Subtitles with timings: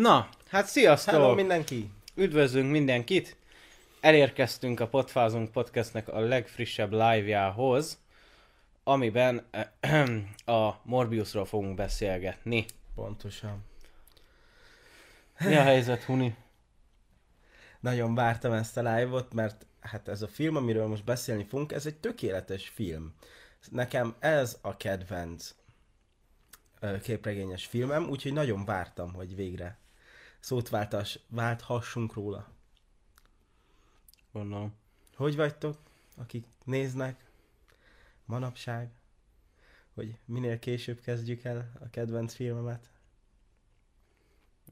[0.00, 1.14] Na, hát sziasztok!
[1.14, 1.90] Hello mindenki!
[2.14, 3.36] Üdvözlünk mindenkit!
[4.00, 7.98] Elérkeztünk a Potfázunk Podcastnek a legfrissebb live-jához,
[8.84, 9.46] amiben
[10.46, 12.64] a Morbiusról fogunk beszélgetni.
[12.94, 13.64] Pontosan.
[15.38, 16.36] Mi a helyzet, Huni?
[17.80, 21.86] Nagyon vártam ezt a live-ot, mert hát ez a film, amiről most beszélni fogunk, ez
[21.86, 23.14] egy tökéletes film.
[23.70, 25.54] Nekem ez a kedvenc
[27.02, 29.80] képregényes filmem, úgyhogy nagyon vártam, hogy végre
[30.42, 32.48] szót váltas, válthassunk róla.
[34.32, 34.74] Gondolom.
[35.16, 35.76] Hogy vagytok,
[36.16, 37.24] akik néznek
[38.24, 38.90] manapság,
[39.94, 42.90] hogy minél később kezdjük el a kedvenc filmemet?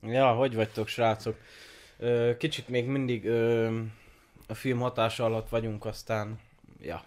[0.03, 1.37] Ja, hogy vagytok, srácok?
[2.39, 3.29] Kicsit még mindig
[4.47, 6.41] a film hatása alatt vagyunk, aztán,
[6.79, 7.05] ja.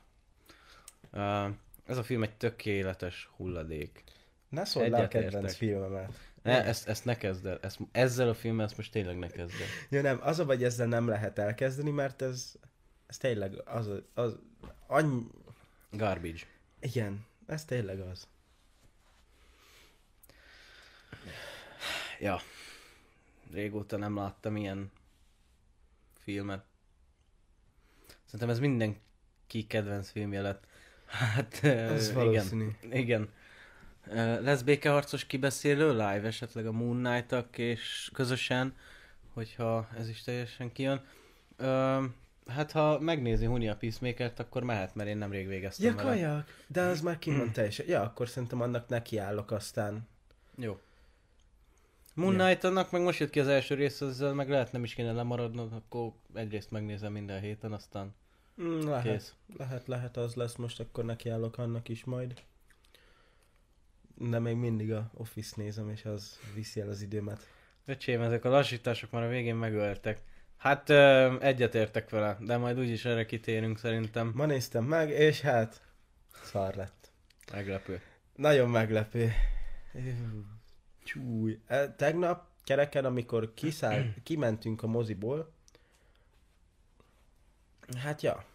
[1.86, 4.04] Ez a film egy tökéletes hulladék.
[4.50, 6.32] Ne szólj le a kedvenc filmemet.
[6.44, 7.60] Ne, ezt, ezt ne kezd el.
[7.62, 9.68] Ezt, ezzel a filmmel ezt most tényleg ne kezd el.
[9.90, 12.56] Ja nem, az a vagy ezzel nem lehet elkezdeni, mert ez,
[13.08, 14.38] ez tényleg az, az
[14.88, 15.28] annyi,
[15.92, 16.40] Garbage.
[16.80, 18.28] igen, ez tényleg az.
[22.20, 22.40] Ja.
[23.52, 24.92] Régóta nem láttam ilyen
[26.20, 26.64] filmet.
[28.26, 30.66] Szerintem ez mindenki kedvenc filmje lett.
[31.06, 32.70] Hát, Ez valószínű.
[32.82, 32.98] igen.
[32.98, 33.30] Igen.
[34.42, 38.76] Lesz békeharcos kibeszélő live, esetleg a Moon Knight-ak és közösen,
[39.34, 41.02] hogyha ez is teljesen kijön.
[41.58, 42.04] Ö,
[42.48, 46.10] hát ha megnézi Huni a Peacemaker-t, akkor mehet, mert én nemrég végeztem Ja, vele.
[46.10, 47.86] kajak, de az már kim van teljesen.
[47.88, 50.08] Ja, akkor szerintem annak nekiállok aztán.
[50.56, 50.80] Jó.
[52.14, 52.44] Moon Ja.
[52.46, 55.12] Knight annak meg most jött ki az első rész, ezzel meg lehet nem is kéne
[55.12, 58.14] lemaradnod, akkor egyrészt megnézem minden héten, aztán
[58.62, 59.34] Mm, lehet, kész.
[59.58, 62.34] lehet, lehet az lesz most, akkor nekiállok annak is majd.
[64.16, 67.48] De még mindig a Office nézem, és az viszi el az időmet.
[67.86, 70.22] Öcsém, ezek a lassítások már a végén megöltek.
[70.58, 74.32] Hát ö, egyetértek vele, de majd úgyis erre kitérünk szerintem.
[74.36, 75.82] Ma néztem meg, és hát
[76.44, 77.12] szar lett.
[77.52, 78.02] Meglepő.
[78.36, 79.32] Nagyon meglepő.
[81.04, 81.60] Csúj.
[81.68, 85.54] E, Tegnap kereken, amikor kiszáll, kimentünk a moziból,
[87.98, 88.46] hát ja,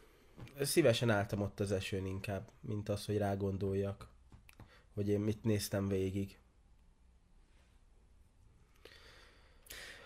[0.60, 4.08] szívesen álltam ott az esőn inkább, mint az, hogy rágondoljak,
[4.98, 6.38] hogy én mit néztem végig.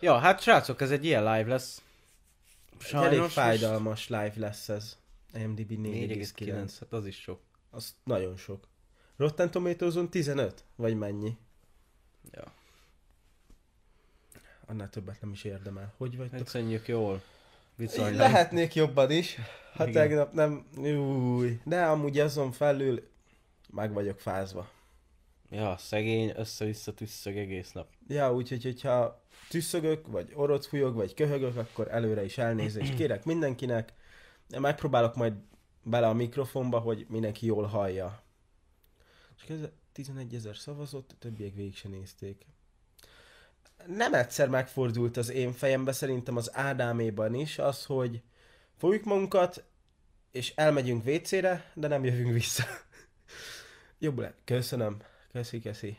[0.00, 1.82] Ja, hát srácok, ez egy ilyen live lesz.
[2.78, 4.98] Sajnos elég most- fájdalmas live lesz ez.
[5.34, 6.76] IMDb 4,9, 4,9.
[6.80, 7.40] hát az is sok.
[7.70, 8.66] Az nagyon sok.
[9.16, 10.64] Rotten Tomatoes-on 15?
[10.76, 11.36] Vagy mennyi?
[12.32, 12.52] Ja.
[14.66, 15.94] Annál többet nem is érdemel.
[15.96, 16.38] Hogy vagytok?
[16.38, 17.22] Köszönjük jól.
[17.74, 18.14] Viszonylag.
[18.14, 19.36] Lehetnék jobban is.
[19.74, 19.92] Ha Igen.
[19.92, 20.66] tegnap nem...
[20.76, 21.60] Új.
[21.64, 23.08] De amúgy azon felül
[23.70, 24.70] meg vagyok fázva.
[25.52, 27.88] Ja, szegény, össze-vissza tüsszög egész nap.
[28.08, 33.92] Ja, úgyhogy, hogyha tüsszögök, vagy orot fújok, vagy köhögök, akkor előre is elnézést kérek mindenkinek.
[34.58, 35.32] Megpróbálok majd
[35.82, 38.22] bele a mikrofonba, hogy mindenki jól hallja.
[39.36, 42.46] És ez 11 ezer szavazott, a többiek végig se nézték.
[43.86, 48.22] Nem egyszer megfordult az én fejembe, szerintem az Ádáméban is, az, hogy
[48.76, 49.64] fogjuk magunkat,
[50.30, 52.64] és elmegyünk WC-re, de nem jövünk vissza.
[53.98, 54.38] Jobb lett.
[54.44, 54.96] Köszönöm.
[55.32, 55.98] Köszi, köszi.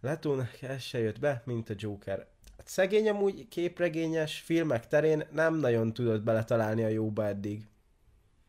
[0.00, 2.26] Letónak ez se jött be, mint a Joker.
[2.56, 7.66] Hát szegény amúgy képregényes filmek terén nem nagyon tudott beletalálni a jóba eddig.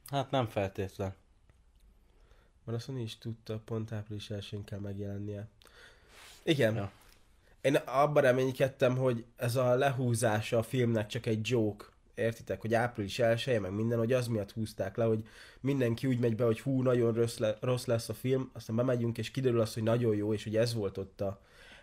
[0.10, 1.16] Hát nem feltétlen.
[2.64, 5.48] Mert mondani is tudta, pont április 1 kell megjelennie.
[6.44, 6.76] Igen.
[6.76, 6.92] Ja.
[7.62, 11.86] Én abban reménykedtem, hogy ez a lehúzása a filmnek csak egy joke.
[12.16, 15.28] Értitek, hogy április 1 meg minden, hogy az miatt húzták le, hogy
[15.60, 19.18] mindenki úgy megy be, hogy hú, nagyon rossz, le, rossz lesz a film, aztán bemegyünk,
[19.18, 21.42] és kiderül az, hogy nagyon jó, és hogy ez volt ott a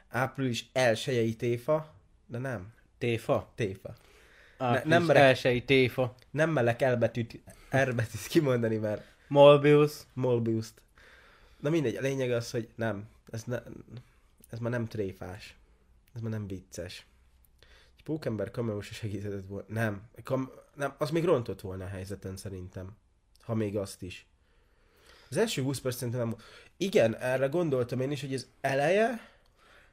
[0.09, 1.95] április elsőjei téfa,
[2.27, 3.53] de nem, Téfa?
[3.55, 3.95] téfa.
[4.59, 6.15] Április nem merek- elsői téfa.
[6.31, 7.41] Nem mellek elbetűt,
[7.71, 9.93] erbetűt kimondani, mert Mobius.
[10.13, 10.81] Molbius-t.
[11.61, 13.59] Na mindegy, a lényeg az, hogy nem, ez, ne,
[14.51, 15.57] ez már nem tréfás.
[16.15, 17.07] Ez már nem vicces.
[18.11, 19.65] Pókember cameo se segíthetett volna.
[19.69, 22.97] Nem, kam, nem, az még rontott volna a helyzeten szerintem.
[23.41, 24.27] Ha még azt is.
[25.29, 26.37] Az első 20 perc szerintem nem...
[26.77, 29.29] Igen, erre gondoltam én is, hogy az eleje...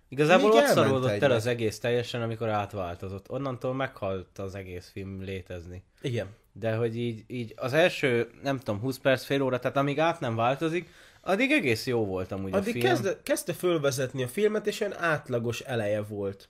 [0.08, 3.32] Igazából ott szaródott el az egész teljesen, amikor átváltozott.
[3.32, 5.84] Onnantól meghalt az egész film létezni.
[6.02, 6.28] Igen.
[6.52, 10.20] De hogy így, így az első, nem tudom, 20 perc, fél óra, tehát amíg át
[10.20, 10.90] nem változik,
[11.22, 12.86] addig egész jó volt amúgy a Addig film.
[12.86, 16.50] kezdte, kezdte fölvezetni a filmet, és olyan átlagos eleje volt.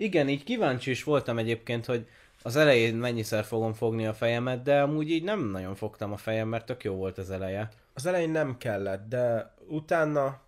[0.00, 2.06] Igen, így kíváncsi is voltam egyébként, hogy
[2.42, 6.48] az elején mennyiszer fogom fogni a fejemet, de amúgy így nem nagyon fogtam a fejem,
[6.48, 7.68] mert tök jó volt az eleje.
[7.94, 10.40] Az elején nem kellett, de utána...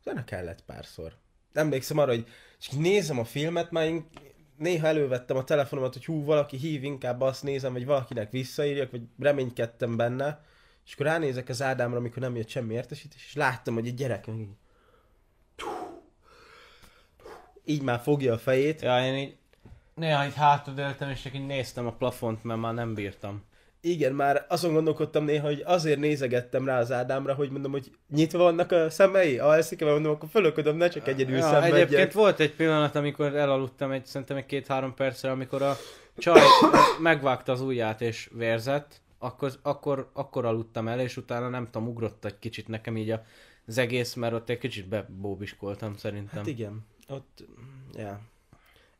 [0.00, 1.12] Utána kellett párszor.
[1.52, 2.26] Emlékszem arra, hogy
[2.60, 4.08] És nézem a filmet, már én
[4.56, 9.02] néha elővettem a telefonomat, hogy hú, valaki hív, inkább azt nézem, vagy valakinek visszaírjak, vagy
[9.18, 10.44] reménykedtem benne.
[10.86, 14.26] És akkor ránézek az Ádámra, amikor nem jött semmi értesítés, és láttam, hogy egy gyerek
[14.26, 14.48] meg
[17.64, 18.82] így, már fogja a fejét.
[18.82, 19.36] Ja, én így
[19.94, 23.42] néha így hátradőltem, és csak így néztem a plafont, mert már nem bírtam.
[23.80, 28.38] Igen, már azon gondolkodtam néha, hogy azért nézegettem rá az Ádámra, hogy mondom, hogy nyitva
[28.38, 31.74] vannak a szemei, alszik mert mondom, akkor fölöködöm, ne csak egyedül Ja, szenvedjen.
[31.80, 35.76] egyébként volt egy pillanat, amikor elaludtam egy, szerintem egy két-három percre, amikor a
[36.18, 36.40] csaj
[37.02, 42.24] megvágta az ujját és vérzett, akkor, akkor, akkor aludtam el, és utána nem tudom, ugrott
[42.24, 43.24] egy kicsit nekem így a-
[43.66, 46.38] az egész, mert ott egy kicsit bebóbiskoltam szerintem.
[46.38, 47.44] Hát igen, ott,
[47.92, 48.20] ja,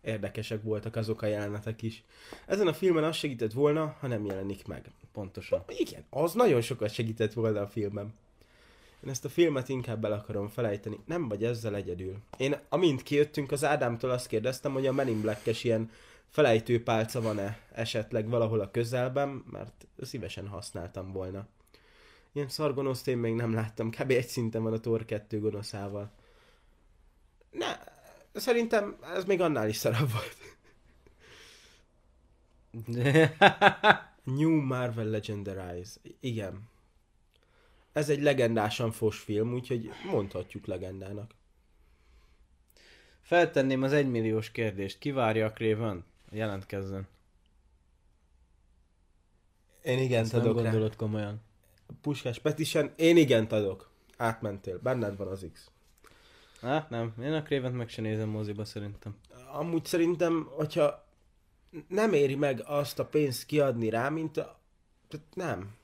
[0.01, 2.05] érdekesek voltak azok a jelenetek is.
[2.47, 4.91] Ezen a filmen az segített volna, ha nem jelenik meg.
[5.12, 5.65] Pontosan.
[5.69, 8.15] Igen, az nagyon sokat segített volna a filmem.
[9.05, 10.99] Én ezt a filmet inkább el akarom felejteni.
[11.06, 12.17] Nem vagy ezzel egyedül.
[12.37, 15.91] Én, amint kijöttünk az Ádámtól, azt kérdeztem, hogy a Men in Black-es ilyen
[16.29, 21.47] felejtő pálca van-e esetleg valahol a közelben, mert szívesen használtam volna.
[22.33, 24.11] Ilyen szargonoszt én még nem láttam, kb.
[24.11, 26.11] egy szinten van a Thor 2 gonoszával.
[27.51, 27.79] Ne,
[28.35, 30.37] szerintem ez még annál is szarabb volt.
[34.25, 36.01] New Marvel Legendarize.
[36.21, 36.69] Igen.
[37.93, 41.35] Ez egy legendásan fos film, úgyhogy mondhatjuk legendának.
[43.21, 44.99] Feltenném az egymilliós kérdést.
[44.99, 46.05] Ki várja a Craven?
[46.31, 47.09] Jelentkezzen.
[49.83, 50.63] Én igent Ezt nem adok rá.
[50.63, 51.41] gondolod komolyan.
[52.01, 53.91] Puskás Petisen, én igent adok.
[54.17, 55.71] Átmentél, benned van az X.
[56.65, 59.17] Hát nem, én a craven meg se nézem moziba szerintem.
[59.53, 61.05] Amúgy szerintem, hogyha
[61.89, 64.59] nem éri meg azt a pénzt kiadni rá, mint a...
[65.09, 65.75] Tehát nem.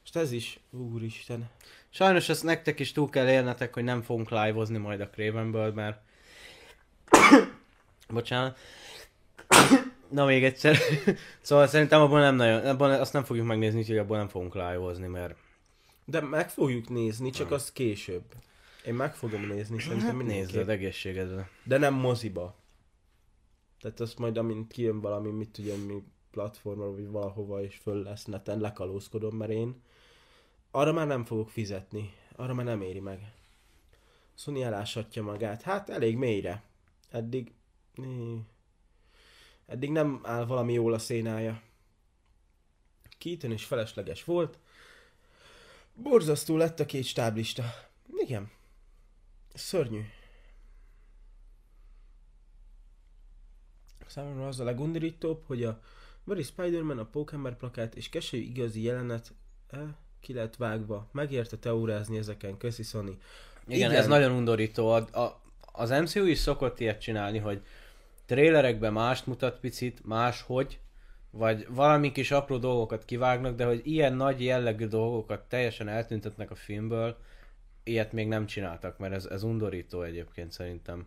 [0.00, 1.50] Most ez is, úristen.
[1.90, 6.00] Sajnos ezt nektek is túl kell élnetek, hogy nem fogunk live-ozni majd a Cravenből, mert...
[8.08, 8.58] Bocsánat.
[10.08, 10.76] Na még egyszer.
[11.40, 15.06] szóval szerintem abban nem nagyon, abban azt nem fogjuk megnézni, úgyhogy abban nem fogunk live-ozni,
[15.06, 15.36] mert
[16.04, 18.22] De meg fogjuk nézni, csak az később.
[18.86, 20.54] Én meg fogom nézni, szerintem mindenképp.
[20.54, 21.50] nézd egészségedre.
[21.64, 22.56] De nem moziba.
[23.80, 28.24] Tehát azt majd, amint kijön valami, mit tudjam mi platformra, vagy valahova, és föl lesz
[28.24, 29.82] neten, lekalózkodom, mert én
[30.70, 32.12] arra már nem fogok fizetni.
[32.36, 33.32] Arra már nem éri meg.
[34.34, 35.62] Sony elásatja magát.
[35.62, 36.62] Hát elég mélyre.
[37.10, 37.52] Eddig...
[39.66, 41.62] Eddig nem áll valami jól a szénája.
[43.18, 44.58] Keaton is felesleges volt.
[45.94, 47.64] Borzasztó lett a két stáblista.
[48.16, 48.50] Igen.
[49.54, 50.00] Szörnyű.
[54.06, 55.80] Számomra az a legundorítóbb, hogy a
[56.24, 59.32] Very Spider-Man, a Pókember plakát és keselyű igazi jelenet
[59.70, 59.80] eh,
[60.20, 61.08] ki lett vágva.
[61.12, 63.06] Megérte teórázni ezeken, köszi Sony.
[63.06, 63.20] Igen.
[63.66, 64.88] Igen, ez nagyon undorító.
[64.88, 65.40] A, a,
[65.72, 67.62] az MCU is szokott ilyet csinálni, hogy
[68.26, 70.78] trélerekben mást mutat picit, máshogy,
[71.30, 76.54] vagy valami kis apró dolgokat kivágnak, de hogy ilyen nagy jellegű dolgokat teljesen eltüntetnek a
[76.54, 77.16] filmből,
[77.84, 81.06] ilyet még nem csináltak, mert ez, ez undorító egyébként szerintem.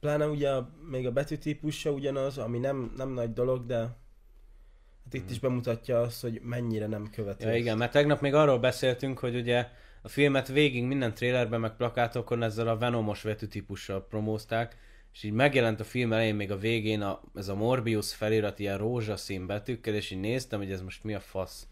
[0.00, 3.78] Pláne ugye a, még a betűtípus se ugyanaz, ami nem, nem nagy dolog, de
[5.04, 7.48] hát itt is bemutatja azt, hogy mennyire nem követő.
[7.48, 9.68] Ja igen, mert tegnap még arról beszéltünk, hogy ugye
[10.02, 14.76] a filmet végig minden trailerben meg plakátokon ezzel a Venomos vetőtípussal promózták,
[15.12, 18.78] és így megjelent a film elején még a végén a, ez a Morbius felirat ilyen
[18.78, 21.66] rózsaszín betűkkel, és így néztem, hogy ez most mi a fasz.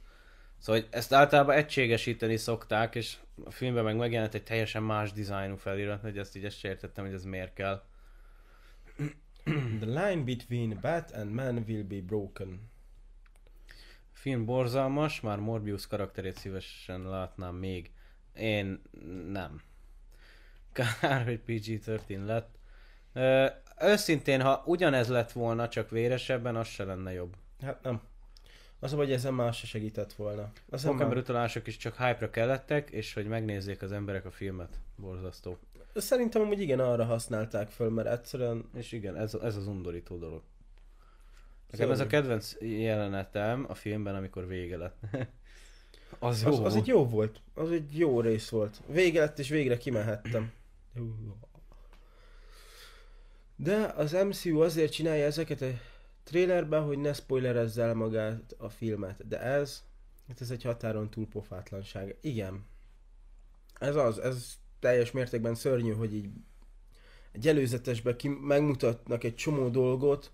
[0.61, 5.57] Szóval hogy ezt általában egységesíteni szokták, és a filmben meg megjelent egy teljesen más dizájnú
[5.57, 7.83] felirat, hogy ezt így ezt értettem, hogy ez miért kell.
[9.81, 12.71] The line between Bat and Man will be broken.
[14.15, 17.91] A film borzalmas, már Morbius karakterét szívesen látnám még.
[18.35, 18.83] Én
[19.33, 19.63] nem.
[20.73, 22.59] Kár, hogy PG-13 lett.
[23.13, 23.47] Ö,
[23.81, 27.37] őszintén, ha ugyanez lett volna, csak véresebben, az se lenne jobb.
[27.61, 28.01] Hát nem.
[28.81, 30.53] Az, hogy ezen más se segített volna.
[30.71, 34.79] Az Pokémon utalások is csak hype-ra kellettek, és hogy megnézzék az emberek a filmet.
[34.97, 35.59] Borzasztó.
[35.95, 40.43] Szerintem amúgy igen, arra használták föl, mert egyszerűen És igen, ez, ez az undorító dolog.
[41.71, 45.03] Nekem ez a kedvenc jelenetem a filmben, amikor vége lett.
[46.19, 47.41] az jó az, az egy jó volt.
[47.55, 48.81] Az egy jó rész volt.
[48.87, 50.53] Vége lett és végre kimehettem.
[53.57, 55.67] De az MCU azért csinálja ezeket a
[56.25, 59.29] trailerben, hogy ne spoilerezze el magát a filmet.
[59.29, 59.85] De ez,
[60.29, 62.17] hát ez egy határon túl pofátlanság.
[62.21, 62.67] Igen.
[63.79, 66.31] Ez az, ez teljes mértékben szörnyű, hogy így
[67.33, 70.33] egy előzetesben ki megmutatnak egy csomó dolgot,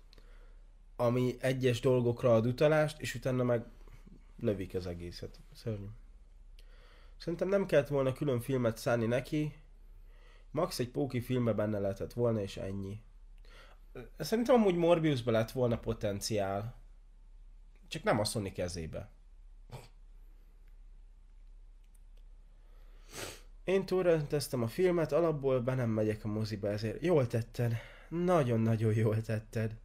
[0.95, 3.65] ami egyes dolgokra ad utalást, és utána meg
[4.39, 5.39] lövik az egészet.
[5.53, 5.87] Szörnyű.
[7.17, 9.53] Szerintem nem kellett volna külön filmet szállni neki,
[10.51, 12.99] Max egy póki filmbe benne lehetett volna, és ennyi.
[14.17, 16.75] Szerintem amúgy Morbiusba lett volna potenciál.
[17.87, 19.09] Csak nem a Sony kezébe.
[23.63, 27.77] Én túlrendeztem a filmet, alapból be nem megyek a moziba, ezért jól tetted.
[28.09, 29.75] Nagyon-nagyon jól tetted.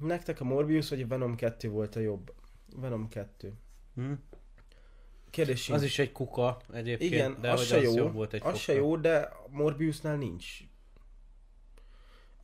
[0.00, 2.34] Nektek a Morbius vagy a Venom 2 volt a jobb?
[2.76, 3.52] Venom 2.
[3.94, 4.12] Hm?
[5.30, 5.70] Kérdés.
[5.70, 8.58] Az is egy kuka egyébként, Igen, de az se az jó, jobb volt egy az
[8.58, 8.88] se fokkal.
[8.88, 10.60] jó, de Morbiusnál nincs.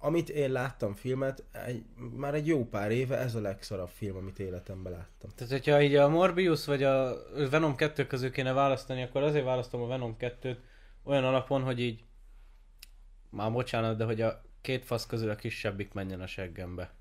[0.04, 1.84] Amit én láttam filmet, egy,
[2.16, 5.30] már egy jó pár éve ez a legszarabb film, amit életemben láttam.
[5.34, 7.16] Tehát, hogyha így a Morbius vagy a
[7.50, 10.56] Venom 2 közül kéne választani, akkor azért választom a Venom 2-t
[11.02, 12.04] olyan alapon, hogy így
[13.30, 16.92] már bocsánat, de hogy a két fasz közül a kisebbik menjen a seggembe.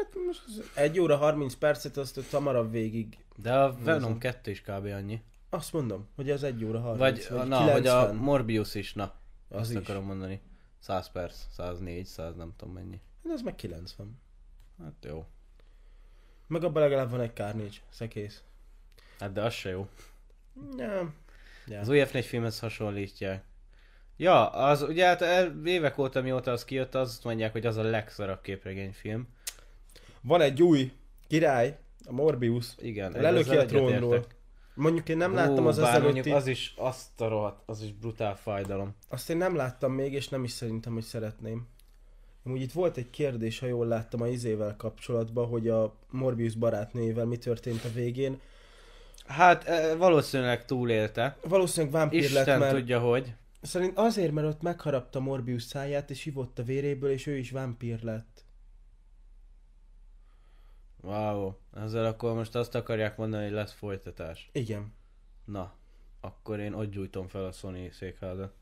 [0.00, 3.18] Hát most az egy óra 30 percet azt hamarabb végig.
[3.36, 4.18] De a Venom Nézem.
[4.18, 4.84] 2 is kb.
[4.84, 5.22] annyi.
[5.50, 6.98] Azt mondom, hogy az egy óra 30.
[6.98, 7.72] Vagy, vagy na, 90.
[7.72, 9.12] vagy a Morbius is, na.
[9.50, 9.76] Az azt is.
[9.76, 10.40] akarom mondani.
[10.78, 13.00] 100 perc, 104, 100 nem tudom mennyi.
[13.24, 14.20] Hát az meg 90.
[14.82, 15.26] Hát jó.
[16.46, 18.42] Meg abban legalább van egy Carnage, szekész.
[19.18, 19.88] Hát de az se jó.
[20.76, 21.14] Nem.
[21.66, 21.80] Ja.
[21.80, 23.44] Az új F4 filmhez hasonlítják.
[24.16, 25.22] Ja, az ugye hát
[25.64, 29.28] évek óta mióta az kijött, azt mondják, hogy az a legszarabb képregényfilm.
[30.20, 30.92] Van egy új
[31.26, 32.66] király, a Morbius.
[32.78, 33.12] Igen.
[33.12, 34.14] Lelöki a trónról.
[34.14, 34.39] egyetértek.
[34.80, 36.30] Mondjuk én nem láttam Ú, az bár ezelőtti...
[36.30, 38.94] az is, azt a rohadt, az is brutál fájdalom.
[39.08, 41.66] Azt én nem láttam még, és nem is szerintem, hogy szeretném.
[42.44, 47.24] Amúgy itt volt egy kérdés, ha jól láttam a izével kapcsolatban, hogy a Morbius barátnőjével
[47.24, 48.40] mi történt a végén.
[49.26, 51.36] Hát e, valószínűleg túlélte.
[51.48, 53.32] Valószínűleg vámpír lett, Isten mert tudja, hogy.
[53.62, 58.02] szerint azért, mert ott megharapta Morbius száját, és ivott a véréből, és ő is vámpír
[58.02, 58.29] lett.
[61.02, 64.48] Wow, ezzel akkor most azt akarják mondani, hogy lesz folytatás.
[64.52, 64.94] Igen.
[65.44, 65.72] Na,
[66.20, 68.52] akkor én ott gyújtom fel a Sony székházat.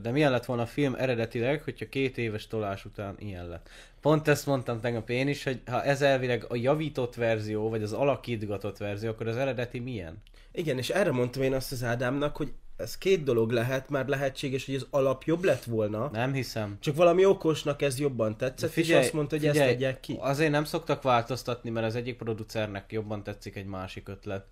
[0.00, 3.68] De milyen lett volna a film eredetileg, hogyha két éves tolás után ilyen lett?
[4.00, 7.92] Pont ezt mondtam tegnap én is, hogy ha ez elvileg a javított verzió, vagy az
[7.92, 10.22] alakítgatott verzió, akkor az eredeti milyen?
[10.52, 14.66] Igen, és erre mondtam én azt az Ádámnak, hogy ez két dolog lehet, már lehetséges,
[14.66, 16.76] hogy az alap jobb lett volna, Nem hiszem.
[16.80, 20.16] csak valami okosnak ez jobban tetszett, Figyelj, és azt mondta, hogy figyelj, ezt adják ki.
[20.20, 24.46] Azért nem szoktak változtatni, mert az egyik producernek jobban tetszik egy másik ötlet.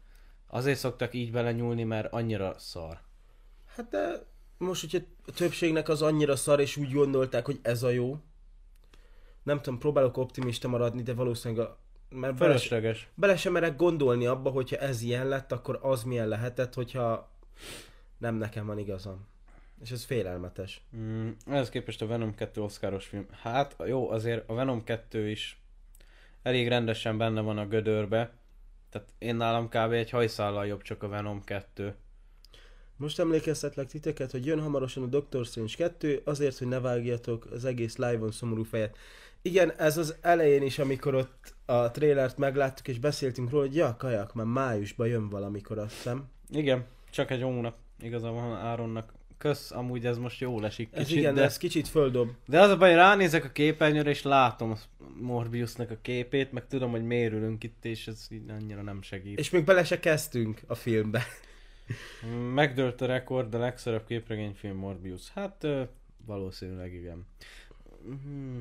[0.51, 2.99] Azért szoktak így belenyúlni, mert annyira szar.
[3.77, 4.27] Hát de
[4.59, 8.17] most, hogyha a többségnek az annyira szar, és úgy gondolták, hogy ez a jó.
[9.43, 11.79] Nem tudom, próbálok optimista maradni, de valószínűleg a...
[12.11, 13.09] Mert bele, Fölösleges.
[13.15, 17.31] bele sem merek gondolni abba, hogyha ez ilyen lett, akkor az milyen lehetett, hogyha
[18.19, 19.27] nem nekem van igazam.
[19.83, 20.81] És ez félelmetes.
[20.97, 23.27] Mm, ehhez képest a Venom 2 oszkáros film.
[23.31, 25.63] Hát jó, azért a Venom 2 is
[26.43, 28.33] elég rendesen benne van a gödörbe.
[28.91, 29.93] Tehát én nálam kb.
[29.93, 31.95] egy hajszállal jobb csak a Venom 2.
[32.97, 37.65] Most emlékeztetlek titeket, hogy jön hamarosan a Doctor Strange 2, azért, hogy ne vágjatok az
[37.65, 38.97] egész live-on szomorú fejet.
[39.43, 43.97] Igen, ez az elején is, amikor ott a trailert megláttuk, és beszéltünk róla, hogy ja,
[43.99, 46.29] kajak, már májusban jön valamikor, azt hiszem.
[46.51, 47.77] Igen, csak egy hónap.
[48.01, 49.13] Igaza van Áronnak.
[49.39, 51.43] Kösz, amúgy ez most jól esik Ez kicsit, igen, de...
[51.43, 52.31] ez kicsit földob.
[52.47, 54.75] De az a baj, ránézek a képernyőre, és látom
[55.21, 59.39] Morbiusnak a képét, meg tudom, hogy mérülünk itt, és ez így annyira nem segít.
[59.39, 61.23] És még bele se kezdtünk a filmbe.
[62.55, 65.31] Megdőlt a rekord, a legszarabb képregényfilm Morbius.
[65.31, 65.67] Hát
[66.27, 67.27] valószínűleg igen.
[68.03, 68.59] Mhm.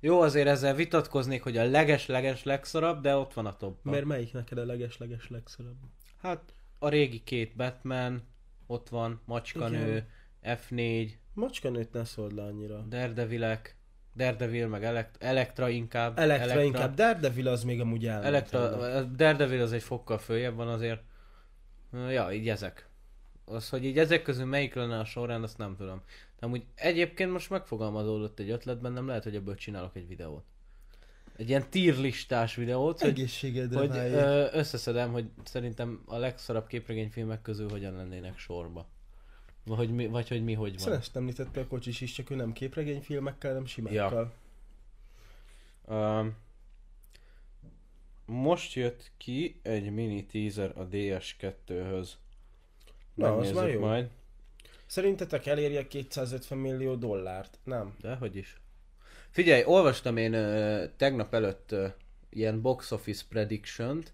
[0.00, 3.92] Jó, azért ezzel vitatkoznék, hogy a leges-leges legszarabb, de ott van a topban.
[3.92, 5.76] Mert melyik neked a leges-leges legszarabb?
[6.22, 8.22] Hát a régi két Batman,
[8.66, 10.08] ott van, Macskanő,
[10.42, 12.80] F4, Macskanőt ne szóld le annyira.
[12.88, 13.76] Daredevilek,
[14.16, 16.18] Daredevil meg Elekt- Elektra inkább.
[16.18, 18.24] Elektra, inkább, Daredevil az még amúgy elment.
[18.24, 21.02] Elektra, Daredevil az egy fokkal följebb van azért.
[21.92, 22.88] Ja, így ezek.
[23.44, 26.02] Az, hogy így ezek közül melyik lenne a sorrend, azt nem tudom.
[26.40, 30.44] De amúgy egyébként most megfogalmazódott egy ötletben, nem lehet, hogy ebből csinálok egy videót.
[31.36, 37.42] Egy ilyen tier listás videót, hogy, Egészségedre hogy ö, összeszedem, hogy szerintem a legszarabb képregényfilmek
[37.42, 38.86] közül hogyan lennének sorba.
[39.64, 40.92] Vagy hogy mi, vagy hogy mi hogy van.
[40.92, 44.32] Ezt említette a kocsis is, csak ő nem képregényfilmekkel, hanem simákkal.
[45.86, 46.36] Um,
[48.26, 52.08] most jött ki egy mini teaser a DS2-höz.
[53.14, 53.80] Na, az már jó.
[53.80, 54.10] Majd.
[54.86, 57.58] Szerintetek elérje 250 millió dollárt?
[57.64, 57.96] Nem.
[58.00, 58.60] De hogy is.
[59.32, 61.86] Figyelj, olvastam én ö, tegnap előtt ö,
[62.30, 64.12] ilyen box office prediction-t,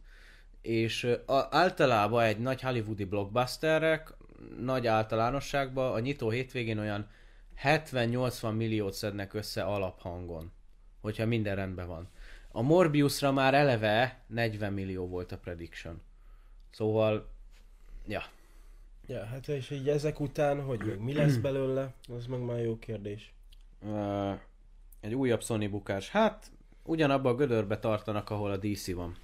[0.63, 4.15] és ö, a, általában egy nagy hollywoodi blockbusterek,
[4.61, 7.11] nagy általánosságban a nyitó hétvégén olyan
[7.63, 10.53] 70-80 milliót szednek össze alaphangon,
[11.01, 12.09] hogyha minden rendben van.
[12.49, 16.01] A Morbiusra már eleve 40 millió volt a prediction.
[16.71, 17.29] Szóval,
[18.07, 18.23] ja.
[19.07, 22.79] Ja, hát és így ezek után, hogy még mi lesz belőle, az meg már jó
[22.79, 23.33] kérdés.
[23.83, 24.33] Ö,
[25.01, 26.09] egy újabb Sony bukás.
[26.09, 26.51] Hát,
[26.85, 29.17] ugyanabban a gödörbe tartanak, ahol a DC van.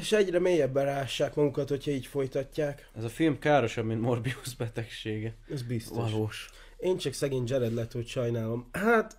[0.00, 2.88] És egyre mélyebben rássák magukat, hogyha így folytatják.
[2.96, 5.34] Ez a film károsabb, mint Morbius betegsége.
[5.50, 6.10] Ez biztos.
[6.12, 6.50] Valós.
[6.76, 8.68] Én csak szegény Jared leto sajnálom.
[8.72, 9.18] Hát,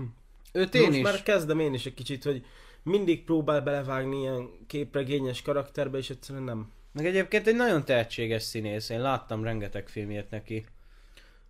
[0.52, 1.02] Őt én most is.
[1.02, 2.44] már kezdem én is egy kicsit, hogy
[2.82, 6.72] mindig próbál belevágni ilyen képregényes karakterbe, és egyszerűen nem.
[6.92, 8.88] Meg egyébként egy nagyon tehetséges színész.
[8.88, 10.66] Én láttam rengeteg filmjét neki.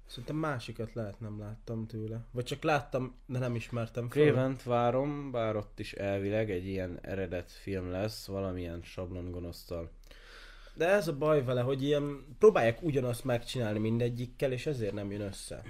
[0.06, 2.24] Szerintem másikat lehet nem láttam tőle.
[2.30, 4.22] Vagy csak láttam, de nem ismertem fel.
[4.22, 9.90] Craven-t várom, bár ott is elvileg egy ilyen eredet film lesz, valamilyen sablon gonosztal.
[10.74, 15.20] De ez a baj vele, hogy ilyen próbálják ugyanazt megcsinálni mindegyikkel, és ezért nem jön
[15.20, 15.62] össze.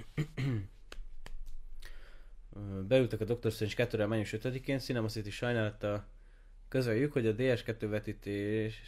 [2.87, 6.05] Beültek a Doctor Strange 2-re május 5-én, Cinema City sajnálattal
[6.67, 8.81] közöljük, hogy a DS2 vetítés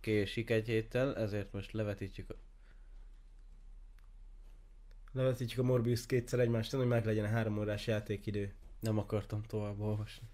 [0.00, 2.34] késik egy héttel, ezért most levetítjük.
[5.14, 8.52] Levetítjük a Morbius kétszer egymástán, hogy meg legyen a három órás játékidő.
[8.80, 10.26] Nem akartam tovább olvasni.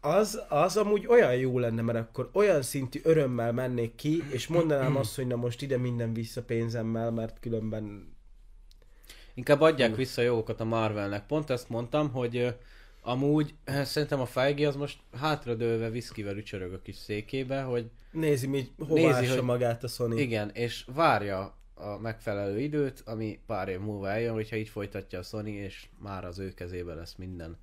[0.00, 4.96] Az, az amúgy olyan jó lenne, mert akkor olyan szintű örömmel mennék ki, és mondanám
[4.96, 8.14] azt, hogy na most ide minden vissza pénzemmel, mert különben...
[9.34, 11.26] Inkább adják vissza a jogokat a Marvelnek.
[11.26, 12.54] Pont ezt mondtam, hogy
[13.00, 18.46] amúgy eh, szerintem a Feige az most hátradőlve viszkivel ücsörög a kis székébe, hogy Nézi,
[18.46, 20.18] mi hova Nézi, hogy- magát a Sony.
[20.18, 25.22] Igen, és várja a megfelelő időt, ami pár év múlva eljön, hogyha így folytatja a
[25.22, 27.56] Sony, és már az ő kezében lesz minden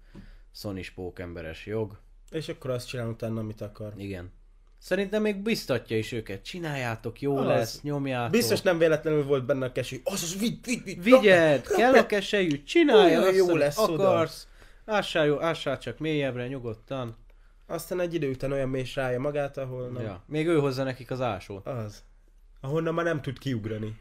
[0.51, 1.99] sony pókemberes jog.
[2.29, 3.93] És akkor azt csinál utána, amit akar.
[3.97, 4.31] Igen.
[4.77, 6.43] Szerintem még biztatja is őket.
[6.43, 7.45] Csináljátok, jó Az.
[7.45, 8.31] lesz, nyomjátok.
[8.31, 10.01] Biztos nem véletlenül volt benne a kesű.
[10.03, 11.03] Az az, vigy, vigy, vigy.
[11.03, 14.09] Vigyed, rak- kell rak- a keselyű, csinálja azt, jó lesz oda.
[14.09, 14.47] akarsz.
[14.85, 17.17] Ássál, jó, ássál csak mélyebbre, nyugodtan.
[17.67, 20.03] Aztán egy idő után olyan mély rája magát, ahol nem.
[20.03, 20.23] Ja.
[20.25, 21.67] Még ő hozza nekik az ásót.
[21.67, 22.03] Az.
[22.61, 23.97] Ahonnan már nem tud kiugrani.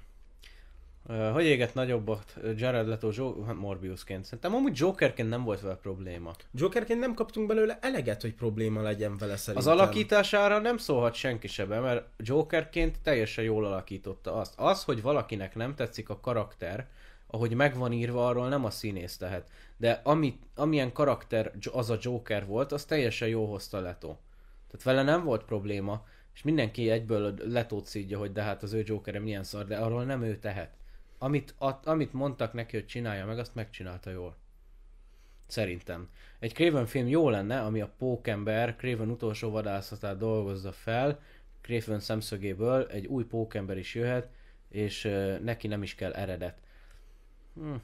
[1.10, 4.24] Uh, hogy éget nagyobbat Jared Leto Jo- hát Morbiusként?
[4.24, 6.34] Szerintem amúgy Jokerként nem volt vele probléma.
[6.52, 9.72] Jokerként nem kaptunk belőle eleget, hogy probléma legyen vele Az szerintem.
[9.72, 14.54] alakítására nem szólhat senki se be, mert Jokerként teljesen jól alakította azt.
[14.56, 16.88] Az, hogy valakinek nem tetszik a karakter,
[17.26, 19.50] ahogy meg van írva, arról nem a színész tehet.
[19.76, 24.16] De amit, amilyen karakter az a Joker volt, az teljesen jó hozta Leto.
[24.70, 26.04] Tehát vele nem volt probléma,
[26.38, 30.04] és mindenki egyből Letót szídja, hogy de hát az ő Jokerem milyen szar, de arról
[30.04, 30.76] nem ő tehet.
[31.18, 34.36] Amit, a, amit mondtak neki, hogy csinálja meg, azt megcsinálta jól.
[35.46, 36.08] Szerintem.
[36.38, 41.20] Egy Craven film jó lenne, ami a pókember Craven utolsó vadászatát dolgozza fel,
[41.60, 44.28] Craven szemszögéből egy új pókember is jöhet,
[44.68, 46.58] és uh, neki nem is kell eredet.
[47.54, 47.74] Hm.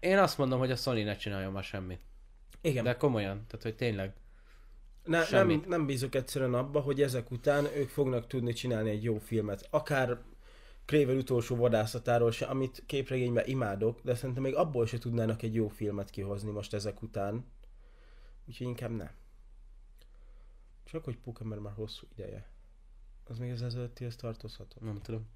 [0.00, 2.00] Én azt mondom, hogy a Sony ne csináljon már semmit.
[2.60, 2.84] Igen.
[2.84, 4.12] De komolyan, tehát hogy tényleg.
[5.04, 5.68] Ne, nem, Semmit.
[5.68, 9.66] nem bízok egyszerűen abba, hogy ezek után ők fognak tudni csinálni egy jó filmet.
[9.70, 10.18] Akár
[10.84, 15.68] Craven utolsó vadászatáról se, amit képregényben imádok, de szerintem még abból se tudnának egy jó
[15.68, 17.44] filmet kihozni most ezek után.
[18.46, 19.10] Úgyhogy inkább ne.
[20.84, 22.50] Csak hogy Pokémon már hosszú ideje.
[23.24, 24.76] Az még az ezelőttihez tartozható.
[24.80, 25.26] Nem tudom.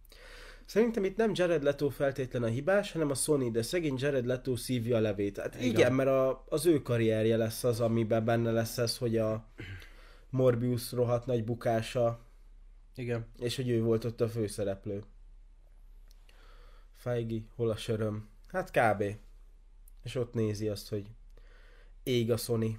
[0.66, 4.56] Szerintem itt nem Jared Leto feltétlen a hibás, hanem a Sony, de szegény Jared Leto
[4.56, 5.38] szívja a levét.
[5.38, 9.48] Hát igen, mert a, az ő karrierje lesz az, amiben benne lesz ez, hogy a
[10.30, 12.20] Morbius rohadt nagy bukása,
[12.94, 13.26] Igen.
[13.38, 15.04] és hogy ő volt ott a főszereplő.
[16.92, 18.28] Feigi, hol a söröm?
[18.46, 19.04] Hát kb.
[20.02, 21.06] És ott nézi azt, hogy
[22.02, 22.78] ég a Sony.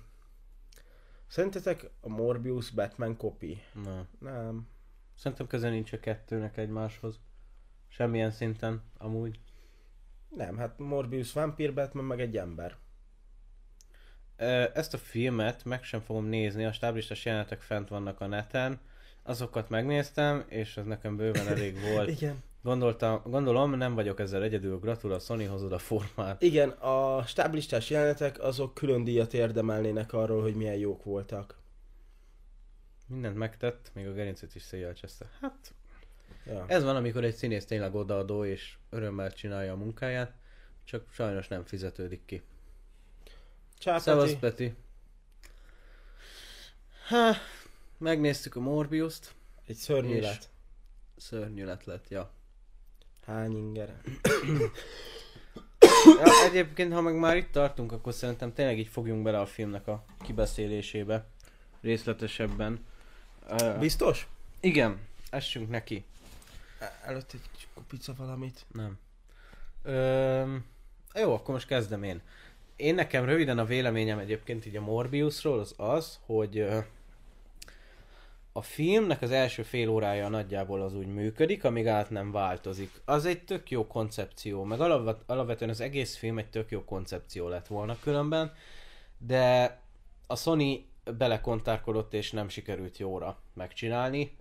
[1.28, 3.62] Szerintetek a Morbius Batman kopi?
[3.84, 4.08] Na.
[4.20, 4.68] Nem.
[5.16, 7.20] Szerintem köze nincs a kettőnek egymáshoz.
[7.88, 9.40] Semmilyen szinten, amúgy.
[10.30, 12.76] Nem, hát Morbius Vampir Batman meg egy ember.
[14.74, 18.80] Ezt a filmet meg sem fogom nézni, a stáblistás jelenetek fent vannak a neten.
[19.24, 22.10] Azokat megnéztem, és ez nekem bőven elég volt.
[22.10, 22.44] Igen.
[22.64, 26.42] Gondoltam, gondolom, nem vagyok ezzel egyedül, gratul a Sony hozod a formát.
[26.42, 31.58] Igen, a stáblistás jelenetek azok külön díjat érdemelnének arról, hogy milyen jók voltak.
[33.08, 35.30] Mindent megtett, még a gerincet is széjjel cseszte.
[35.42, 35.74] Hát,
[36.48, 36.66] Ja.
[36.68, 40.34] ez van, amikor egy színész tényleg odaadó és örömmel csinálja a munkáját,
[40.84, 42.42] csak sajnos nem fizetődik ki.
[43.78, 44.40] Csá, Szevasz, Peti.
[44.40, 44.76] Peti.
[47.08, 47.34] Ha,
[47.98, 49.36] megnéztük a Morbius-t,
[49.68, 50.50] Egy szörnyű lett.
[51.18, 52.32] szörnyű lett lett, ja.
[53.26, 54.02] Hány inger.
[56.24, 56.46] ja.
[56.46, 60.06] Egyébként, ha meg már itt tartunk, akkor szerintem tényleg így fogjunk bele a filmnek a
[60.22, 61.26] kibeszélésébe
[61.82, 62.86] részletesebben.
[63.50, 64.28] Uh, Biztos?
[64.60, 66.06] igen, essünk neki.
[67.06, 68.66] Előtt egy kis kupica valamit.
[68.72, 69.00] Nem.
[69.84, 70.66] Öm,
[71.16, 72.22] jó, akkor most kezdem én.
[72.76, 76.80] Én nekem röviden a véleményem egyébként így a Morbiusról az az, hogy ö,
[78.52, 82.92] a filmnek az első fél órája nagyjából az úgy működik, amíg át nem változik.
[83.06, 87.48] Az egy tök jó koncepció, meg alapvet, alapvetően az egész film egy tök jó koncepció
[87.48, 88.54] lett volna különben,
[89.18, 89.80] de
[90.28, 90.86] a Sony
[91.18, 94.38] belekontárkodott és nem sikerült jóra megcsinálni.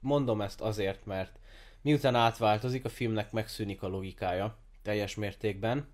[0.00, 1.38] Mondom ezt azért, mert
[1.80, 5.88] miután átváltozik, a filmnek megszűnik a logikája teljes mértékben,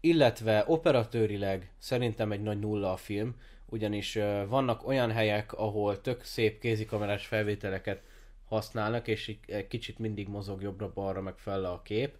[0.00, 4.14] illetve operatőrileg szerintem egy nagy nulla a film, ugyanis
[4.48, 8.02] vannak olyan helyek, ahol tök szép kézikamerás felvételeket
[8.48, 12.14] használnak, és egy kicsit mindig mozog jobbra-balra, meg fel a kép.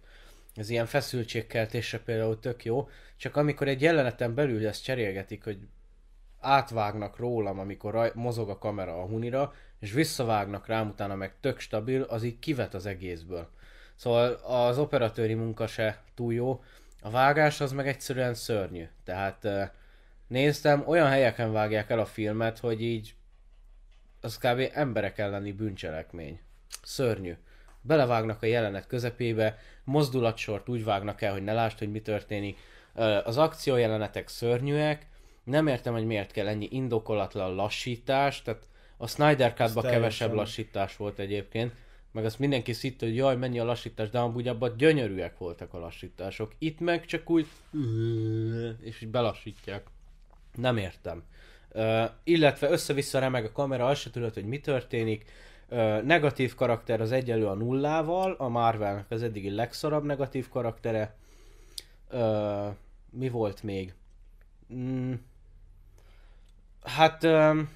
[0.55, 5.57] Ez ilyen feszültségkeltésre például tök jó, csak amikor egy jeleneten belül ezt cserélgetik, hogy
[6.39, 9.53] átvágnak rólam, amikor raj, mozog a kamera a hunira,
[9.83, 13.49] és visszavágnak rám utána meg tök stabil, az így kivet az egészből.
[13.95, 16.63] Szóval az operatőri munka se túl jó,
[17.01, 18.87] a vágás az meg egyszerűen szörnyű.
[19.03, 19.47] Tehát
[20.27, 23.15] néztem, olyan helyeken vágják el a filmet, hogy így
[24.21, 24.69] az kb.
[24.73, 26.39] emberek elleni bűncselekmény.
[26.83, 27.37] Szörnyű.
[27.81, 32.57] Belevágnak a jelenet közepébe, mozdulatsort úgy vágnak el, hogy ne lásd, hogy mi történik.
[33.23, 35.07] Az akciójelenetek szörnyűek,
[35.43, 38.67] nem értem, hogy miért kell ennyi indokolatlan lassítás, tehát
[39.03, 41.73] a Snyder cut kevesebb lassítás volt egyébként,
[42.11, 45.79] meg azt mindenki szitt, hogy jaj, mennyi a lassítás, de amúgy abban gyönyörűek voltak a
[45.79, 46.51] lassítások.
[46.57, 47.47] Itt meg csak úgy,
[48.81, 49.87] és így belassítják.
[50.55, 51.23] Nem értem.
[51.75, 55.31] Uh, illetve össze-vissza remeg a kamera, azt se tudod, hogy mi történik.
[55.69, 61.15] Uh, negatív karakter az egyelő a nullával, a Marvelnek az eddigi legszorabb negatív karaktere.
[62.11, 62.67] Uh,
[63.09, 63.93] mi volt még?
[64.73, 65.13] Mm,
[66.83, 67.69] hát um,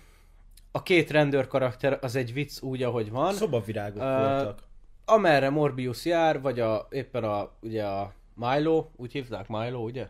[0.77, 3.33] a két rendőr karakter az egy vicc úgy, ahogy van.
[3.33, 4.59] Szobavirágok uh, voltak.
[5.05, 10.07] Amerre Morbius jár, vagy a, éppen a, ugye a Milo, úgy hívták Milo, ugye?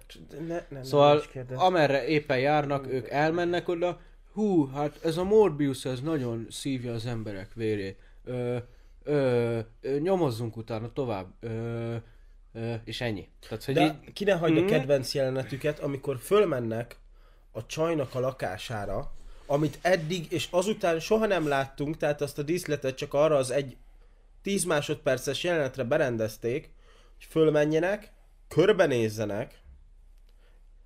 [0.48, 4.00] Ne, nem, szóval nem amerre éppen járnak, ők elmennek oda,
[4.34, 8.00] hú, hát ez a Morbius, ez nagyon szívja az emberek vérét.
[8.24, 8.58] Ö,
[9.04, 11.28] ö, ö, nyomozzunk utána tovább.
[11.40, 11.96] Ö,
[12.54, 13.28] ö, és ennyi.
[13.40, 14.14] Tehát, hogy De így...
[14.14, 14.70] ki ne hagyd a mhm.
[14.70, 16.98] kedvenc jelenetüket, amikor fölmennek
[17.52, 19.16] a csajnak a lakására,
[19.48, 23.78] amit eddig és azután soha nem láttunk, tehát azt a díszletet csak arra az egy
[24.42, 26.72] 10 másodperces jelenetre berendezték,
[27.16, 28.12] hogy fölmenjenek,
[28.48, 29.62] körbenézzenek,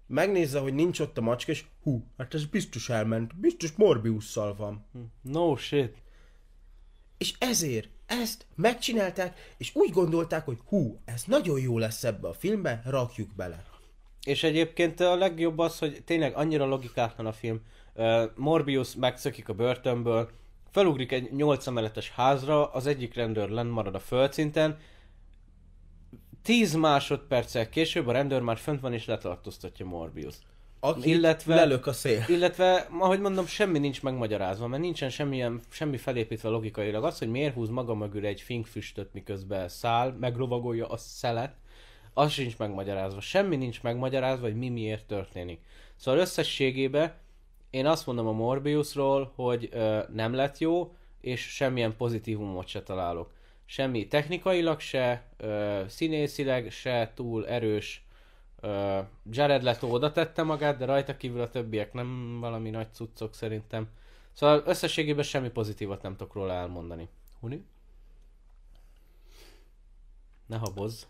[0.08, 4.86] megnézze, hogy nincs ott a macska, és hú, hát ez biztos elment, biztos Morbiusszal van.
[5.22, 5.96] No shit.
[7.18, 12.34] És ezért ezt megcsinálták, és úgy gondolták, hogy hú, ez nagyon jó lesz ebbe a
[12.34, 13.66] filmbe, rakjuk bele.
[14.24, 17.62] És egyébként a legjobb az, hogy tényleg annyira logikátlan a film.
[18.36, 20.30] Morbius megszökik a börtönből,
[20.72, 24.78] felugrik egy 8 emeletes házra, az egyik rendőr lent marad a földszinten,
[26.42, 30.36] 10 másodperccel később a rendőr már fönt van és letartóztatja Morbius.
[30.84, 32.26] Aki illetve, lelök a szél.
[32.28, 37.04] Illetve, ahogy mondom, semmi nincs megmagyarázva, mert nincsen semmilyen, semmi felépítve logikailag.
[37.04, 41.56] Az, hogy miért húz maga mögül egy finkfüstöt, miközben száll, meglovagolja a szelet,
[42.14, 43.22] az sincs megmagyarázva.
[43.22, 45.60] Semmi nincs megmagyarázva, hogy mi miért történik.
[45.96, 47.14] Szóval összességében
[47.72, 53.30] én azt mondom a Morbiusról, hogy ö, nem lett jó, és semmilyen pozitívumot se találok
[53.72, 58.06] semmi technikailag se, ö, színészileg se túl erős.
[58.60, 59.00] Ö,
[59.32, 63.90] Jared Leto oda tette magát, de rajta kívül a többiek nem valami nagy cuccok szerintem.
[64.34, 67.10] Szóval összességében semmi pozitívat nem tudok róla elmondani.
[67.40, 67.66] Huni?
[70.46, 71.04] Ne habozz.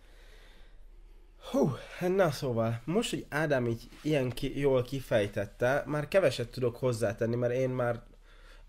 [1.50, 7.36] Hú, na szóval, most, hogy Ádám így ilyen ki, jól kifejtette, már keveset tudok hozzátenni,
[7.36, 8.04] mert én már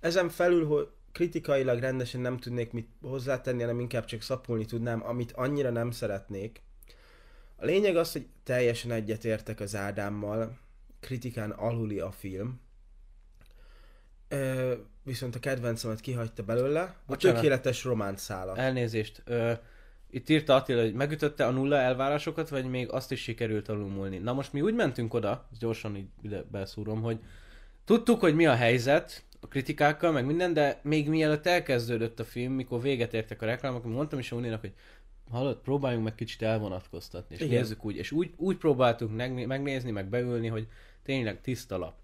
[0.01, 5.33] ezen felül, hogy kritikailag rendesen nem tudnék mit hozzátenni, hanem inkább csak szapulni tudnám, amit
[5.33, 6.61] annyira nem szeretnék.
[7.57, 10.59] A lényeg az, hogy teljesen egyetértek az Ádámmal,
[11.01, 12.61] kritikán aluli a film.
[14.29, 18.57] Ö, viszont a kedvencemet kihagyta belőle, a tökéletes románszála.
[18.57, 19.23] Elnézést.
[19.25, 19.53] Ö,
[20.15, 24.19] itt írta Attila, hogy megütötte a nulla elvárásokat, vagy még azt is sikerült alulmúlni.
[24.19, 27.19] Na most mi úgy mentünk oda, gyorsan így ide beszúrom, hogy
[27.85, 32.53] tudtuk, hogy mi a helyzet, a kritikákkal, meg minden, de még mielőtt elkezdődött a film,
[32.53, 34.73] mikor véget értek a reklámok, mondtam is a Uninak, hogy
[35.31, 37.59] hallod, próbáljunk meg kicsit elvonatkoztatni, és Igen.
[37.59, 40.67] nézzük úgy, és úgy, úgy próbáltuk megnézni, meg beülni, hogy
[41.03, 41.95] tényleg tiszta lap.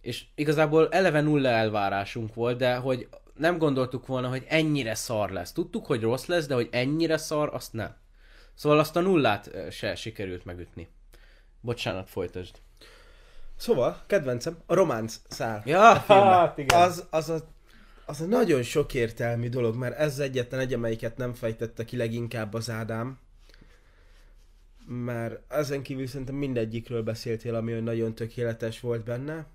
[0.00, 5.52] És igazából eleve nulla elvárásunk volt, de hogy nem gondoltuk volna, hogy ennyire szar lesz.
[5.52, 7.96] Tudtuk, hogy rossz lesz, de hogy ennyire szar, azt nem.
[8.54, 10.88] Szóval azt a nullát se sikerült megütni.
[11.60, 12.60] Bocsánat, folytasd.
[13.56, 15.62] Szóval, kedvencem, a románc szál.
[15.64, 16.80] Ja, hát igen.
[16.80, 17.38] Az, az, a,
[18.06, 22.54] az a nagyon sok értelmű dolog, mert ez egyetlen egy, amelyiket nem fejtette ki leginkább
[22.54, 23.18] az Ádám.
[24.86, 29.46] Mert ezen kívül szerintem mindegyikről beszéltél, ami nagyon tökéletes volt benne.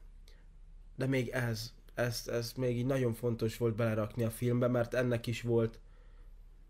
[0.96, 1.74] De még ez.
[1.96, 5.80] Ezt, ezt még így nagyon fontos volt belerakni a filmbe, mert ennek is volt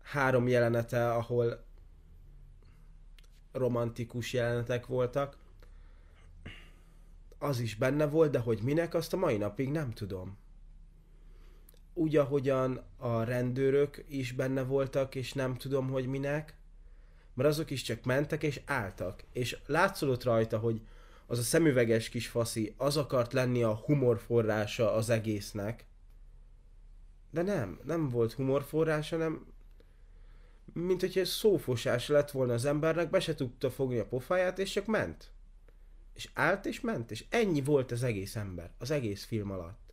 [0.02, 1.64] három jelenete, ahol
[3.52, 5.36] romantikus jelenetek voltak.
[7.38, 10.36] Az is benne volt, de hogy minek, azt a mai napig nem tudom.
[11.94, 16.56] Úgy, ahogyan a rendőrök is benne voltak, és nem tudom, hogy minek,
[17.34, 19.24] mert azok is csak mentek és álltak.
[19.32, 20.80] És látszódott rajta, hogy
[21.26, 25.84] az a szemüveges kis faszi, az akart lenni a humorforrása az egésznek.
[27.30, 29.46] De nem, nem volt humorforrása, nem...
[30.72, 34.86] Mint hogyha szófosás lett volna az embernek, be se tudta fogni a pofáját, és csak
[34.86, 35.30] ment.
[36.14, 39.92] És állt és ment, és ennyi volt az egész ember, az egész film alatt.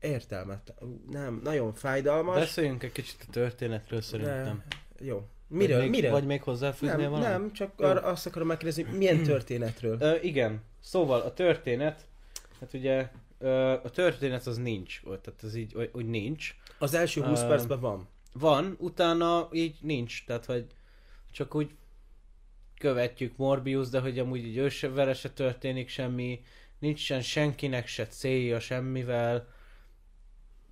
[0.00, 0.74] Értelmet.
[1.10, 2.38] Nem, nagyon fájdalmas.
[2.38, 4.64] Beszéljünk egy kicsit a történetről szerintem.
[4.68, 5.28] De, jó.
[5.48, 5.76] Miről?
[5.76, 6.10] vagy még, miről?
[6.10, 7.28] Vagy még hozzáfűznél nem, valamit?
[7.28, 7.86] nem, csak Jó.
[7.86, 9.96] arra azt akarom megkérdezni, milyen történetről?
[10.00, 12.06] Ö, igen, szóval a történet,
[12.60, 13.08] hát ugye
[13.38, 16.54] ö, a történet az nincs, vagy, tehát az így, úgy nincs.
[16.78, 18.08] Az első 20 Ö, percben van.
[18.32, 20.66] Van, utána így nincs, tehát hogy
[21.32, 21.70] csak úgy
[22.78, 26.40] követjük Morbius, de hogy amúgy így ő se, vele se történik semmi,
[26.78, 29.48] nincsen senkinek se célja semmivel,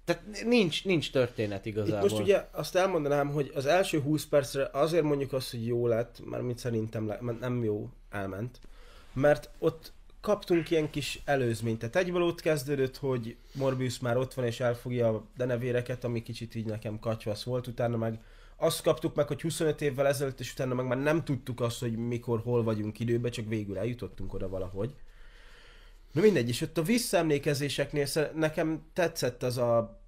[0.07, 2.09] tehát nincs, nincs történet Itt igazából.
[2.09, 6.21] most ugye azt elmondanám, hogy az első 20 percre azért mondjuk azt, hogy jó lett,
[6.25, 8.61] mert mit szerintem le, nem jó, elment.
[9.13, 11.79] Mert ott kaptunk ilyen kis előzményt.
[11.79, 16.55] Tehát egyből ott kezdődött, hogy Morbius már ott van és elfogja a denevéreket, ami kicsit
[16.55, 18.21] így nekem kacsvasz volt, utána meg
[18.57, 21.97] azt kaptuk meg, hogy 25 évvel ezelőtt, és utána meg már nem tudtuk azt, hogy
[21.97, 24.95] mikor, hol vagyunk időben, csak végül eljutottunk oda valahogy.
[26.13, 30.01] Na mindegy, és ott a visszaemlékezéseknél nekem tetszett az a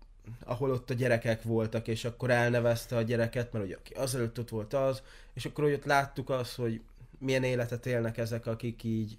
[0.44, 4.48] ahol ott a gyerekek voltak, és akkor elnevezte a gyereket, mert ugye aki azelőtt ott
[4.48, 6.80] volt az, és akkor hogy ott láttuk azt, hogy
[7.18, 9.18] milyen életet élnek ezek, akik így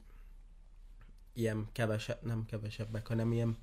[1.33, 3.57] ilyen kevesebb, nem kevesebbek, hanem ilyen,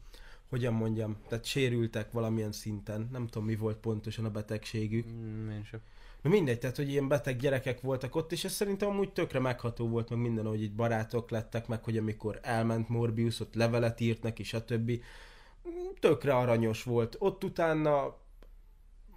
[0.49, 5.07] hogyan mondjam, tehát sérültek valamilyen szinten, nem tudom mi volt pontosan a betegségük.
[5.07, 5.81] Mm, én sem.
[6.29, 10.11] Mindegy, tehát hogy ilyen beteg gyerekek voltak ott, és ez szerintem amúgy tökre megható volt,
[10.11, 14.43] meg minden, hogy itt barátok lettek, meg hogy amikor elment Morbius, ott levelet írt neki,
[14.43, 14.93] stb.
[16.01, 17.17] Tökre aranyos volt.
[17.19, 18.17] Ott utána,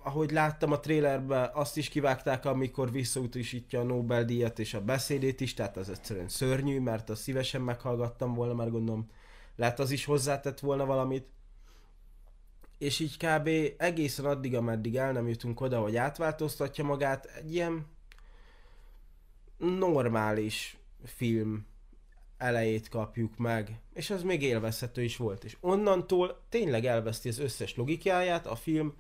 [0.04, 5.54] ahogy láttam a trailerben, azt is kivágták, amikor visszautasítja a Nobel-díjat és a beszédét is,
[5.54, 9.10] tehát az egyszerűen szörnyű, mert azt szívesen meghallgattam volna, mert gondolom
[9.56, 11.28] lehet az is hozzátett volna valamit.
[12.80, 13.50] És így kb.
[13.78, 17.86] egészen addig, ameddig el nem jutunk oda, hogy átváltoztatja magát, egy ilyen
[19.58, 21.68] normális film
[22.38, 25.44] elejét kapjuk meg, és az még élvezhető is volt.
[25.44, 28.96] És onnantól tényleg elveszti az összes logikáját a film,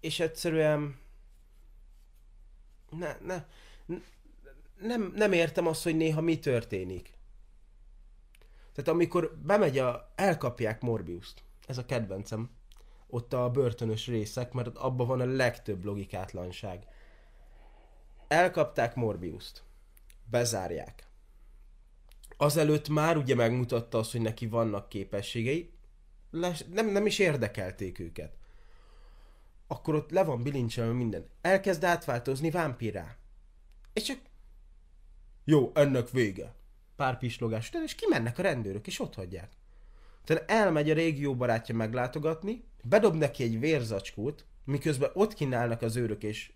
[0.00, 0.96] és egyszerűen
[2.90, 3.44] ne, ne,
[4.80, 7.14] nem, nem értem azt, hogy néha mi történik.
[8.72, 10.12] Tehát amikor bemegy a...
[10.14, 12.50] elkapják Morbiust, ez a kedvencem,
[13.06, 16.86] ott a börtönös részek, mert abban van a legtöbb logikátlanság.
[18.28, 19.62] Elkapták Morbiust,
[20.30, 21.08] bezárják.
[22.36, 25.74] Azelőtt már ugye megmutatta azt, hogy neki vannak képességei,
[26.30, 28.36] Les, nem, nem is érdekelték őket.
[29.66, 31.26] Akkor ott le van bilincselve minden.
[31.40, 33.16] Elkezd átváltozni vámpírá.
[33.92, 34.18] És csak...
[35.44, 36.54] Jó, ennek vége.
[36.96, 39.52] Pár pislogás után, és kimennek a rendőrök, és ott hagyják.
[40.24, 46.22] Tehát elmegy a régió barátja meglátogatni, bedob neki egy vérzacskót, miközben ott kínálnak az őrök,
[46.22, 46.52] és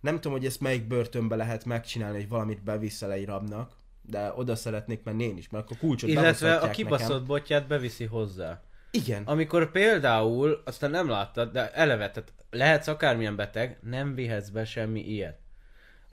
[0.00, 4.56] nem tudom, hogy ezt melyik börtönbe lehet megcsinálni, hogy valamit beviszel egy rabnak, de oda
[4.56, 7.26] szeretnék menni én is, mert akkor kulcsot Illetve a kibaszott nekem.
[7.26, 8.62] botját beviszi hozzá.
[8.90, 9.22] Igen.
[9.24, 15.00] Amikor például, aztán nem láttad, de eleve, tehát lehetsz akármilyen beteg, nem vihetsz be semmi
[15.00, 15.38] ilyet.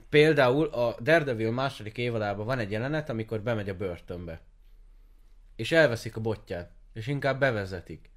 [0.08, 4.40] Például a Daredevil második évadában van egy jelenet, amikor bemegy a börtönbe.
[5.56, 6.70] És elveszik a botját.
[6.92, 8.10] És inkább bevezetik.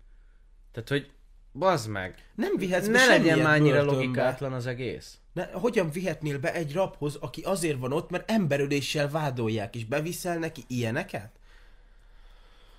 [0.74, 1.12] Tehát, hogy
[1.52, 2.30] bazd meg.
[2.36, 5.18] Nem vihetsz Ne legyen már annyira logikátlan az egész.
[5.34, 10.38] Ne, hogyan vihetnél be egy rabhoz, aki azért van ott, mert emberöléssel vádolják, és beviszel
[10.38, 11.40] neki ilyeneket?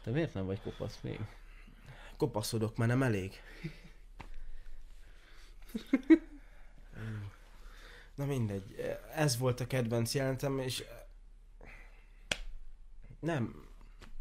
[0.04, 1.20] Te miért nem vagy kopasz még?
[2.16, 3.40] Kopaszodok, mert nem elég.
[8.14, 10.84] Na mindegy, ez volt a kedvenc jelentem, és
[13.20, 13.66] nem,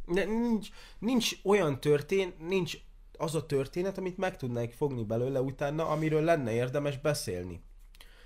[0.05, 2.77] ne, nincs, nincs olyan történ, nincs
[3.17, 7.63] az a történet, amit meg tudnánk fogni belőle utána, amiről lenne érdemes beszélni.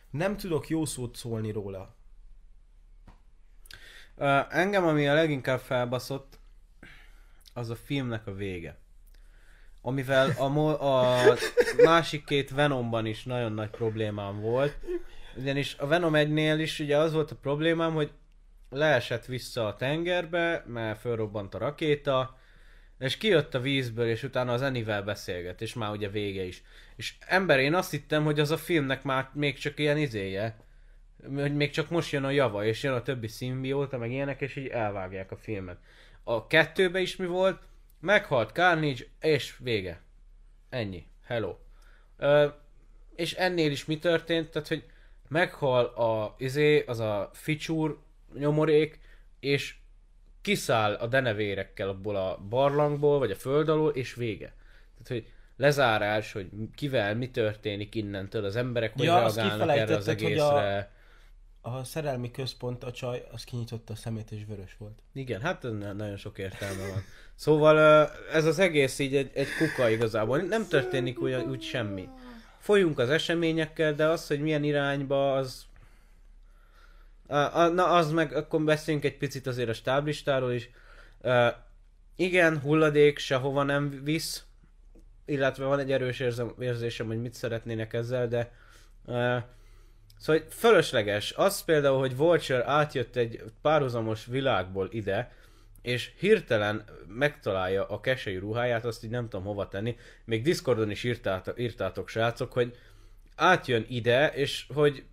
[0.09, 1.95] Nem tudok jó szót szólni róla.
[4.15, 6.39] Uh, engem, ami a leginkább felbaszott,
[7.53, 8.77] az a filmnek a vége.
[9.81, 11.23] Amivel a, mo- a
[11.83, 14.77] másik két Venomban is nagyon nagy problémám volt.
[15.35, 18.11] Ugyanis a Venom 1-nél is ugye az volt a problémám, hogy
[18.69, 22.37] leesett vissza a tengerbe, mert fölrobbant a rakéta,
[22.99, 26.63] És kijött a vízből, és utána az Enivel beszélget, és már ugye vége is.
[26.95, 30.57] És ember, én azt hittem, hogy az a filmnek már még csak ilyen izéje,
[31.35, 34.55] hogy még csak most jön a java, és jön a többi szimbióta, meg ilyenek, és
[34.55, 35.77] így elvágják a filmet.
[36.23, 37.61] A kettőbe is mi volt?
[37.99, 40.01] Meghalt Carnage, és vége.
[40.69, 41.05] Ennyi.
[41.25, 41.55] Hello.
[42.17, 42.47] Ö,
[43.15, 44.49] és ennél is mi történt?
[44.49, 44.83] Tehát, hogy
[45.27, 47.93] meghal a, izé, az a feature
[48.33, 48.99] nyomorék,
[49.39, 49.75] és
[50.47, 54.53] kiszáll a denevérekkel abból a barlangból, vagy a föld alól, és vége.
[54.93, 60.07] Tehát, hogy lezárás, hogy kivel mi történik innentől, az emberek hogy Ja, reagálnak erre az
[60.07, 60.91] egészre.
[61.61, 64.99] A szerelmi központ, a csaj, az kinyitotta a szemét és vörös volt.
[65.13, 67.03] Igen, hát nagyon sok értelme van.
[67.35, 70.37] Szóval ez az egész így egy, egy kuka igazából.
[70.37, 72.09] Nem történik úgy, úgy semmi.
[72.59, 75.65] Folyunk az eseményekkel, de az, hogy milyen irányba, az...
[77.27, 80.69] Na, az meg, akkor beszéljünk egy picit azért a stáblistáról is.
[82.15, 84.45] Igen, hulladék sehova nem visz,
[85.25, 88.51] illetve van egy erős érzem, érzésem, hogy mit szeretnének ezzel, de
[89.05, 89.37] uh,
[90.19, 91.31] Szóval fölösleges.
[91.31, 95.31] Az például, hogy Vulture átjött egy párhuzamos világból ide,
[95.81, 99.95] és hirtelen megtalálja a kesei ruháját, azt így nem tudom hova tenni.
[100.25, 102.77] Még Discordon is írtátok, írtátok srácok, hogy
[103.35, 105.03] átjön ide, és hogy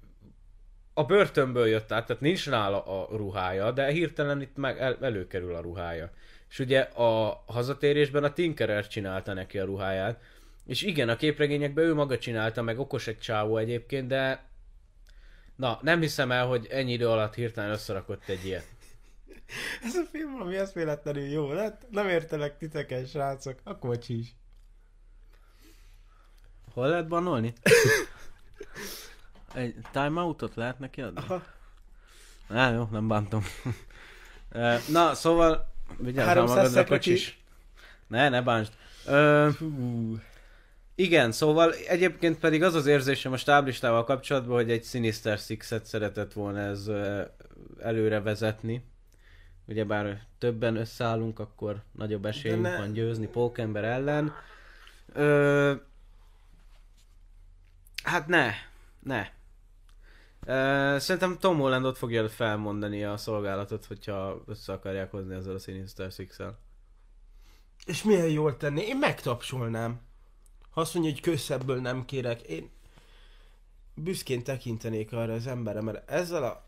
[0.94, 5.54] a börtönből jött át, tehát nincs nála a ruhája, de hirtelen itt meg el, előkerül
[5.54, 6.10] a ruhája.
[6.48, 10.20] És ugye a hazatérésben a Tinkerer csinálta neki a ruháját,
[10.66, 14.52] és igen, a képregényekben ő maga csinálta, meg okos egy csávó egyébként, de
[15.56, 18.66] Na, nem hiszem el, hogy ennyi idő alatt hirtelen összerakott egy ilyet.
[19.86, 24.34] Ez a film valami eszméletlenül jó, hát nem értelek titeket, srácok, akkor bocsis.
[26.72, 27.52] Hol lehet bannolni?
[29.54, 31.20] Egy timeoutot lehet neki adni?
[31.26, 31.42] Aha.
[32.48, 33.44] Á, jó, nem bántom.
[34.92, 37.38] Na, szóval, vigyázz már 300 magadra, kocsis.
[38.06, 38.72] Ne, ne bántsd.
[39.06, 39.48] Ö,
[40.94, 46.32] igen, szóval egyébként pedig az az érzésem a stáblistával kapcsolatban, hogy egy Sinister Six-et szeretett
[46.32, 46.90] volna ez
[47.82, 48.84] előre vezetni.
[49.66, 54.34] Ugyebár többen összeállunk, akkor nagyobb esélyünk ne- van győzni Pókember ellen.
[55.12, 55.72] Ö,
[58.02, 58.50] hát ne,
[59.00, 59.26] ne.
[60.98, 66.58] Szerintem Tom Hollandot fogja felmondani a szolgálatot, hogyha össze akarják hozni ezzel a Sinister Six-el.
[67.86, 68.82] És milyen jól tenni?
[68.82, 70.00] Én megtapsolnám.
[70.70, 72.70] Ha azt mondja, hogy köszebből nem kérek, én
[73.94, 76.64] büszkén tekintenék arra az emberre, mert ezzel a,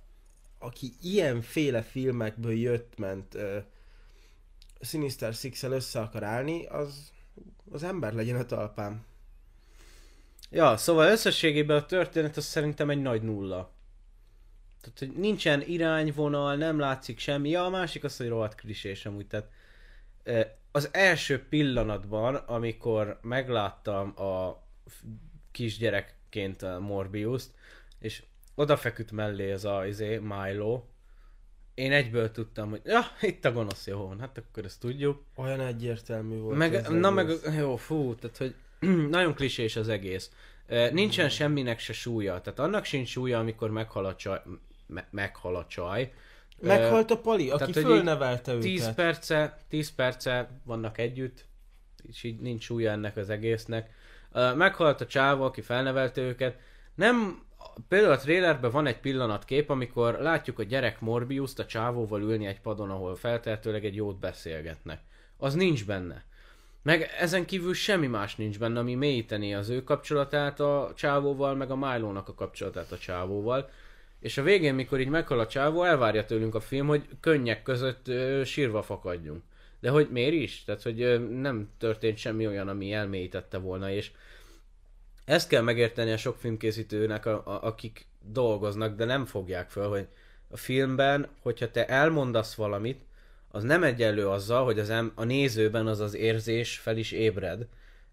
[0.59, 3.57] aki ilyenféle filmekből jött, ment uh,
[4.81, 7.13] Sinister six össze akar állni, az,
[7.71, 9.05] az ember legyen a talpám.
[10.51, 13.75] Ja, szóval összességében a történet az szerintem egy nagy nulla.
[14.81, 17.49] Tehát, hogy nincsen irányvonal, nem látszik semmi.
[17.49, 19.27] Ja, a másik az, hogy rohadt klisés amúgy.
[19.27, 19.51] Tehát,
[20.73, 24.63] az első pillanatban, amikor megláttam a
[25.51, 27.51] kisgyerekként a Morbius-t,
[27.99, 28.23] és
[28.55, 30.83] odafeküdt mellé az a izé, Milo,
[31.75, 35.23] én egyből tudtam, hogy ja, itt a gonosz jó, hát akkor ezt tudjuk.
[35.37, 36.57] Olyan egyértelmű volt.
[36.57, 38.55] Meg, na meg, jó, fú, tehát hogy
[39.11, 40.31] nagyon klisés az egész.
[40.93, 44.41] Nincsen semminek se súlya, tehát annak sincs súlya, amikor meghal a csaj,
[44.87, 46.13] me, meghal a csaj.
[46.61, 48.95] Meghalt a Pali, aki tehát, fölnevelte 10 őket.
[48.95, 51.45] perce, 10 perce vannak együtt,
[52.03, 53.91] és így nincs súlya ennek az egésznek.
[54.55, 56.59] Meghalt a csávó, aki felnevelte őket.
[56.95, 57.43] Nem,
[57.89, 62.61] például a trailerben van egy pillanatkép, amikor látjuk a gyerek Morbius-t a csávóval ülni egy
[62.61, 65.01] padon, ahol feltehetőleg egy jót beszélgetnek.
[65.37, 66.25] Az nincs benne.
[66.87, 71.71] Meg ezen kívül semmi más nincs benne, ami mélyíteni az ő kapcsolatát a csávóval, meg
[71.71, 73.71] a Milo-nak a kapcsolatát a csávóval.
[74.21, 78.09] És a végén, mikor így meghal a csávó, elvárja tőlünk a film, hogy könnyek között
[78.09, 79.43] ö, sírva fakadjunk.
[79.81, 80.65] De hogy miért is?
[80.65, 84.11] Tehát, hogy ö, nem történt semmi olyan, ami elmélyítette volna, és
[85.25, 90.07] ezt kell megérteni a sok filmkészítőnek, a, a, akik dolgoznak, de nem fogják föl, hogy
[90.49, 93.01] a filmben, hogyha te elmondasz valamit,
[93.49, 97.67] az nem egyenlő azzal, hogy az em- a nézőben az az érzés fel is ébred.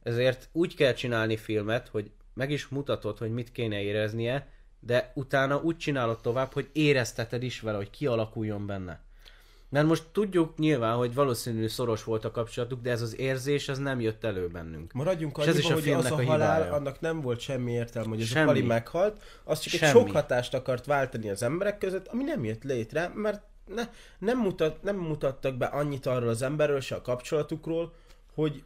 [0.03, 4.47] Ezért úgy kell csinálni filmet, hogy meg is mutatod, hogy mit kéne éreznie,
[4.79, 9.01] de utána úgy csinálod tovább, hogy érezteted is vele, hogy kialakuljon benne.
[9.69, 13.77] Mert most tudjuk nyilván, hogy valószínű szoros volt a kapcsolatuk, de ez az érzés, ez
[13.77, 14.93] nem jött elő bennünk.
[14.93, 16.73] Maradjunk És ez annyiba, is a hogy az a, a halál, hibája.
[16.73, 18.43] annak nem volt semmi értelme, hogy ez Semmi.
[18.43, 19.91] a Pali meghalt, az csak egy Semmi.
[19.91, 23.89] sok hatást akart váltani az emberek között, ami nem jött létre, mert ne,
[24.20, 27.93] nem, mutat, nem mutattak be annyit arról az emberről, se a kapcsolatukról,
[28.34, 28.64] hogy,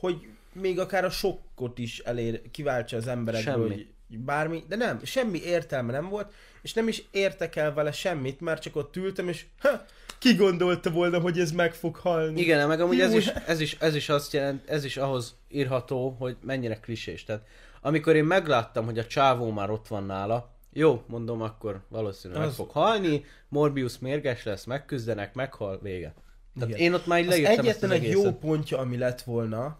[0.00, 3.68] hogy még akár a sokkot is elér, kiváltsa az emberekből, Semmi.
[4.08, 8.40] hogy bármi, de nem, semmi értelme nem volt, és nem is értek el vele semmit,
[8.40, 9.84] mert csak ott ültem, és ha,
[10.18, 12.40] ki gondolta volna, hogy ez meg fog halni.
[12.40, 16.16] Igen, meg amúgy ez is, ez, is, ez is azt jelent, ez is ahhoz írható,
[16.18, 17.24] hogy mennyire klisés.
[17.24, 17.46] Tehát
[17.80, 22.48] amikor én megláttam, hogy a csávó már ott van nála, jó, mondom, akkor valószínűleg Az-
[22.48, 26.14] meg fog halni, Morbius mérges lesz, megküzdenek, meghal, vége.
[26.54, 26.80] Tehát Igen.
[26.80, 28.22] én ott már leírtam egyetlen egy egészet.
[28.24, 29.78] jó pontja, ami lett volna,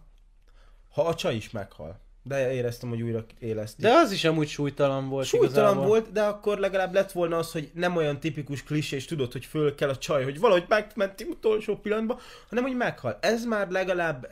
[0.93, 2.01] ha a csaj is meghal.
[2.25, 3.83] De éreztem, hogy újra éleszti.
[3.83, 5.87] De az is amúgy súlytalan volt Súlytalan igazából.
[5.87, 9.75] volt, de akkor legalább lett volna az, hogy nem olyan tipikus klisés, tudod, hogy föl
[9.75, 12.19] kell a csaj, hogy valahogy megmenti utolsó pillanatban,
[12.49, 13.19] hanem hogy meghal.
[13.21, 14.29] Ez már legalább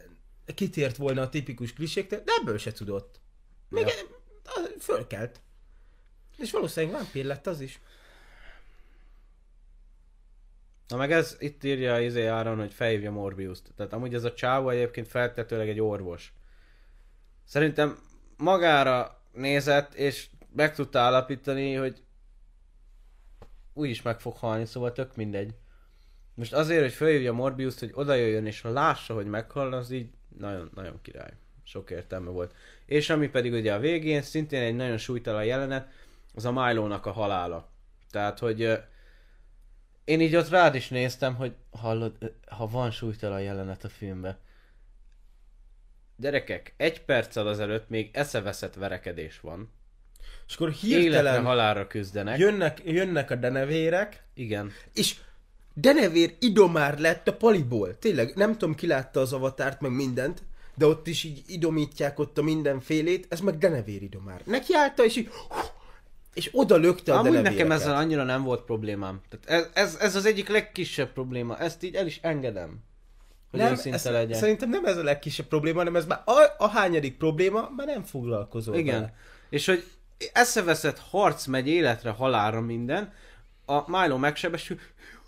[0.54, 3.20] kitért volna a tipikus kliséktől, de ebből se tudott.
[3.68, 3.92] Még Ja.
[4.62, 4.68] ja.
[4.78, 5.40] fölkelt.
[6.41, 7.80] És valószínűleg vámpír lett az is.
[10.88, 13.72] Na meg ez itt írja izé Áron, hogy felhívja Morbius-t.
[13.76, 16.32] Tehát amúgy ez a csávó egyébként feltetőleg egy orvos.
[17.45, 17.99] Szerintem
[18.36, 22.03] magára nézett, és meg tudta állapítani, hogy
[23.72, 25.55] úgyis meg fog halni, szóval tök mindegy.
[26.34, 30.70] Most azért, hogy felhívja Morbius-t, hogy oda jöjjön és lássa, hogy meghal, az így nagyon,
[30.74, 31.32] nagyon király.
[31.64, 32.55] Sok értelme volt.
[32.86, 35.88] És ami pedig ugye a végén, szintén egy nagyon súlytalan jelenet,
[36.35, 37.70] az a Milo-nak a halála.
[38.11, 38.78] Tehát, hogy
[40.05, 44.39] én így ott rád is néztem, hogy hallod, ha van súlytalan jelenet a filmben.
[46.16, 49.72] Gyerekek, egy perccel azelőtt még eszeveszett verekedés van.
[50.47, 52.39] És akkor Életre, hirtelen halálra küzdenek.
[52.39, 54.72] jönnek, jönnek a denevérek, Igen.
[54.95, 55.16] És
[55.74, 57.99] Denevér idomár lett a paliból.
[57.99, 60.43] Tényleg, nem tudom, ki látta az avatárt, meg mindent,
[60.74, 64.43] de ott is így idomítják ott a mindenfélét, ez meg Denevér idomár.
[64.45, 65.31] Neki állta, és így,
[66.35, 67.66] és oda lökte a Amúgy denevéreket.
[67.66, 69.20] nekem ezzel annyira nem volt problémám.
[69.28, 71.59] Tehát ez, ez, ez az egyik legkisebb probléma.
[71.59, 72.78] Ezt így el is engedem.
[73.51, 74.39] Hogy nem, ez, legyen.
[74.39, 78.05] Szerintem nem ez a legkisebb probléma, hanem ez már a, a hányadik probléma, már nem
[78.05, 78.95] foglalkozol Igen.
[78.95, 79.14] vele.
[79.51, 79.85] És hogy
[80.33, 83.12] eszeveszett harc megy életre, halálra minden,
[83.66, 84.78] a Milo megsebesül,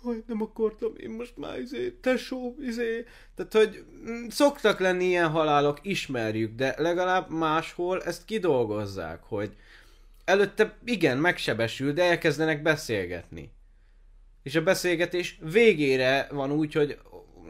[0.05, 3.05] Jaj, nem akartam, én most már izé, tesó, izé.
[3.35, 9.55] Tehát, hogy mm, szoktak lenni ilyen halálok, ismerjük, de legalább máshol ezt kidolgozzák, hogy
[10.25, 13.51] előtte igen, megsebesül, de elkezdenek beszélgetni.
[14.43, 16.97] És a beszélgetés végére van úgy, hogy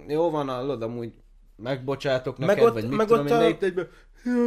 [0.07, 1.11] jó van, hallod, amúgy
[1.55, 3.89] megbocsátok Meg neked, ott- vagy mit meg tudom ott én, a- egyben,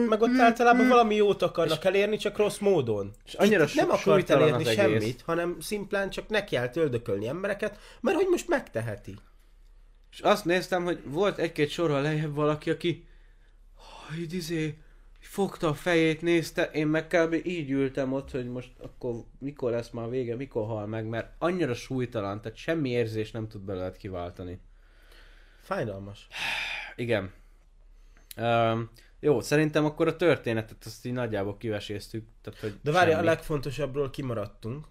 [0.08, 3.10] Meg ott általában valami jót akarnak elérni, csak rossz módon.
[3.24, 4.74] És annyira Itt nem akart elérni az egész.
[4.74, 9.14] semmit, hanem szimplán csak neki állt öldökölni embereket, mert hogy most megteheti.
[10.10, 13.06] És azt néztem, hogy volt egy-két sorral lejjebb valaki, aki
[14.08, 14.78] hogy izé,
[15.36, 17.32] fogta a fejét, nézte, én meg kb.
[17.44, 21.74] így ültem ott, hogy most akkor mikor lesz már vége, mikor hal meg, mert annyira
[21.74, 24.60] súlytalan, tehát semmi érzés nem tud belőled kiváltani.
[25.60, 26.26] Fájdalmas.
[26.96, 27.32] Igen.
[28.36, 32.26] Um, jó, szerintem akkor a történetet azt így nagyjából kiveséztük.
[32.42, 33.26] Tehát, hogy De várja, a semmi.
[33.26, 34.86] legfontosabbról kimaradtunk.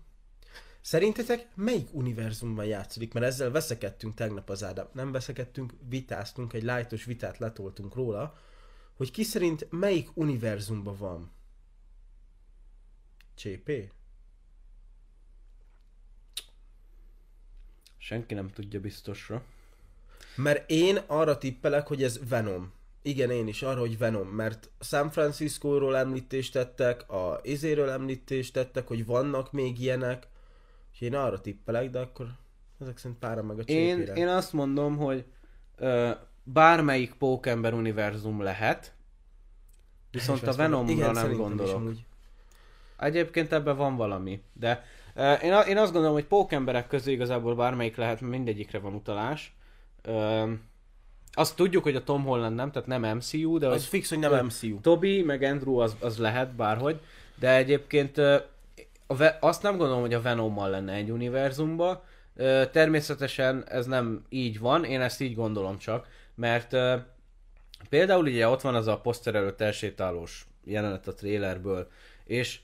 [0.81, 3.13] Szerintetek melyik univerzumban játszódik?
[3.13, 4.87] Mert ezzel veszekedtünk tegnap az Ádám.
[4.91, 8.37] Nem veszekedtünk, vitáztunk, egy lájtos vitát letoltunk róla,
[8.95, 11.31] hogy ki szerint melyik univerzumban van.
[13.35, 13.71] CP?
[17.97, 19.43] Senki nem tudja biztosra.
[20.35, 22.73] Mert én arra tippelek, hogy ez Venom.
[23.01, 28.87] Igen, én is arra, hogy Venom, mert San Francisco-ról említést tettek, a izéről említést tettek,
[28.87, 30.27] hogy vannak még ilyenek,
[30.93, 32.27] és én arra tippelek, de akkor
[32.79, 34.13] ezek szerint pára meg a Én, csépére.
[34.13, 35.25] én azt mondom, hogy
[35.75, 36.11] ö,
[36.47, 38.93] bármelyik pókember univerzum lehet,
[40.11, 41.91] viszont a Venomra igen, nem gondolok.
[42.97, 44.85] Egyébként ebben van valami, de
[45.15, 49.55] ö, én, én azt gondolom, hogy pókemberek közül igazából bármelyik lehet, mert mindegyikre van utalás.
[50.01, 50.51] Ö,
[51.31, 54.19] azt tudjuk, hogy a Tom Holland nem, tehát nem MCU, de Az hogy fix, hogy
[54.19, 54.79] nem MCU.
[54.81, 56.99] Toby meg Andrew az, az lehet bárhogy,
[57.35, 58.37] de egyébként ö,
[59.07, 61.99] a Ve- azt nem gondolom, hogy a Venommal lenne egy univerzumban.
[62.35, 66.95] Ö, Természetesen ez nem így van, én ezt így gondolom csak, mert ö,
[67.89, 71.87] például ugye ott van az a poszter előtt elsétálós jelenet a trailerből,
[72.23, 72.59] és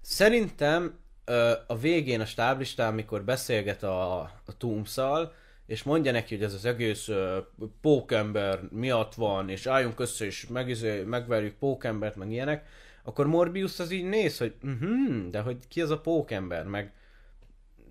[0.00, 5.34] szerintem ö, a végén a stáblistán, amikor beszélget a, a Tombszal,
[5.66, 7.38] és mondja neki, hogy ez az egész ö,
[7.80, 12.66] pókember miatt van, és álljunk össze, és megizé, megverjük pókembert, meg ilyenek,
[13.02, 16.92] akkor Morbius az így néz, hogy uh de hogy ki az a pókember, meg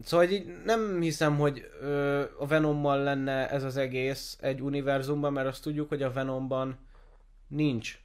[0.04, 5.48] Szóval így nem hiszem, hogy ö, a Venommal lenne ez az egész egy univerzumban, mert
[5.48, 6.78] azt tudjuk, hogy a Venomban
[7.48, 8.00] nincs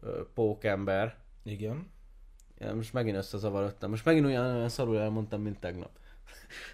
[0.00, 1.16] ö, pókember.
[1.44, 1.90] Igen.
[2.58, 3.90] Ja, most megint összezavarodtam.
[3.90, 5.90] Most megint olyan, olyan szarul elmondtam, mint tegnap.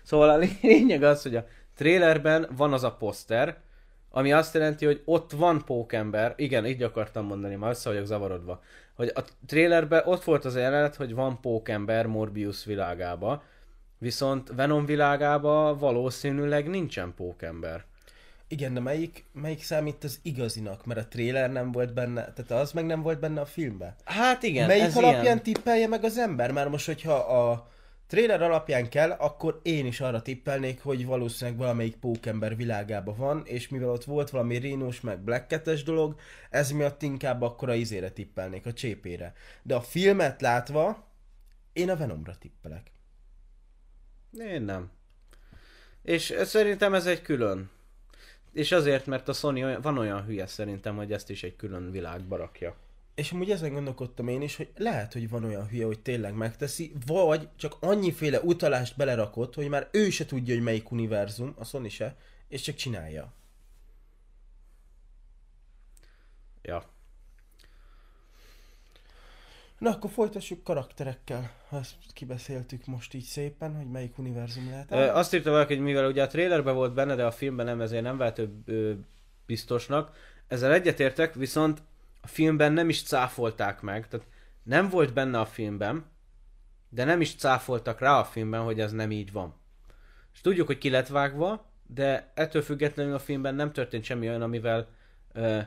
[0.02, 3.60] Szóval a lényeg az, hogy a trailerben van az a poszter,
[4.10, 8.62] ami azt jelenti, hogy ott van pókember, igen, így akartam mondani, már össze vagyok zavarodva,
[8.94, 13.42] hogy a trailerben ott volt az jelenet, hogy van pókember Morbius világába,
[13.98, 17.84] viszont Venom világába valószínűleg nincsen pókember.
[18.48, 20.86] Igen, de melyik, melyik számít az igazinak?
[20.86, 23.94] Mert a trailer nem volt benne, tehát az meg nem volt benne a filmben.
[24.04, 25.42] Hát igen, melyik ez alapján ilyen.
[25.42, 26.52] tippelje meg az ember?
[26.52, 27.68] Már most, hogyha a
[28.06, 33.68] trailer alapján kell, akkor én is arra tippelnék, hogy valószínűleg valamelyik pókember világában van, és
[33.68, 36.16] mivel ott volt valami rénós meg black dolog,
[36.50, 39.32] ez miatt inkább akkor a izére tippelnék, a csépére.
[39.62, 41.06] De a filmet látva,
[41.72, 42.97] én a Venomra tippelek.
[44.32, 44.90] Én nem.
[46.02, 47.70] És szerintem ez egy külön.
[48.52, 51.90] És azért, mert a Sony olyan, van olyan hülye szerintem, hogy ezt is egy külön
[51.90, 52.76] világba rakja.
[53.14, 56.92] És amúgy ezen gondolkodtam én is, hogy lehet, hogy van olyan hülye, hogy tényleg megteszi,
[57.06, 61.88] vagy csak annyiféle utalást belerakott, hogy már ő se tudja, hogy melyik univerzum, a Sony
[61.88, 62.16] se,
[62.48, 63.32] és csak csinálja.
[66.62, 66.84] Ja.
[69.78, 71.50] Na, akkor folytassuk karakterekkel.
[71.68, 74.90] Ha ezt kibeszéltük most így szépen, hogy melyik univerzum lehet.
[74.90, 77.80] Ö, azt írta valaki, hogy mivel ugye a trailerben volt benne, de a filmben nem,
[77.80, 78.92] ezért nem vált ő ö,
[79.46, 80.16] biztosnak.
[80.46, 81.82] Ezzel egyetértek, viszont
[82.20, 84.08] a filmben nem is cáfolták meg.
[84.08, 84.26] Tehát
[84.62, 86.04] nem volt benne a filmben,
[86.88, 89.54] de nem is cáfoltak rá a filmben, hogy ez nem így van.
[90.32, 94.42] És tudjuk, hogy ki lett vágva, de ettől függetlenül a filmben nem történt semmi olyan,
[94.42, 94.88] amivel
[95.32, 95.58] ö,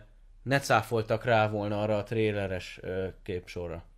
[0.43, 3.89] ne cáfoltak rá volna arra a traileres ö, képsorra.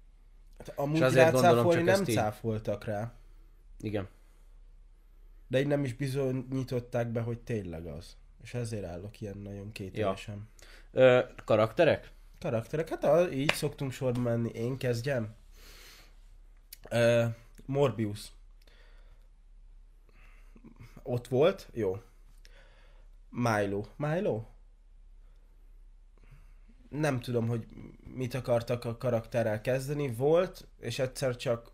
[0.68, 3.14] Hát Amúgy és azért gondolom, csak nem így- cáfoltak rá,
[3.80, 4.08] Igen.
[5.48, 8.18] de így nem is bizonyították be, hogy tényleg az.
[8.44, 10.50] És ezért állok ilyen nagyon kételyesen.
[10.92, 12.12] Ö, karakterek?
[12.40, 14.50] Karakterek, hát a, így szoktunk sorba menni.
[14.50, 15.36] Én kezdjem.
[16.92, 17.26] Uh,
[17.66, 18.32] Morbius.
[21.04, 21.98] Ott volt, jó.
[23.30, 23.84] Milo.
[23.96, 24.44] Milo?
[27.00, 27.68] Nem tudom, hogy
[28.04, 30.14] mit akartak a karakterrel kezdeni.
[30.14, 31.72] Volt, és egyszer csak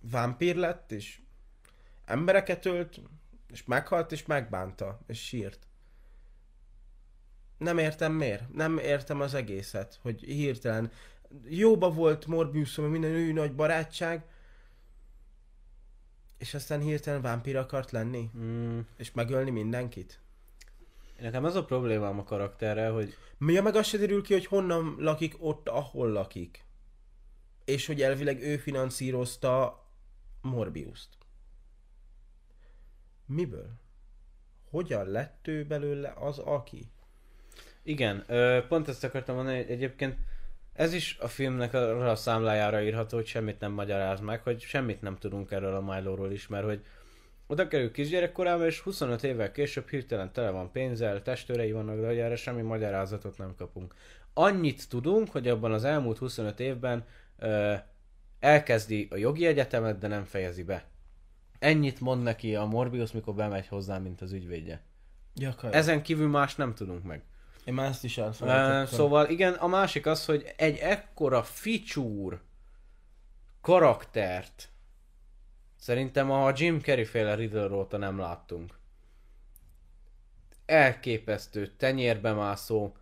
[0.00, 1.20] vámpír lett, és
[2.04, 3.00] embereket ölt,
[3.48, 5.66] és meghalt, és megbánta, és sírt.
[7.58, 8.54] Nem értem miért.
[8.54, 10.90] Nem értem az egészet, hogy hirtelen
[11.48, 14.24] jóba volt Morbius, meg minden ő nagy barátság,
[16.38, 20.21] és aztán hirtelen vámpír akart lenni, Mm, és megölni mindenkit.
[21.22, 24.46] Nekem az a problémám a karakterrel, hogy Mi a meg azt se derül ki, hogy
[24.46, 26.64] honnan lakik ott, ahol lakik.
[27.64, 29.86] És hogy elvileg ő finanszírozta
[30.40, 31.08] Morbiust.
[33.26, 33.70] Miből?
[34.70, 36.90] Hogyan lett ő belőle az, aki?
[37.82, 38.24] Igen,
[38.68, 40.16] pont ezt akartam mondani, hogy egyébként
[40.72, 45.00] ez is a filmnek arra a számlájára írható, hogy semmit nem magyaráz meg, hogy semmit
[45.00, 46.84] nem tudunk erről a Milo-ról is, mert hogy
[47.46, 52.18] oda kerül kisgyerekkorában, és 25 évvel később hirtelen tele van pénzzel, testőrei vannak, de hogy
[52.18, 53.94] erre semmi magyarázatot nem kapunk.
[54.34, 57.04] Annyit tudunk, hogy abban az elmúlt 25 évben
[57.38, 57.74] ö,
[58.40, 60.84] elkezdi a jogi egyetemet, de nem fejezi be.
[61.58, 64.82] Ennyit mond neki a Morbius, mikor bemegy hozzá, mint az ügyvédje.
[65.34, 65.74] Jakar.
[65.74, 67.22] Ezen kívül más nem tudunk meg.
[67.64, 68.86] Én már ezt is elfelejtettem.
[68.86, 72.40] szóval igen, a másik az, hogy egy ekkora feature
[73.60, 74.71] karaktert
[75.82, 78.74] szerintem a Jim Carrey féle Riddler óta nem láttunk.
[80.66, 82.92] Elképesztő, tenyérbe mászó.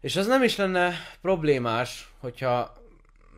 [0.00, 2.76] És az nem is lenne problémás, hogyha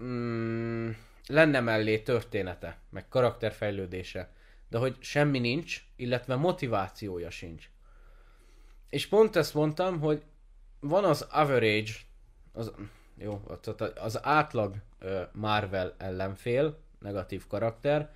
[0.02, 0.90] mm,
[1.26, 4.30] lenne mellé története, meg karakterfejlődése.
[4.68, 7.70] De hogy semmi nincs, illetve motivációja sincs.
[8.88, 10.22] És pont ezt mondtam, hogy
[10.80, 11.92] van az average,
[12.52, 12.72] az,
[13.18, 13.42] jó,
[13.94, 14.74] az átlag
[15.32, 18.14] Marvel ellenfél, negatív karakter,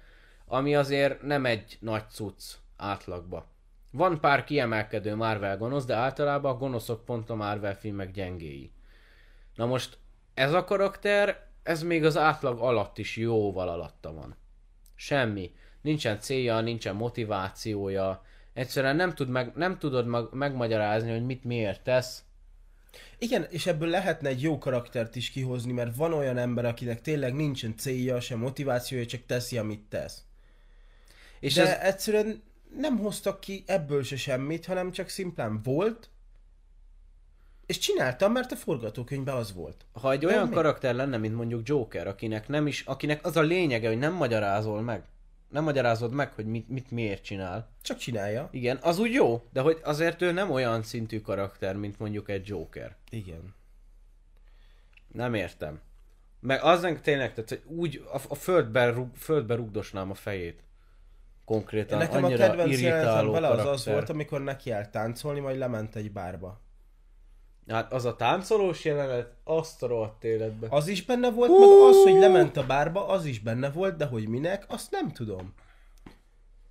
[0.52, 2.42] ami azért nem egy nagy cucc
[2.76, 3.46] átlagba.
[3.90, 8.72] Van pár kiemelkedő Marvel gonosz, de általában a gonoszok pont a Marvel filmek gyengéi.
[9.54, 9.98] Na most
[10.34, 14.36] ez a karakter, ez még az átlag alatt is jóval alatta van.
[14.94, 15.52] Semmi.
[15.80, 18.22] Nincsen célja, nincsen motivációja.
[18.52, 22.24] Egyszerűen nem, tud meg, nem tudod mag, megmagyarázni, hogy mit miért tesz.
[23.18, 27.34] Igen, és ebből lehetne egy jó karaktert is kihozni, mert van olyan ember, akinek tényleg
[27.34, 30.24] nincsen célja, sem motivációja, csak teszi, amit tesz.
[31.40, 32.42] És De ez, egyszerűen
[32.76, 36.10] nem hoztak ki ebből se semmit, hanem csak szimplán volt,
[37.66, 39.84] és csináltam, mert a forgatókönyvben az volt.
[39.92, 40.54] ha egy olyan Semmi.
[40.54, 44.80] karakter lenne, mint mondjuk Joker, akinek nem is, akinek az a lényege, hogy nem magyarázol
[44.80, 45.04] meg,
[45.48, 47.68] nem magyarázod meg, hogy mit, mit miért csinál.
[47.82, 48.48] Csak csinálja.
[48.52, 52.46] Igen, az úgy jó, de hogy azért ő nem olyan szintű karakter, mint mondjuk egy
[52.46, 52.96] Joker.
[53.10, 53.54] Igen.
[55.12, 55.80] Nem értem.
[56.40, 60.62] Meg az nem tényleg, tehát hogy úgy a, a földbe, rug, földbe rugdosnám a fejét.
[61.50, 65.58] Konkrétan Nekem a annyira kedvenc jelenetem vele az az volt, amikor neki állt táncolni, majd
[65.58, 66.60] lement egy bárba.
[67.68, 70.66] Hát az a táncolós jelenet, azt a rohadt életbe.
[70.70, 74.04] Az is benne volt, meg az, hogy lement a bárba, az is benne volt, de
[74.04, 75.54] hogy minek, azt nem tudom.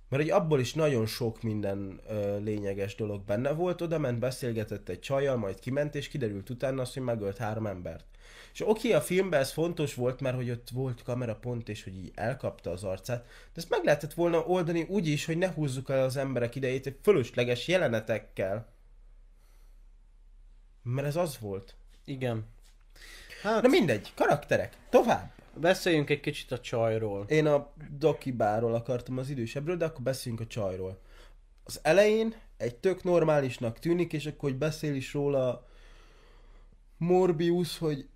[0.08, 4.88] Mert hogy abból is nagyon sok minden ö, lényeges dolog benne volt, oda ment, beszélgetett
[4.88, 8.04] egy csajjal, majd kiment, és kiderült utána azt, hogy megölt három embert.
[8.52, 11.96] És oké, okay, a filmben ez fontos volt, mert hogy ott volt kamerapont, és hogy
[11.96, 15.90] így elkapta az arcát, de ezt meg lehetett volna oldani úgy is, hogy ne húzzuk
[15.90, 18.72] el az emberek idejét egy fölösleges jelenetekkel.
[20.82, 21.74] Mert ez az volt.
[22.04, 22.46] Igen.
[23.42, 25.32] Hát, Na mindegy, karakterek, tovább.
[25.54, 27.24] beszéljünk egy kicsit a csajról.
[27.28, 31.00] Én a dokibáról akartam az idősebbről, de akkor beszéljünk a csajról.
[31.64, 35.68] Az elején egy tök normálisnak tűnik, és akkor hogy beszél is róla
[36.96, 38.08] Morbius, hogy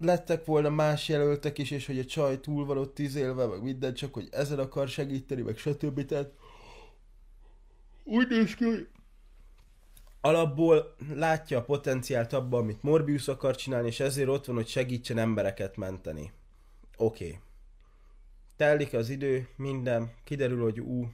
[0.00, 3.94] lettek volna más jelöltek is, és hogy a csaj túl van ott tízélve, meg minden,
[3.94, 6.04] csak hogy ezen akar segíteni, meg stb.
[6.04, 6.32] Tehát
[8.04, 8.88] úgy néz ki, hogy
[10.20, 15.18] alapból látja a potenciált abban, amit Morbius akar csinálni, és ezért ott van, hogy segítsen
[15.18, 16.32] embereket menteni.
[16.96, 17.26] Oké.
[17.26, 17.38] Okay.
[18.56, 21.10] Telik az idő, minden, kiderül, hogy ú,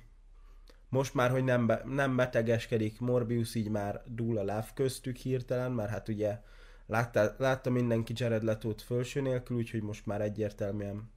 [0.88, 5.72] most már, hogy nem, be, nem betegeskedik Morbius, így már dúl a láv köztük hirtelen,
[5.72, 6.38] mert hát ugye
[6.86, 11.10] látta, látta mindenki Jared Letót fölső nélkül, úgyhogy most már egyértelműen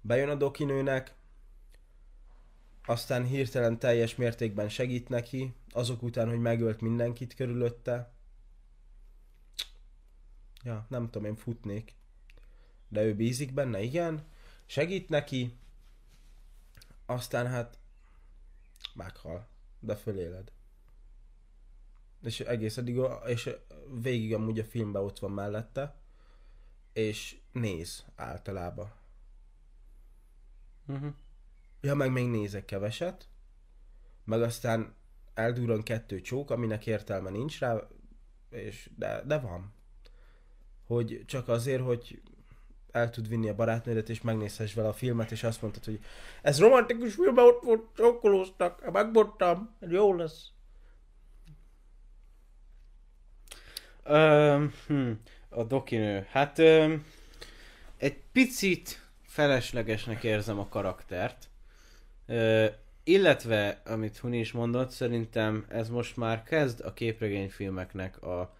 [0.00, 1.14] bejön a dokinőnek,
[2.84, 8.12] aztán hirtelen teljes mértékben segít neki, azok után, hogy megölt mindenkit körülötte.
[10.62, 11.94] Ja, nem tudom, én futnék.
[12.88, 14.24] De ő bízik benne, igen.
[14.66, 15.58] Segít neki,
[17.06, 17.78] aztán hát
[18.94, 19.46] meghal,
[19.80, 20.52] de föléled.
[22.22, 23.50] És egész eddig, a- és
[24.02, 25.94] végig amúgy a filmben ott van mellette,
[26.92, 28.92] és néz általában.
[30.86, 31.12] Uh-huh.
[31.80, 33.28] Ja, meg még nézek keveset,
[34.24, 34.94] meg aztán
[35.34, 37.86] eldurran kettő csók, aminek értelme nincs rá,
[38.50, 39.72] és de, de van.
[40.86, 42.22] Hogy csak azért, hogy
[42.90, 46.00] el tud vinni a barátnődet, és megnézhess vele a filmet, és azt mondtad, hogy
[46.42, 50.48] ez romantikus film, ott volt, csókolóztak, megmondtam, jó lesz.
[54.10, 55.10] Hm,
[55.48, 56.26] a dokinő.
[56.30, 57.04] Hát öm,
[57.96, 61.48] egy picit feleslegesnek érzem a karaktert.
[62.26, 62.66] Ö,
[63.04, 68.56] illetve, amit Huni is mondott, szerintem ez most már kezd a képregényfilmeknek a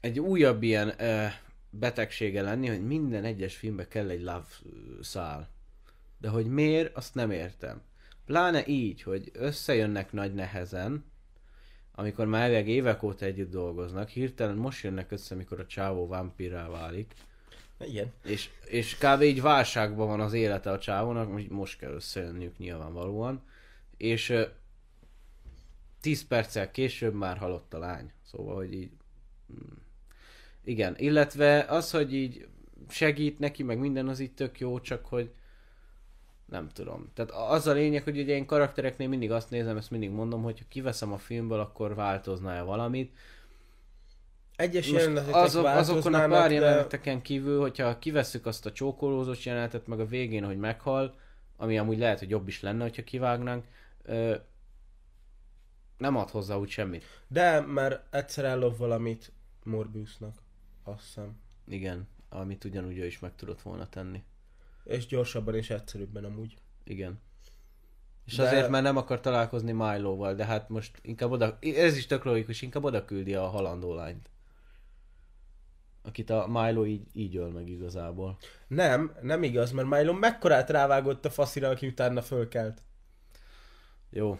[0.00, 1.26] egy újabb ilyen ö,
[1.70, 4.46] betegsége lenni, hogy minden egyes filmbe kell egy love
[5.00, 5.48] szál.
[6.18, 7.82] De hogy miért, azt nem értem.
[8.24, 11.04] Pláne így, hogy összejönnek nagy nehezen,
[11.98, 16.68] amikor már elvileg évek óta együtt dolgoznak, hirtelen most jönnek össze, amikor a csávó vámpírrá
[16.68, 17.14] válik,
[17.80, 18.12] Igen.
[18.24, 19.22] és, és kb.
[19.22, 23.42] így válságban van az élete a csávónak, most- most kell összejönniük nyilvánvalóan,
[23.96, 24.42] és ö,
[26.00, 28.12] 10 perccel később már halott a lány.
[28.24, 28.90] Szóval, hogy így...
[29.52, 29.76] mm,
[30.64, 32.48] Igen, illetve az, hogy így
[32.88, 35.30] segít neki, meg minden az így tök jó, csak hogy
[36.50, 37.10] nem tudom.
[37.14, 40.58] Tehát az a lényeg, hogy ugye én karaktereknél mindig azt nézem, ezt mindig mondom, hogy
[40.58, 43.16] ha kiveszem a filmből, akkor változna-e valamit.
[44.56, 49.86] Egyes jelenetek azok, azokon a pár de jeleneteken kívül, hogyha kivesszük azt a csókolózós jelenetet,
[49.86, 51.18] meg a végén, hogy meghal,
[51.56, 53.64] ami amúgy lehet, hogy jobb is lenne, hogyha kivágnánk,
[54.02, 54.34] ö,
[55.98, 57.04] nem ad hozzá úgy semmit.
[57.28, 59.32] De, mert egyszer ellop valamit
[59.64, 60.34] Morbiusnak,
[60.84, 61.36] azt hiszem.
[61.68, 64.22] Igen, amit ugyanúgy ő is meg tudott volna tenni.
[64.88, 66.56] És gyorsabban és egyszerűbben amúgy.
[66.84, 67.20] Igen.
[68.24, 72.06] És De- azért, mert nem akar találkozni Milo-val, de hát most inkább oda, ez is
[72.06, 74.30] tök logikus, inkább oda küldi a halandó lányt.
[76.02, 78.38] Akit a Milo így, így öl meg igazából.
[78.66, 82.82] Nem, nem igaz, mert Milo mekkorát rávágott a faszira, aki utána fölkelt.
[84.10, 84.38] Jó.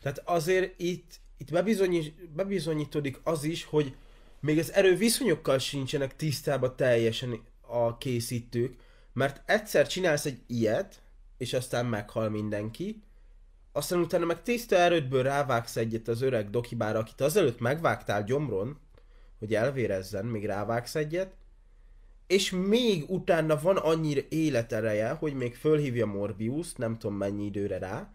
[0.00, 3.96] Tehát azért itt, itt bebizonyít, bebizonyítódik az is, hogy
[4.40, 8.76] még az erőviszonyokkal sincsenek tisztában teljesen a készítők,
[9.18, 11.02] mert egyszer csinálsz egy ilyet,
[11.36, 13.02] és aztán meghal mindenki,
[13.72, 18.78] aztán utána meg tiszta erődből rávágsz egyet az öreg dokibára, akit azelőtt megvágtál gyomron,
[19.38, 21.32] hogy elvérezzen, még rávágsz egyet,
[22.26, 28.12] és még utána van annyira életereje, hogy még fölhívja Morbius, nem tudom mennyi időre rá,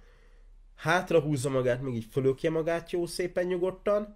[0.75, 4.15] hátra húzza magát, még így fölökje magát jó szépen nyugodtan,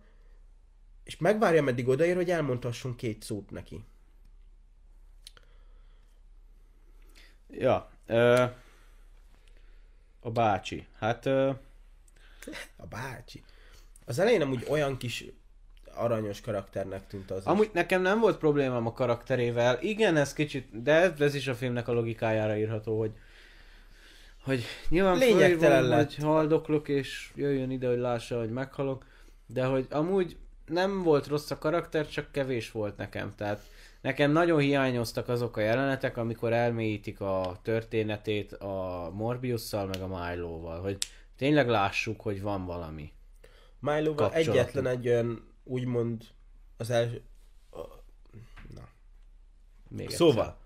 [1.04, 3.86] és megvárja, meddig odaér, hogy elmondhasson két szót neki.
[7.52, 7.90] Ja.
[8.06, 8.44] Ö,
[10.20, 10.88] a bácsi.
[11.00, 11.50] Hát ö,
[12.76, 13.44] A bácsi.
[14.06, 15.26] Az elején amúgy olyan kis
[15.94, 17.72] aranyos karakternek tűnt az amúgy is.
[17.74, 19.82] nekem nem volt problémám a karakterével.
[19.82, 23.12] Igen, ez kicsit, de ez is a filmnek a logikájára írható, hogy
[24.44, 26.14] hogy nyilván Lényegtelen lett.
[26.14, 29.06] hogy haldoklok, és jöjjön ide, hogy lássa, hogy meghalok,
[29.46, 33.34] de hogy amúgy nem volt rossz a karakter, csak kevés volt nekem.
[33.36, 33.62] Tehát
[34.02, 40.82] nekem nagyon hiányoztak azok a jelenetek, amikor elmélyítik a történetét a Morbiusszal, meg a Milo-val,
[40.82, 40.98] hogy
[41.36, 43.12] tényleg lássuk, hogy van valami.
[44.16, 44.58] Kapcsolatunk.
[44.58, 46.24] egyetlen egy olyan, úgymond,
[46.78, 47.22] az első...
[48.76, 48.88] Na.
[49.90, 50.58] Még Szóval,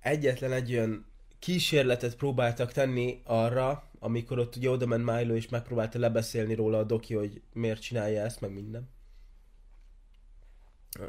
[0.00, 1.06] egyetlen egy olyan
[1.38, 6.84] kísérletet próbáltak tenni arra, amikor ott ugye oda ment Milo és megpróbálta lebeszélni róla a
[6.84, 8.88] doki, hogy miért csinálja ezt, meg minden.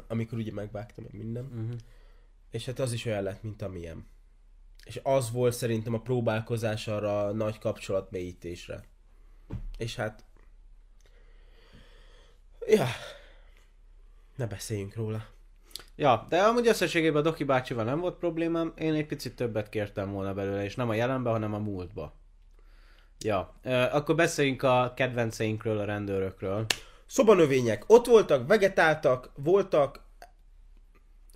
[0.08, 1.44] Amikor ugye megvágta, meg minden.
[1.44, 1.78] Uh-huh.
[2.50, 4.06] És hát az is olyan lett, mint amilyen.
[4.84, 8.84] És az volt szerintem a próbálkozás arra a nagy kapcsolatmélyítésre.
[9.78, 10.24] És hát...
[12.66, 12.86] Ja.
[14.36, 15.26] Ne beszéljünk róla.
[15.96, 20.12] Ja, de amúgy összességében a Doki bácsival nem volt problémám, én egy picit többet kértem
[20.12, 22.14] volna belőle, és nem a jelenbe, hanem a múltba.
[23.18, 23.54] Ja,
[23.92, 26.66] akkor beszéljünk a kedvenceinkről, a rendőrökről.
[27.08, 27.84] Szobanövények.
[27.86, 30.06] Ott voltak, vegetáltak, voltak...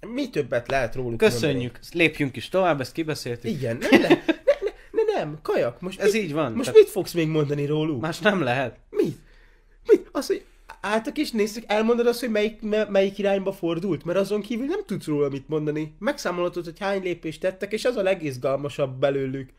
[0.07, 3.51] Mi többet lehet róluk Köszönjük, lépjünk is tovább, ezt kibeszéltük.
[3.51, 3.62] mondani?
[3.62, 4.14] Igen, nem, ne, ne,
[4.93, 6.53] ne, ne, nem, kajak, most Ez mit, így van.
[6.53, 8.01] Most tehát mit fogsz még mondani róluk?
[8.01, 8.79] Más nem lehet.
[8.91, 9.18] Mit?
[9.87, 10.09] Mit?
[10.12, 10.45] Az, hogy
[10.81, 14.05] álltak és néztek, elmondod azt, hogy melyik, me- melyik irányba fordult?
[14.05, 15.95] Mert azon kívül nem tudsz róla mit mondani.
[15.99, 19.51] Megszámolhatod, hogy hány lépést tettek, és az a legizgalmasabb belőlük.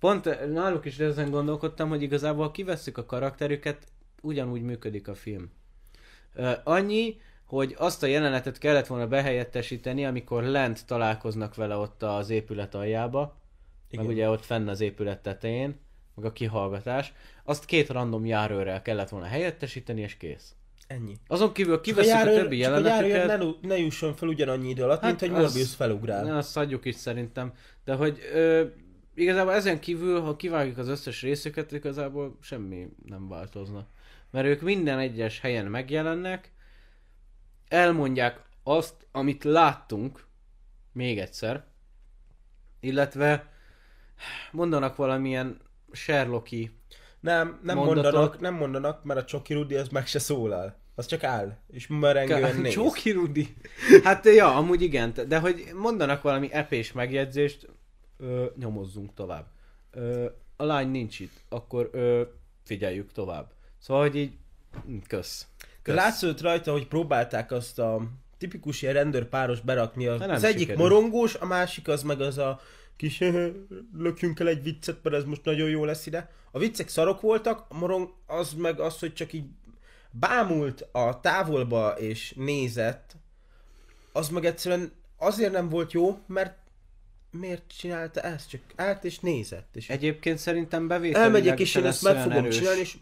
[0.00, 3.78] Pont eh, náluk is ezen gondolkodtam, hogy igazából ha kivesszük a karakterüket,
[4.26, 5.50] ugyanúgy működik a film.
[6.64, 12.74] Annyi, hogy azt a jelenetet kellett volna behelyettesíteni, amikor lent találkoznak vele ott az épület
[12.74, 13.36] aljába,
[13.90, 14.04] Igen.
[14.04, 15.78] meg ugye ott fenn az épület tetején,
[16.14, 17.12] meg a kihallgatás,
[17.44, 20.54] azt két random járőrrel kellett volna helyettesíteni, és kész.
[20.86, 21.16] Ennyi.
[21.26, 24.28] Azon kívül Csak a, kiveszük a, járőr, többi csak a járőr ne, ne jusson fel
[24.28, 26.24] ugyanannyi idő alatt, Hát mint hogy Morbius felugrál.
[26.24, 27.52] Ne, azt adjuk is szerintem.
[27.84, 28.64] De hogy ö,
[29.14, 33.86] igazából ezen kívül, ha kivágjuk az összes részüket, igazából semmi nem változna.
[34.30, 36.52] Mert ők minden egyes helyen megjelennek,
[37.68, 40.26] elmondják azt, amit láttunk,
[40.92, 41.64] még egyszer,
[42.80, 43.52] illetve
[44.50, 45.60] mondanak valamilyen
[45.92, 46.78] Sherlocki
[47.20, 48.02] Nem, nem mondatot.
[48.12, 50.76] mondanak, nem mondanak, mert a Csoki Rudi az meg se szólal.
[50.94, 52.72] Az csak áll, és merengően néz.
[52.72, 53.56] Csóki Rudi.
[54.04, 57.68] Hát ja, amúgy igen, de hogy mondanak valami epés megjegyzést,
[58.16, 59.46] ö, nyomozzunk tovább.
[59.90, 62.22] Ö, a lány nincs itt, akkor ö,
[62.64, 63.52] figyeljük tovább.
[63.78, 64.32] Szóval, hogy így,
[64.84, 65.46] hm, kösz.
[65.82, 65.94] Kösz.
[65.94, 68.02] látszott rajta, hogy próbálták azt a
[68.38, 70.06] tipikus ilyen rendőrpáros berakni.
[70.06, 72.60] A, nem az egyik morongós, a másik az meg az a
[72.96, 73.24] kis
[73.96, 76.30] lökjünk el egy viccet, mert ez most nagyon jó lesz ide.
[76.50, 79.44] A viccek szarok voltak, a morong az meg az, hogy csak így
[80.10, 83.16] bámult a távolba és nézett,
[84.12, 86.56] az meg egyszerűen azért nem volt jó, mert
[87.30, 88.48] miért csinálta ezt?
[88.48, 89.76] Csak állt és nézett.
[89.76, 92.56] És Egyébként szerintem bevételileg elmegyek és én ezt meg fogom erős.
[92.56, 92.96] csinálni, és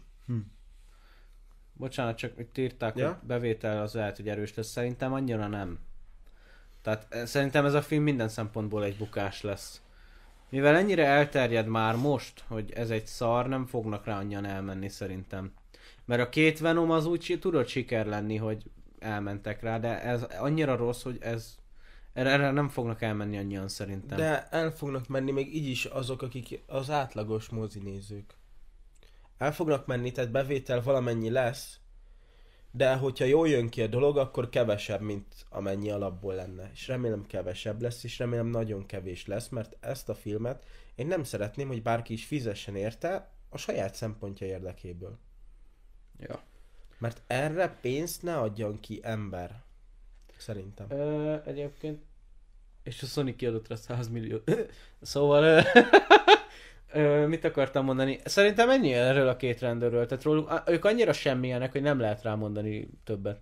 [1.77, 3.07] Bocsánat, csak itt írták, Ja?
[3.07, 4.67] hogy bevétel az lehet, hogy erős lesz.
[4.67, 5.79] Szerintem annyira nem.
[6.81, 9.81] Tehát eh, szerintem ez a film minden szempontból egy bukás lesz.
[10.49, 15.53] Mivel ennyire elterjed már most, hogy ez egy szar, nem fognak rá annyian elmenni szerintem.
[16.05, 18.63] Mert a két Venom az úgy tudott siker lenni, hogy
[18.99, 21.57] elmentek rá, de ez annyira rossz, hogy ez
[22.13, 24.17] erre, erre nem fognak elmenni annyian szerintem.
[24.17, 28.33] De el fognak menni még így is azok, akik az átlagos mozinézők.
[29.37, 31.79] El fognak menni, tehát bevétel valamennyi lesz,
[32.71, 36.69] de hogyha jól jön ki a dolog, akkor kevesebb, mint amennyi alapból lenne.
[36.73, 40.63] És remélem kevesebb lesz, és remélem nagyon kevés lesz, mert ezt a filmet
[40.95, 45.17] én nem szeretném, hogy bárki is fizessen érte a saját szempontja érdekéből.
[46.19, 46.43] Ja.
[46.97, 49.63] Mert erre pénzt ne adjon ki ember.
[50.37, 50.89] Szerintem.
[50.89, 52.03] Ö, egyébként.
[52.83, 54.39] És a Sony kiadott rá 100 millió.
[55.01, 55.43] szóval...
[55.43, 55.61] Ö,
[56.95, 58.19] ö, mit akartam mondani?
[58.25, 60.05] Szerintem ennyi erről a két rendőrről.
[60.05, 63.39] Tehát róluk, ők annyira semmilyenek, hogy nem lehet rámondani többet.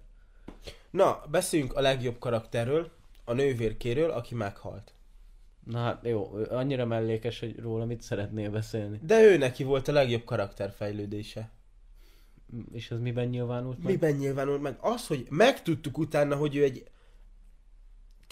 [0.90, 2.92] Na, beszéljünk a legjobb karakterről,
[3.26, 4.94] a nővérkéről, aki meghalt.
[5.64, 9.00] Na hát jó, annyira mellékes, hogy róla mit szeretnél beszélni.
[9.02, 11.50] De ő neki volt a legjobb karakterfejlődése.
[12.72, 13.92] És az miben nyilvánult meg?
[13.92, 14.78] Miben nyilvánul meg?
[14.80, 16.84] Az, hogy megtudtuk utána, hogy ő egy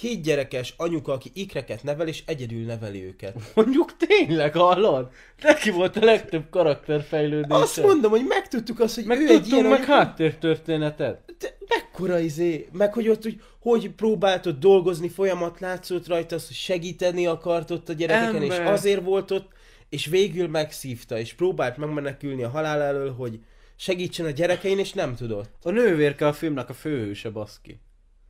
[0.02, 3.36] két gyerekes anyuka, aki ikreket nevel, és egyedül neveli őket.
[3.56, 5.10] Mondjuk tényleg, hallod?
[5.42, 7.62] Neki volt a legtöbb karakterfejlődése.
[7.62, 9.94] Azt mondom, hogy megtudtuk azt, hogy meg ő egy ilyen meg anyuka.
[9.94, 11.36] háttértörténetet.
[11.40, 16.48] De mekkora izé, meg hogy ott, hogy, hogy próbált ott dolgozni, folyamat látszott rajta, az,
[16.48, 18.62] hogy segíteni akart ott a gyerekeken, Ember.
[18.62, 19.52] és azért volt ott,
[19.90, 23.40] és végül megszívta, és próbált megmenekülni a halál elől, hogy
[23.76, 25.50] segítsen a gyerekein, és nem tudott.
[25.62, 27.80] A nővérke a filmnek a főhőse, baszki.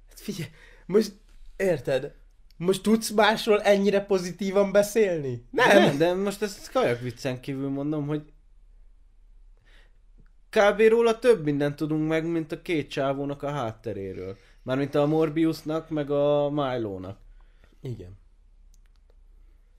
[0.09, 0.49] Hát figyelj,
[0.85, 1.11] most
[1.61, 2.13] érted?
[2.57, 5.45] Most tudsz másról ennyire pozitívan beszélni?
[5.51, 5.67] Nem.
[5.67, 8.23] Nem, de most ezt kajak viccen kívül mondom, hogy
[10.49, 10.81] kb.
[10.81, 14.37] róla több mindent tudunk meg, mint a két csávónak a hátteréről.
[14.63, 17.19] Mármint a Morbiusnak, meg a Milo-nak.
[17.81, 18.19] Igen.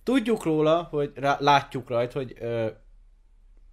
[0.03, 2.69] Tudjuk róla, hogy rá, látjuk rajta, hogy ö,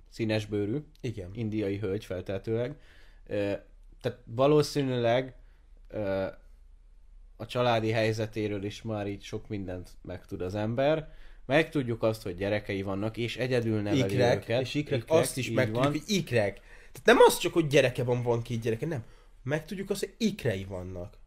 [0.09, 1.29] színes bőrű, Igen.
[1.33, 2.79] indiai hölgy feltehetőleg.
[3.27, 3.53] Ö,
[4.01, 5.35] tehát valószínűleg
[5.87, 6.25] ö,
[7.41, 11.13] a családi helyzetéről is már így sok mindent megtud az ember.
[11.45, 14.61] Megtudjuk azt, hogy gyerekei vannak, és egyedül neveli Ikrek, őket.
[14.61, 15.91] és ikrek, azt is megtudjuk, van.
[15.91, 16.53] hogy ikrek.
[16.91, 19.03] Tehát nem az csak, hogy gyereke van, van két gyereke, nem.
[19.43, 21.17] Megtudjuk azt, hogy ikrei vannak.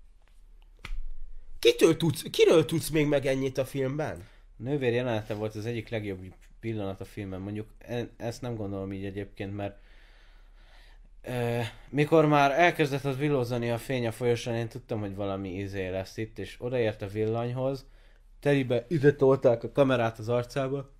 [1.58, 4.26] Kitől tudsz, kiről tudsz még meg ennyit a filmben?
[4.56, 9.04] Nővér jelenete volt az egyik legjobb pillanat a filmben, mondjuk e- ezt nem gondolom így
[9.04, 9.78] egyébként, mert
[11.90, 16.16] mikor már elkezdett az villózani a fény a folyosón, én tudtam, hogy valami izé lesz
[16.16, 17.86] itt, és odaért a villanyhoz,
[18.40, 20.90] telibe ide tolták a kamerát az arcába,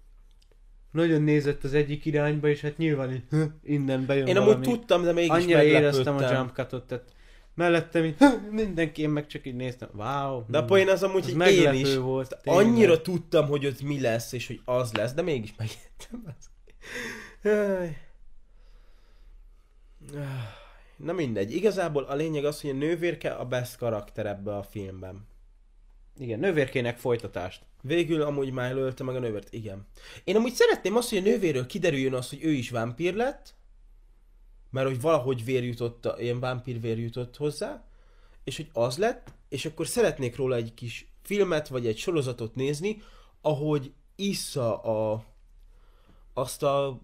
[0.91, 4.53] nagyon nézett az egyik irányba, és hát nyilván így, "Hm, innen bejön Én valami.
[4.53, 7.05] amúgy tudtam, de mégis Annyira éreztem a jump cutot, tehát
[7.55, 10.43] mellettem így, "Hm, mindenki, én meg csak így néztem, wow.
[10.49, 12.65] De a poén az amúgy, Az hogy én is volt, tényleg.
[12.65, 16.35] annyira tudtam, hogy ott mi lesz, és hogy az lesz, de mégis megértem.
[20.97, 25.27] Na mindegy, igazából a lényeg az, hogy a nővérke a best karakter ebbe a filmben.
[26.19, 27.65] Igen, nővérkének folytatást.
[27.83, 29.87] Végül amúgy már ölte meg a nővért, igen.
[30.25, 33.55] Én amúgy szeretném azt, hogy a nővéről kiderüljön az, hogy ő is vámpír lett,
[34.71, 37.85] mert hogy valahogy vér jutott, ilyen vámpír vér jutott hozzá,
[38.45, 43.03] és hogy az lett, és akkor szeretnék róla egy kis filmet, vagy egy sorozatot nézni,
[43.41, 45.25] ahogy issza a,
[46.33, 47.01] azt a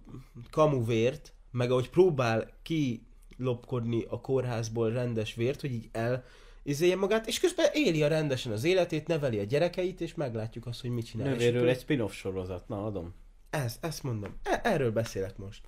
[0.50, 6.24] kamuvért, meg ahogy próbál kilopkodni a kórházból rendes vért, hogy így el
[6.62, 10.80] izélje magát, és közben éli a rendesen az életét, neveli a gyerekeit, és meglátjuk azt,
[10.80, 11.28] hogy mit csinál.
[11.28, 13.14] Nővéről egy spin-off sorozat, na adom.
[13.50, 14.36] ez, ezt mondom.
[14.42, 15.62] E- erről beszélek most.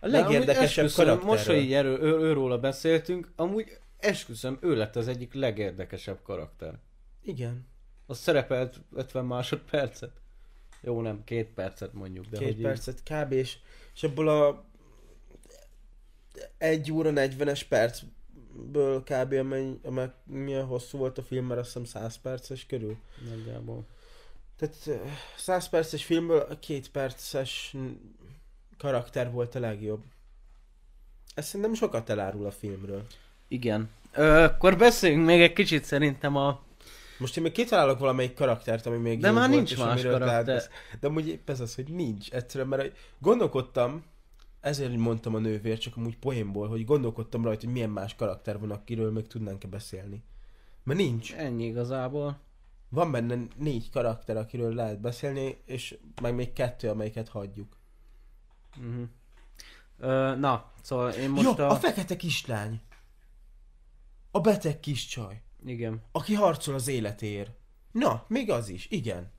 [0.00, 1.24] A legérdekesebb karakterről.
[1.30, 6.78] Most, hogy így erről, ő, őróla beszéltünk, amúgy esküszöm, ő lett az egyik legérdekesebb karakter.
[7.22, 7.66] Igen.
[8.06, 10.12] Az szerepelt 50 másodpercet.
[10.80, 13.32] Jó, nem, két percet mondjuk, de Két hogy így- percet kb.
[13.32, 13.58] És,
[13.94, 14.64] és abból a
[16.58, 19.32] egy óra 40-es percből kb.
[19.32, 22.96] amely, amely milyen hosszú volt a film, mert azt hiszem 100 perces körül.
[23.30, 23.86] Nagyjából.
[24.56, 24.94] Tehát ö,
[25.36, 27.74] 100 perces filmből a két perces
[28.78, 30.02] karakter volt a legjobb.
[31.34, 33.06] Ez szerintem sokat elárul a filmről.
[33.48, 33.90] Igen.
[34.12, 36.62] Ö, akkor beszéljünk még egy kicsit szerintem a...
[37.18, 40.44] Most én még kitalálok valamelyik karaktert, ami még De már volt, nincs más lehet karakter.
[40.44, 40.70] besz-
[41.00, 42.30] De amúgy épp ez az, hogy nincs.
[42.30, 44.04] Egyszerűen, mert gondolkodtam,
[44.62, 48.70] ezért mondtam a nővér, csak amúgy poénból, hogy gondolkodtam rajta, hogy milyen más karakter van,
[48.70, 50.22] akiről még tudnánk-e beszélni.
[50.82, 51.34] Mert nincs.
[51.34, 52.40] Ennyi igazából.
[52.88, 57.76] Van benne négy karakter, akiről lehet beszélni, és meg még kettő, amelyiket hagyjuk.
[58.78, 59.08] Uh-huh.
[59.98, 61.68] Ö, na, szóval én Most Jó, a...
[61.68, 61.70] a...
[61.70, 62.80] a fekete kislány.
[64.30, 65.42] A beteg kis csaj.
[65.64, 66.02] Igen.
[66.12, 67.50] Aki harcol az életéért.
[67.92, 69.30] Na, még az is, igen.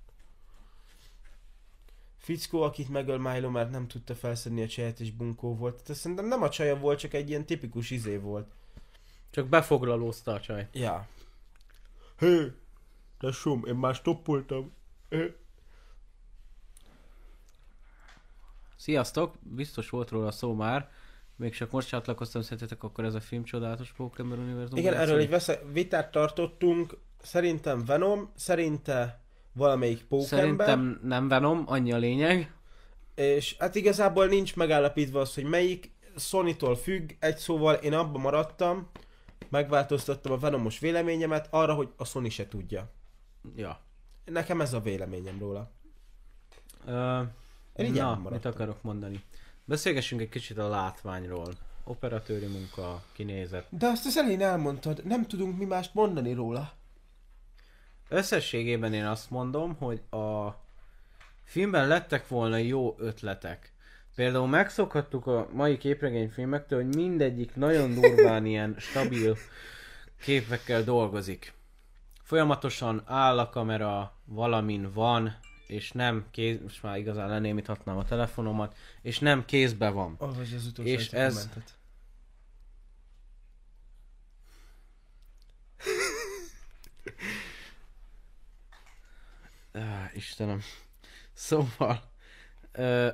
[2.24, 5.84] Fickó, akit megöl Milo, mert nem tudta felszedni a csajet és bunkó volt.
[5.84, 8.52] Tehát szerintem nem a csaja volt, csak egy ilyen tipikus izé volt.
[9.30, 10.68] Csak befoglalózta a csaj.
[10.72, 11.08] Ja.
[12.20, 12.52] Hé,
[13.20, 14.74] tesóm, én már stoppoltam.
[15.10, 15.36] Hé.
[18.76, 19.36] Sziasztok!
[19.42, 20.92] Biztos volt róla szó már.
[21.36, 24.78] Még csak most csatlakoztam szerintetek, akkor ez a film csodálatos Pokémon univerzum.
[24.78, 26.98] Igen, erről egy vesze- vitát tartottunk.
[27.22, 29.23] Szerintem Venom, szerinte
[29.54, 30.40] valamelyik pókember.
[30.40, 32.54] Szerintem nem Venom, annyi a lényeg.
[33.16, 38.90] És hát igazából nincs megállapítva az, hogy melyik Sony-tól függ, egy szóval én abban maradtam,
[39.50, 42.92] megváltoztattam a Venomos véleményemet arra, hogy a Sony se tudja.
[43.56, 43.80] Ja.
[44.26, 45.72] Nekem ez a véleményem róla.
[46.86, 47.22] Ö,
[47.76, 49.24] Én így na, mit akarok mondani?
[49.66, 51.54] Beszélgessünk egy kicsit a látványról.
[51.84, 53.66] Operatőri munka, kinézet.
[53.70, 56.72] De azt az elején elmondtad, nem tudunk mi mást mondani róla.
[58.10, 60.50] Összességében én azt mondom, hogy a
[61.44, 63.72] filmben lettek volna jó ötletek.
[64.16, 69.36] Például megszokhattuk a mai képregényfilmektől, hogy mindegyik nagyon durván ilyen stabil
[70.22, 71.54] képekkel dolgozik.
[72.22, 75.36] Folyamatosan áll a kamera, valamin van,
[75.68, 80.16] és nem kéz, most már igazán lenémíthatnám a telefonomat, és nem kézbe van.
[80.20, 81.74] Olvasd az utolsó És ez- kommentet.
[89.74, 90.62] Á, Istenem.
[91.34, 92.12] Szóval,
[92.72, 93.08] ö,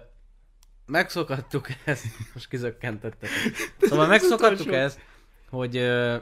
[0.86, 3.30] megszokattuk ezt, most kizökkentettek.
[3.90, 5.00] Szóval megszokattuk ezt,
[5.50, 6.18] hogy ö,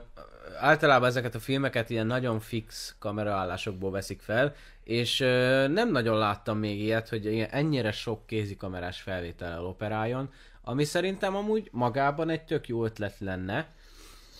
[0.60, 6.58] általában ezeket a filmeket ilyen nagyon fix kameraállásokból veszik fel, és ö, nem nagyon láttam
[6.58, 12.68] még ilyet, hogy ilyen ennyire sok kézikamerás felvétellel operáljon, Ami szerintem amúgy magában egy tök
[12.68, 13.76] jó ötlet lenne,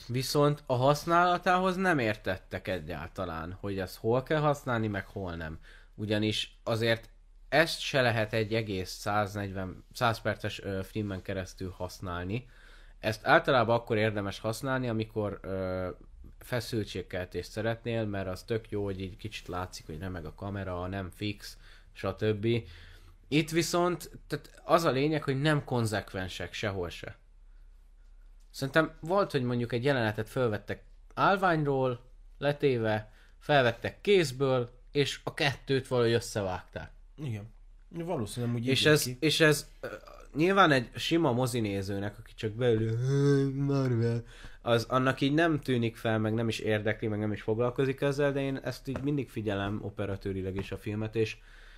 [0.08, 5.60] viszont a használatához nem értettek egyáltalán, hogy ezt hol kell használni, meg hol nem.
[5.98, 7.10] Ugyanis azért
[7.50, 12.50] ezt se lehet egy egész 140, 100 perces ö, filmen keresztül használni.
[13.00, 15.90] Ezt általában akkor érdemes használni, amikor ö,
[16.40, 21.10] feszültségkeltést szeretnél, mert az tök jó, hogy így kicsit látszik, hogy remeg a kamera, nem
[21.10, 21.58] fix,
[21.94, 22.48] stb.
[23.28, 27.18] Itt viszont tehát az a lényeg, hogy nem konzekvensek sehol se.
[28.50, 30.84] Szerintem volt, hogy mondjuk egy jelenetet felvettek
[31.14, 32.00] állványról,
[32.38, 36.92] letéve, felvettek kézből, és a kettőt valahogy összevágták.
[37.24, 37.54] Igen.
[37.90, 39.18] Valószínűleg úgy És ez, ki.
[39.20, 39.88] és ez ö,
[40.36, 44.24] nyilván egy sima mozinézőnek, aki csak beül, "Hű, Marvel,
[44.62, 48.32] az annak így nem tűnik fel, meg nem is érdekli, meg nem is foglalkozik ezzel,
[48.32, 51.38] de én ezt így mindig figyelem operatőrileg is a filmet, és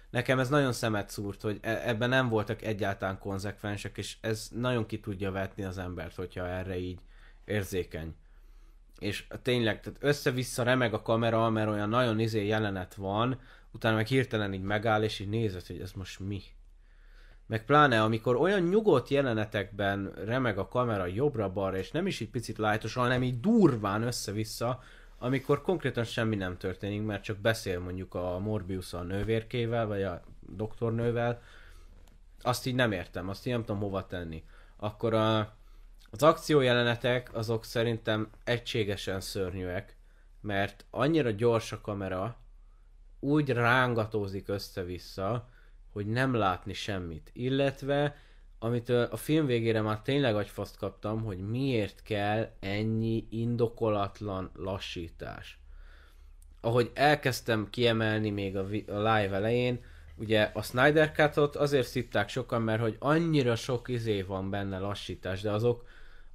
[0.10, 4.86] nekem ez nagyon szemet szúrt, hogy e- ebben nem voltak egyáltalán konzekvensek, és ez nagyon
[4.86, 7.00] ki tudja vetni az embert, hogyha erre így
[7.46, 8.16] érzékeny.
[9.00, 13.40] És tényleg, tehát össze-vissza remeg a kamera, mert olyan nagyon izé jelenet van,
[13.72, 16.42] utána meg hirtelen így megáll, és így nézed, hogy ez most mi.
[17.48, 22.58] Meg pláne, amikor olyan nyugodt jelenetekben remeg a kamera jobbra-balra, és nem is így picit
[22.58, 24.82] lájtosan, hanem így durván össze-vissza,
[25.18, 30.22] amikor konkrétan semmi nem történik, mert csak beszél mondjuk a Morbius a nővérkével, vagy a
[30.40, 31.42] doktornővel,
[32.42, 34.44] azt így nem értem, azt így nem tudom hova tenni.
[34.78, 35.58] Akkor a,
[36.12, 39.98] az akciójelenetek azok szerintem egységesen szörnyűek,
[40.42, 42.38] mert annyira gyors a kamera,
[43.20, 45.50] úgy rángatózik össze-vissza,
[45.92, 47.30] hogy nem látni semmit.
[47.34, 48.16] Illetve,
[48.60, 55.60] amit a film végére már tényleg agyfaszt kaptam, hogy miért kell ennyi indokolatlan lassítás.
[56.62, 59.84] Ahogy elkezdtem kiemelni még a, a live elején,
[60.16, 65.42] ugye a Snyder Cut-ot azért szitták sokan, mert hogy annyira sok izé van benne lassítás,
[65.42, 65.88] de azok,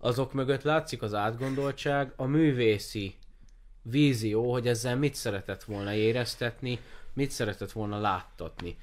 [0.05, 3.15] azok mögött látszik az átgondoltság, a művészi
[3.83, 6.79] vízió, hogy ezzel mit szeretett volna éreztetni,
[7.13, 8.77] mit szeretett volna láttatni.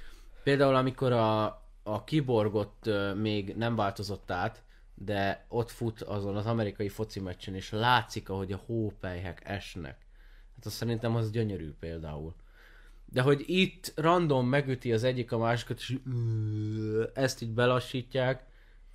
[0.43, 1.45] Például amikor a,
[1.83, 4.63] a kiborgot még nem változott át,
[4.93, 10.05] de ott fut azon az amerikai foci meccsen, és látszik, ahogy a hópelyhek esnek.
[10.55, 12.35] Hát azt szerintem az gyönyörű például.
[13.05, 15.97] De hogy itt random megüti az egyik a másikat, és
[17.13, 18.49] ezt így belassítják,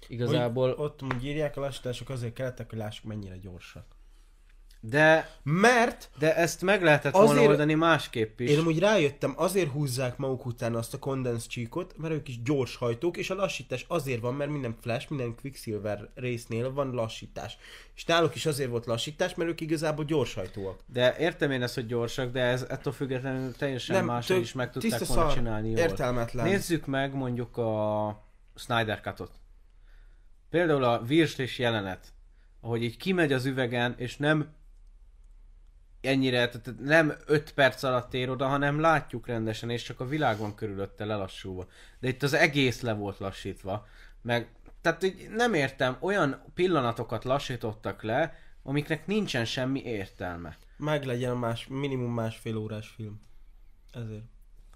[0.09, 3.85] igazából, Hogy ott úgy írják a lassítások azért kellettek, hogy lássuk mennyire gyorsak.
[4.81, 8.51] de, Mert de ezt meg lehetett volna Azért- oldani másképp is.
[8.51, 12.77] én amúgy rájöttem, azért húzzák maguk után azt a kondens csíkot, mert ők is gyors
[12.77, 17.59] hajtók, és a lassítás azért van, mert minden Flash, minden Quicksilver résznél van lassítás.
[17.95, 20.81] És náluk is azért volt lassítás, mert ők igazából gyorshajtóak.
[20.87, 24.71] De értem én ezt, hogy gyorsak, de ez ettől függetlenül teljesen máshogy tök is meg
[24.71, 25.79] tudták volna szar, csinálni jól.
[25.79, 26.45] Értelmetlen.
[26.49, 28.25] Nézzük meg mondjuk a
[28.55, 29.31] Snyder Cut-ot.
[30.51, 32.13] Például a virslis jelenet,
[32.61, 34.55] ahogy így kimegy az üvegen, és nem
[36.01, 40.39] ennyire, tehát nem 5 perc alatt ér oda, hanem látjuk rendesen, és csak a világ
[40.39, 41.67] van körülötte lelassulva.
[41.99, 43.87] De itt az egész le volt lassítva.
[44.23, 50.57] Meg, tehát így nem értem, olyan pillanatokat lassítottak le, amiknek nincsen semmi értelme.
[50.77, 53.21] Meg legyen a más, minimum másfél órás film.
[53.93, 54.25] Ezért.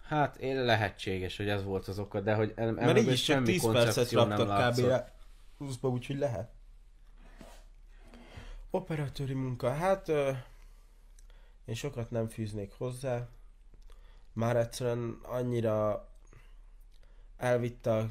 [0.02, 3.22] Hát én lehetséges, hogy ez volt az oka, de hogy em- Mert emögött így is
[3.22, 4.80] csak 10 percet raktak kb.
[5.60, 6.52] 20-ba, úgyhogy lehet.
[8.70, 10.32] Operatőri munka, hát ö,
[11.64, 13.28] én sokat nem fűznék hozzá.
[14.32, 16.08] Már egyszerűen annyira
[17.36, 18.10] elvitte a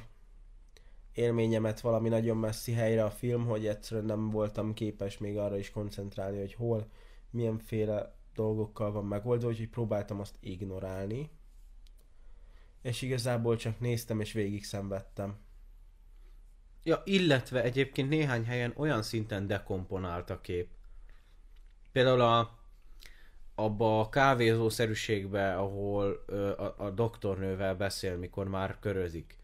[1.13, 5.71] élményemet valami nagyon messzi helyre a film, hogy egyszerűen nem voltam képes még arra is
[5.71, 6.89] koncentrálni, hogy hol,
[7.29, 11.29] milyenféle dolgokkal van megoldva, úgyhogy próbáltam azt ignorálni.
[12.81, 15.37] És igazából csak néztem és végig szenvedtem.
[16.83, 20.67] Ja, illetve egyébként néhány helyen olyan szinten dekomponált a kép.
[21.91, 22.59] Például a,
[23.55, 29.37] abba a kávézószerűségbe, ahol ö, a, a doktornővel beszél, mikor már körözik.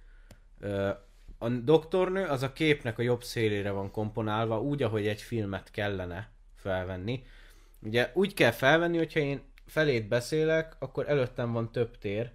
[0.59, 0.91] Ö,
[1.37, 6.29] a doktornő az a képnek a jobb szélére van komponálva, úgy, ahogy egy filmet kellene
[6.55, 7.23] felvenni.
[7.79, 12.31] Ugye úgy kell felvenni, hogyha én felét beszélek, akkor előttem van több tér,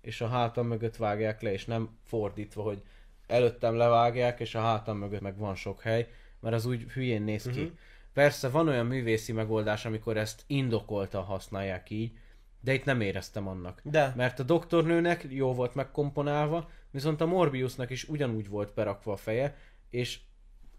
[0.00, 2.82] és a hátam mögött vágják le, és nem fordítva, hogy
[3.28, 6.08] előttem levágják, és a hátam mögött meg van sok hely,
[6.40, 7.60] mert az úgy hülyén néz ki.
[7.60, 7.72] Mhm.
[8.12, 12.12] Persze van olyan művészi megoldás, amikor ezt indokoltan használják így,
[12.60, 13.80] de itt nem éreztem annak.
[13.82, 19.16] De, Mert a doktornőnek jó volt megkomponálva, viszont a Morbiusnak is ugyanúgy volt berakva a
[19.16, 19.56] feje,
[19.90, 20.18] és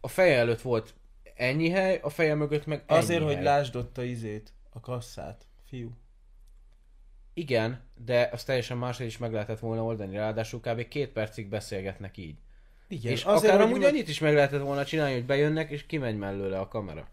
[0.01, 0.93] a feje előtt volt
[1.35, 3.43] ennyi hely, a feje mögött meg azért, hogy hely.
[3.43, 5.91] lásd ott a izét, a kasszát, fiú.
[7.39, 10.87] Igen, de azt teljesen máshogy is meg lehetett volna oldani, ráadásul kb.
[10.87, 12.37] két percig beszélgetnek így.
[12.87, 16.17] Igen, és azért, akár amúgy annyit is meg lehetett volna csinálni, hogy bejönnek, és kimegy
[16.17, 17.07] mellőle a kamera.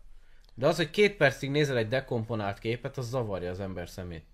[0.54, 4.24] De az, hogy két percig nézel egy dekomponált képet, az zavarja az ember szemét.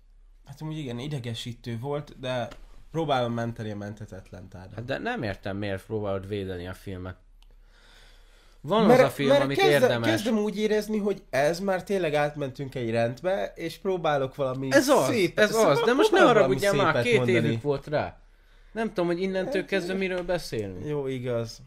[0.45, 2.47] Hát amúgy igen, idegesítő volt, de
[2.91, 4.73] próbálom menteni a mentetetlen tárgyat.
[4.73, 7.17] Hát de nem értem, miért próbálod védeni a filmet.
[8.65, 10.09] Van mert, az a film, mert amit kezdem, érdemes.
[10.09, 15.05] Kezdem úgy érezni, hogy ez már tényleg átmentünk egy rendbe, és próbálok valami Ez az,
[15.05, 17.37] szép, ez az, de most ne haragudjál már, két mondani.
[17.37, 18.17] évük volt rá.
[18.71, 20.85] Nem tudom, hogy innentől kezdve miről beszélünk.
[20.85, 21.61] Jó, igaz.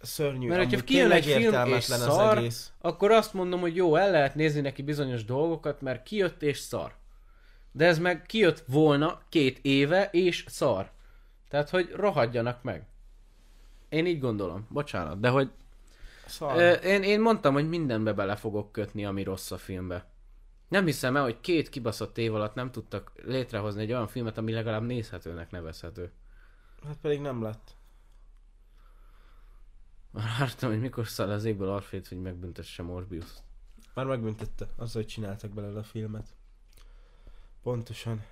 [0.00, 0.48] Szörnyű.
[0.48, 2.72] Mert hogyha kijön egy film és szar, egész.
[2.80, 6.92] akkor azt mondom, hogy jó, el lehet nézni neki bizonyos dolgokat, mert kijött és szar.
[7.72, 10.90] De ez meg kijött volna két éve és szar.
[11.48, 12.82] Tehát, hogy rohadjanak meg.
[13.88, 14.66] Én így gondolom.
[14.68, 15.50] Bocsánat, de hogy...
[16.82, 20.08] Én, én mondtam, hogy mindenbe bele fogok kötni, ami rossz a filmbe.
[20.68, 24.52] Nem hiszem el, hogy két kibaszott év alatt nem tudtak létrehozni egy olyan filmet, ami
[24.52, 26.12] legalább nézhetőnek nevezhető.
[26.86, 27.76] Hát pedig nem lett.
[30.10, 33.30] Már vártam, hogy mikor száll az égből Alfred, hogy megbüntesse morbius
[33.94, 36.26] Már megbüntette, azzal, hogy csináltak belőle a filmet.
[37.62, 38.24] Pontosan.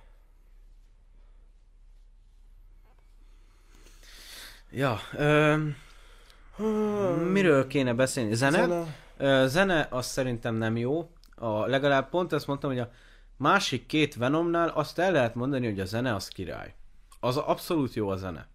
[4.71, 4.99] Ja,
[7.31, 8.33] miről kéne beszélni?
[8.35, 8.85] Zene?
[9.17, 11.11] Zene, zene az szerintem nem jó.
[11.35, 12.91] A, legalább pont ezt mondtam, hogy a
[13.37, 16.73] másik két Venomnál azt el lehet mondani, hogy a zene az király.
[17.19, 18.47] Az abszolút jó a zene.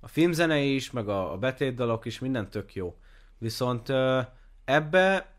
[0.00, 2.96] A filmzene is, meg a, a betétdalok is, minden tök jó.
[3.38, 3.92] Viszont
[4.64, 5.32] ebbe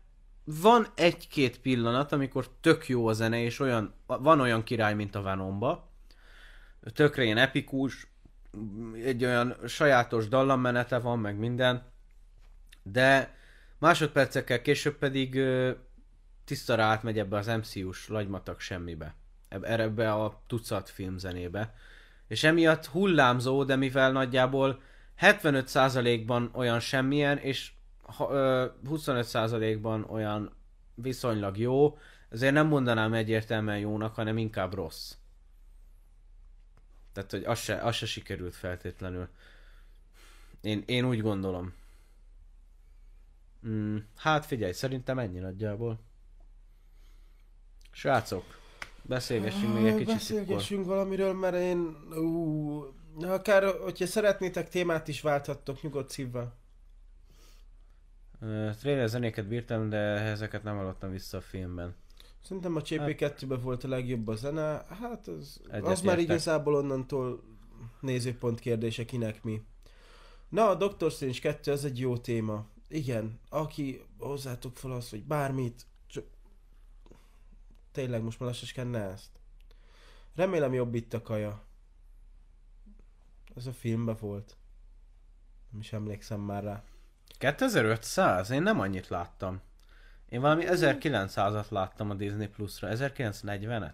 [0.44, 5.22] van egy-két pillanat, amikor tök jó a zene, és olyan, van olyan király, mint a
[5.22, 5.88] Venomba.
[6.94, 8.06] Tökre ilyen epikus,
[9.04, 11.82] egy olyan sajátos dallammenete van, meg minden.
[12.82, 13.34] De
[13.78, 15.40] másodpercekkel később pedig
[16.44, 19.14] tisztára átmegy ebbe az MCU-s lagymatag semmibe.
[19.48, 21.74] Ebbe a tucat filmzenébe.
[22.28, 24.82] És emiatt hullámzó, de mivel nagyjából
[25.20, 27.72] 75%-ban olyan semmilyen, és
[28.88, 30.52] 25%-ban olyan
[30.94, 31.98] viszonylag jó,
[32.28, 35.12] ezért nem mondanám egyértelműen jónak, hanem inkább rossz.
[37.14, 39.28] Tehát, hogy az se, az se sikerült feltétlenül.
[40.60, 41.74] Én, én úgy gondolom.
[43.66, 46.00] Mm, hát figyelj, szerintem ennyi nagyjából.
[47.90, 48.44] Srácok,
[49.02, 50.12] beszélgessünk még egy kicsit.
[50.14, 50.94] Beszélgessünk akkor.
[50.94, 51.78] valamiről, mert én...
[52.16, 56.54] Ú, akár, hogyha szeretnétek témát is válthattok nyugodt szívvel.
[58.40, 61.94] Uh, trailer zenéket bírtam, de ezeket nem hallottam vissza a filmben.
[62.44, 67.42] Szerintem a CP2-ben volt a legjobb a zene, hát az, az már igazából onnantól
[68.00, 69.62] nézőpont kérdése kinek mi.
[70.48, 72.66] Na, a Doctor Strange 2 az egy jó téma.
[72.88, 76.24] Igen, aki hozzátok fel az, hogy bármit, csak
[77.92, 79.30] tényleg most már lassan ne ezt.
[80.34, 81.62] Remélem jobb itt a kaja.
[83.54, 84.56] Ez a filmben volt.
[85.70, 86.84] Nem is emlékszem már rá.
[87.38, 88.50] 2500?
[88.50, 89.60] Én nem annyit láttam.
[90.34, 92.88] Én valami 1900-at láttam a Disney Plus-ra.
[92.92, 93.92] 1940-et?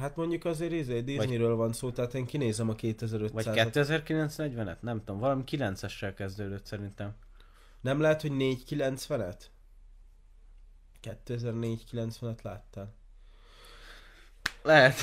[0.00, 3.30] Hát mondjuk azért izé, Disneyről van szó, tehát én kinézem a 2500-at.
[3.32, 4.80] Vagy 2940-et?
[4.80, 7.14] Nem tudom, valami 9-essel kezdődött szerintem.
[7.80, 9.36] Nem lehet, hogy 490-et?
[11.02, 12.94] 2490-et láttál?
[14.62, 14.94] Lehet.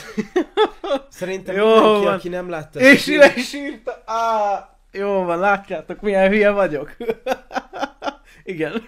[1.09, 2.13] Szerintem Jó mindenki, van.
[2.13, 2.79] aki nem látta...
[2.79, 4.03] És ide is írta!
[4.05, 4.77] Á!
[4.91, 6.95] Jó van, látjátok, milyen hülye vagyok.
[8.43, 8.87] Igen.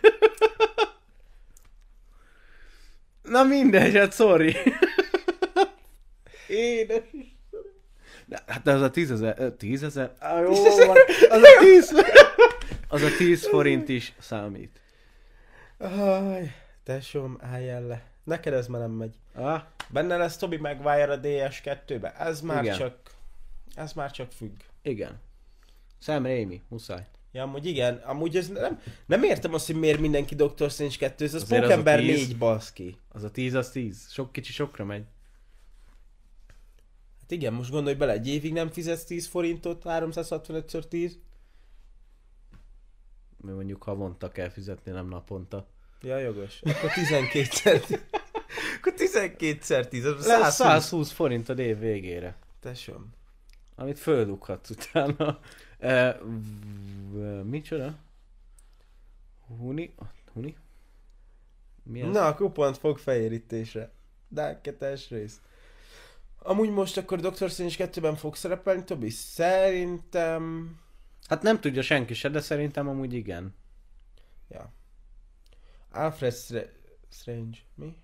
[3.30, 4.56] Na mindegy, hát sorry.
[6.48, 7.04] Édes
[8.26, 10.98] De, hát az a tízezer, tízezer, ah, jó van,
[11.30, 11.94] az a tíz,
[12.88, 14.80] az a tíz forint is számít.
[15.78, 18.02] Aj, tesóm, állj le.
[18.24, 19.16] Neked ez már nem megy.
[19.34, 19.62] Ah.
[19.90, 22.14] Benne lesz Tobi Maguire a DS2-be.
[22.14, 22.78] Ez már Igen.
[22.78, 22.96] csak,
[23.76, 24.56] ez már csak függ.
[24.82, 25.20] Igen.
[26.02, 27.06] Sam Raimi, muszáj.
[27.38, 31.26] Ja, amúgy igen, amúgy ez nem, nem értem azt, hogy miért mindenki Doctor Strange 2,
[31.26, 32.98] ez az Pókember 4 baszki.
[33.10, 35.04] Az a 10 az 10, sok kicsi sokra megy.
[37.20, 41.12] Hát igen, most gondolj bele, egy évig nem fizetsz 10 forintot, 365x10.
[43.38, 45.68] Mi mondjuk havonta kell fizetni, nem naponta.
[46.02, 46.62] Ja, jogos.
[46.62, 47.86] Akkor 12 cent.
[48.78, 50.54] Akkor 12 10, az 120.
[50.54, 52.38] 120 forint a év végére.
[52.60, 53.17] Tesóm.
[53.80, 55.40] Amit földughatsz utána.
[57.14, 58.00] Uh, micsoda?
[59.48, 59.94] Huni?
[60.34, 60.56] Huni?
[61.84, 62.14] Mi ez?
[62.14, 63.92] Na, a kupont fog fehérítésre.
[64.28, 65.42] Dáketes rész.
[66.40, 67.50] Amúgy most akkor Dr.
[67.50, 69.10] Strange 2-ben fog szerepelni, Tobi?
[69.10, 70.76] Szerintem...
[71.28, 73.56] Hát nem tudja senki se, de szerintem amúgy igen.
[74.48, 74.74] Ja.
[75.92, 76.72] Alfred Str-
[77.10, 77.58] Strange.
[77.76, 77.96] Mi?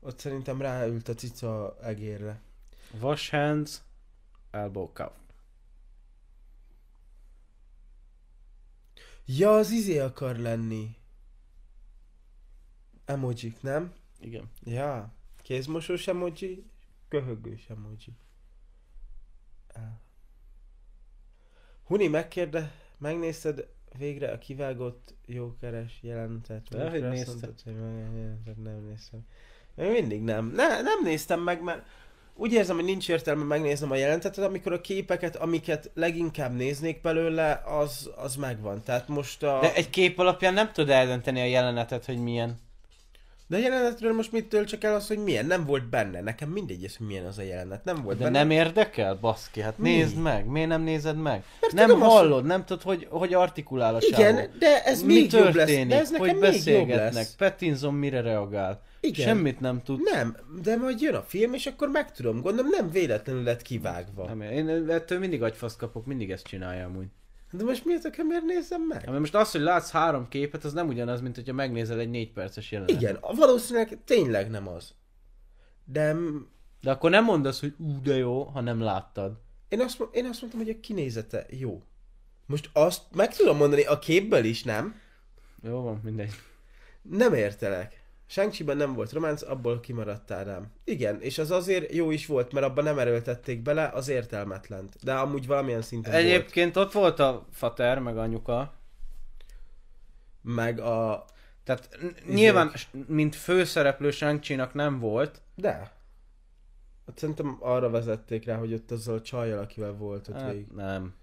[0.00, 2.40] Ott szerintem ráült a cica egérre.
[3.00, 3.82] Wash hands,
[4.50, 5.12] elbow cup.
[9.24, 10.96] Ja, az izé akar lenni.
[13.04, 13.92] Emojik, nem?
[14.20, 14.50] Igen.
[14.64, 15.14] Ja.
[15.42, 16.64] Kézmosós emoji,
[17.08, 18.16] köhögős emoji.
[19.72, 20.00] Á.
[21.82, 23.68] Huni, megkérde, megnézted
[23.98, 26.68] végre a kivágott jókeres jelentet?
[26.68, 27.28] De, hogy néztem.
[27.28, 29.26] mondtad, hogy nem néztem.
[29.74, 30.46] Még mindig nem.
[30.46, 31.86] Ne, nem néztem meg, mert
[32.36, 37.62] úgy érzem, hogy nincs értelme megnéznem a jelentetet, amikor a képeket, amiket leginkább néznék belőle,
[37.64, 38.82] az, az megvan.
[38.82, 39.58] Tehát most a...
[39.60, 42.64] De egy kép alapján nem tudod eldönteni a jelenetet, hogy milyen.
[43.48, 45.46] De a jelenetről most mit töltsek el az, hogy milyen?
[45.46, 46.20] Nem volt benne.
[46.20, 47.84] Nekem mindegy ez, hogy milyen az a jelenet.
[47.84, 48.38] Nem volt De benne.
[48.38, 49.14] nem érdekel?
[49.14, 49.90] Baszki, hát Mi?
[49.90, 50.46] nézd meg.
[50.46, 51.42] Miért nem nézed meg?
[51.60, 54.22] Mert nem tudom hallod, nem tudod, hogy, hogy artikulál a csávó.
[54.22, 55.52] Igen, de ez Mi még jobb lesz.
[55.54, 55.88] történik?
[55.88, 57.12] De ez nekem hogy még jobb beszélgetnek?
[57.12, 57.34] lesz.
[57.34, 58.82] Pattinson mire reagál?
[59.00, 59.26] Igen.
[59.26, 60.00] Semmit nem tud.
[60.14, 62.40] Nem, de majd jön a film, és akkor megtudom.
[62.40, 64.26] Gondolom nem véletlenül lett kivágva.
[64.26, 67.06] Nem, én ettől mindig agyfaszt kapok, mindig ezt csinálja amúgy.
[67.50, 69.02] De most miért a miért nézem meg?
[69.04, 72.10] Ja, mert most az, hogy látsz három képet, az nem ugyanaz, mint hogyha megnézel egy
[72.10, 73.00] négy perces jelenetet.
[73.02, 74.94] Igen, valószínűleg tényleg nem az.
[75.84, 76.16] De
[76.80, 79.40] De akkor nem mondasz, hogy ú, de jó, ha nem láttad.
[79.68, 81.82] én azt, én azt mondtam, hogy a kinézete jó.
[82.46, 85.00] Most azt meg tudom mondani a képből is, nem?
[85.62, 86.30] Jó van, mindegy.
[87.02, 88.04] Nem értelek.
[88.26, 90.72] Shang nem volt románc, abból kimaradtál rám.
[90.84, 94.96] Igen, és az azért jó is volt, mert abban nem erőltették bele az értelmetlent.
[95.02, 96.24] De amúgy valamilyen szinten volt.
[96.24, 98.74] Egyébként ott volt a fater, meg anyuka.
[100.42, 101.24] Meg a...
[101.64, 102.72] Tehát nyilván,
[103.06, 105.42] mint főszereplő shang nem volt.
[105.54, 105.94] De.
[107.06, 110.66] Hát szerintem arra vezették rá, hogy ott azzal a csajjal, akivel volt ott Hát, végig.
[110.74, 111.14] nem.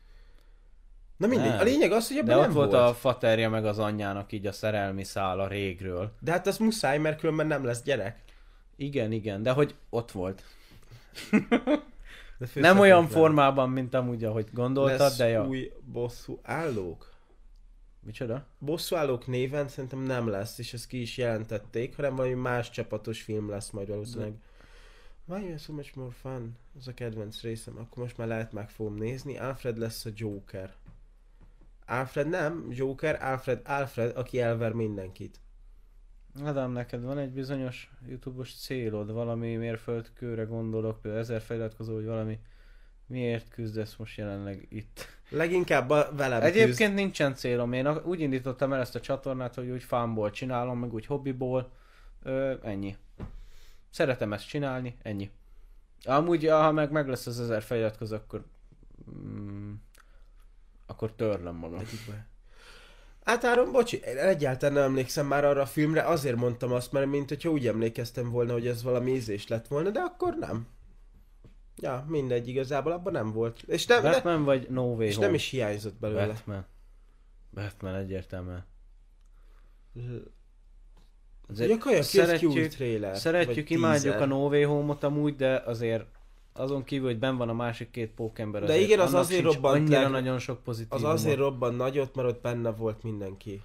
[1.23, 1.59] Na mindegy, nem.
[1.59, 2.89] a lényeg az, hogy De ebben ott nem volt, volt.
[2.89, 6.11] a faterja meg az anyjának így a szerelmi szál a régről.
[6.19, 8.19] De hát az muszáj, mert különben nem lesz gyerek.
[8.75, 10.43] Igen, igen, de hogy ott volt.
[12.37, 15.47] De Nem olyan formában, mint amúgy, ahogy gondoltad, lesz de ja.
[15.47, 17.13] új bosszú állók.
[17.99, 18.45] Micsoda?
[18.59, 23.21] Bosszú állók néven szerintem nem lesz, és ezt ki is jelentették, hanem valami más csapatos
[23.21, 24.33] film lesz majd valószínűleg.
[25.25, 26.57] Why you so much more fun?
[26.79, 29.37] Ez a kedvenc részem, akkor most már lehet meg fogom nézni.
[29.37, 30.73] Alfred lesz a Joker.
[31.99, 35.39] Alfred nem, Joker, Alfred, Alfred, aki elver mindenkit.
[36.43, 42.39] Adam, neked van egy bizonyos YouTube-os célod, valami mérföldkőre gondolok, például ezer feliratkozó, vagy valami.
[43.07, 45.07] Miért küzdesz most jelenleg itt?
[45.29, 46.55] Leginkább a, velem küzd.
[46.55, 50.93] Egyébként nincsen célom, én úgy indítottam el ezt a csatornát, hogy úgy fánból csinálom, meg
[50.93, 51.71] úgy hobbiból,
[52.23, 52.97] ö, ennyi.
[53.89, 55.31] Szeretem ezt csinálni, ennyi.
[56.03, 58.45] Amúgy, ha meg meg lesz az ezer feliratkozó, akkor
[59.15, 59.73] mm,
[60.85, 61.81] akkor törlöm magam.
[63.23, 67.05] Hát Áron, bocsi, én egyáltalán nem emlékszem már arra a filmre, azért mondtam azt, mert
[67.07, 70.67] mint hogyha úgy emlékeztem volna, hogy ez valami ízés lett volna, de akkor nem.
[71.75, 73.61] Ja, mindegy, igazából abban nem volt.
[73.67, 75.25] És nem, Batman vagy No Way és Home?
[75.25, 76.25] nem is hiányzott belőle.
[76.27, 76.65] Batman.
[77.49, 78.65] Batman egyértelműen.
[81.49, 83.17] Azért a kaja szeretjük, trailer.
[83.17, 86.05] szeretjük imádjuk a No Way Home-ot amúgy, de azért
[86.53, 90.01] azon kívül, hogy ben van a másik két pókember, De igen, az azért robbant annyira
[90.01, 90.07] le.
[90.07, 90.93] nagyon sok pozitív.
[90.93, 93.61] Az azért robban nagyot, mert ott benne volt mindenki.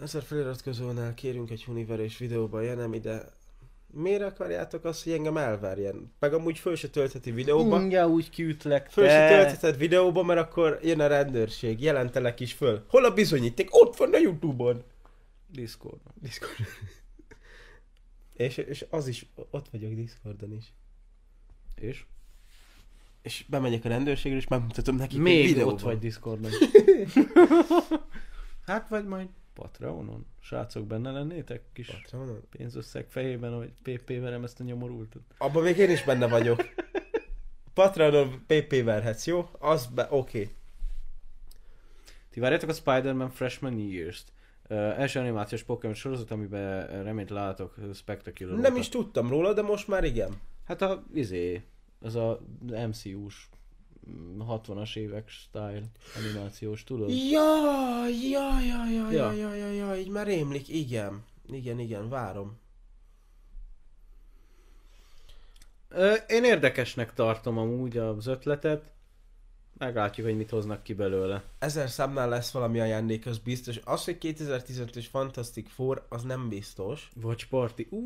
[0.00, 3.28] Ezer feliratkozónál kérünk egy huniverés videóban, ja nem ide.
[3.94, 6.12] Miért akarjátok azt, hogy engem elverjen?
[6.18, 7.80] Meg amúgy föl se töltheti videóba.
[7.80, 9.28] Ja, úgy kiütlek, Föl se te.
[9.28, 12.84] töltheted videóba, mert akkor jön a rendőrség, jelentelek is föl.
[12.88, 13.68] Hol a bizonyíték?
[13.70, 14.82] Ott van a Youtube-on.
[15.48, 16.00] Discord.
[16.20, 16.56] Discord.
[18.34, 20.72] és, és az is, ott vagyok Discordon is.
[21.74, 22.04] És?
[23.22, 25.74] És bemegyek a rendőrségre, és megmutatom nekik Még videóban.
[25.74, 26.50] ott vagy Discordon.
[28.66, 30.26] hát vagy majd Patreonon.
[30.40, 31.62] Srácok, benne lennétek?
[31.72, 32.40] Kis Patronon?
[32.50, 35.22] pénzösszeg fejében, hogy PP verem ezt a nyomorultat.
[35.38, 36.74] Abban még én is benne vagyok.
[37.74, 39.48] Patronon PP verhetsz, jó?
[39.58, 40.40] Az be, oké.
[40.40, 40.54] Okay.
[42.30, 44.32] Ti várjátok a Spider-Man Freshman Years-t.
[44.68, 49.88] Uh, első animációs Pokémon sorozat, amiben reményt látok Spectacular Nem is tudtam róla, de most
[49.88, 50.40] már igen.
[50.64, 51.62] Hát a, izé,
[52.00, 52.40] az a
[52.86, 53.48] MCU-s
[54.10, 55.82] mm, 60-as évek style
[56.16, 57.08] animációs, tudod?
[57.08, 59.54] Ja, ja, ja, ja, ja, Ja.
[59.54, 61.24] ja, ja, így már rémlik, igen.
[61.46, 62.60] Igen, igen, várom.
[65.88, 68.92] Ö, én érdekesnek tartom amúgy az ötletet.
[69.78, 71.44] Meglátjuk, hogy mit hoznak ki belőle.
[71.58, 73.80] Ezer számnál lesz valami ajándék, az biztos.
[73.84, 77.10] Az, hogy 2015-ös Fantastic Four, az nem biztos.
[77.22, 77.86] Watch Party.
[77.90, 78.00] Uh,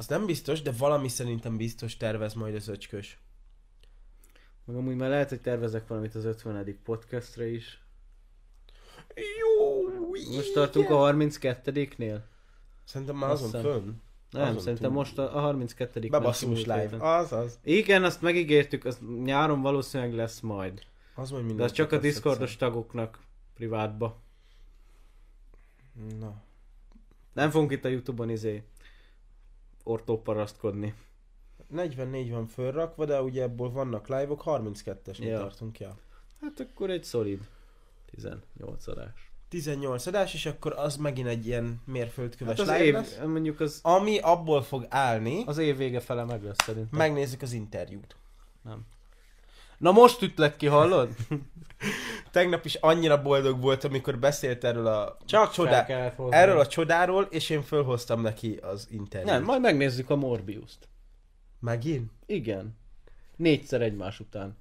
[0.00, 3.18] Az nem biztos, de valami szerintem biztos tervez majd az öcskös.
[4.64, 6.78] meg amúgy már lehet, hogy tervezek valamit az 50.
[6.84, 7.82] podcastre is.
[9.38, 9.82] Jó,
[10.36, 12.20] Most tartunk a 32-nél?
[12.84, 13.62] Szerintem már azon hiszem.
[13.62, 13.90] fönn.
[14.30, 14.98] Nem, Azon szerintem túl.
[14.98, 16.96] most a, a 32 Bebasszus live.
[16.98, 17.58] Az, az.
[17.62, 20.82] Igen, azt megígértük, az nyáron valószínűleg lesz majd.
[21.14, 21.66] Az majd De minden.
[21.66, 23.18] az csak a Discordos tagoknak
[23.54, 24.20] privátba.
[26.18, 26.42] Na.
[27.32, 28.62] Nem fogunk itt a Youtube-on izé
[29.90, 30.94] ortóparasztkodni.
[31.68, 35.38] 44 van fölrakva, de ugye ebből vannak live-ok, 32-esnél Ja.
[35.38, 35.96] tartunk, ja.
[36.40, 37.48] Hát akkor egy szolid
[38.10, 39.30] 18 adás.
[39.48, 43.18] 18 adás, és akkor az megint egy ilyen mérföldköves Hát az live év, lesz.
[43.26, 46.98] mondjuk az, Ami abból fog állni, az év vége fele meg lesz szerintem.
[46.98, 48.16] megnézzük az interjút.
[49.80, 51.08] Na most ütlek ki, hallod?
[52.30, 55.86] Tegnap is annyira boldog volt, amikor beszélt erről a Csak csodá...
[56.30, 59.30] erről a csodáról, és én fölhoztam neki az interjút.
[59.30, 60.88] Nem, majd megnézzük a Morbius-t.
[61.60, 62.10] Megint?
[62.26, 62.76] Igen.
[63.36, 64.56] Négyszer egymás után.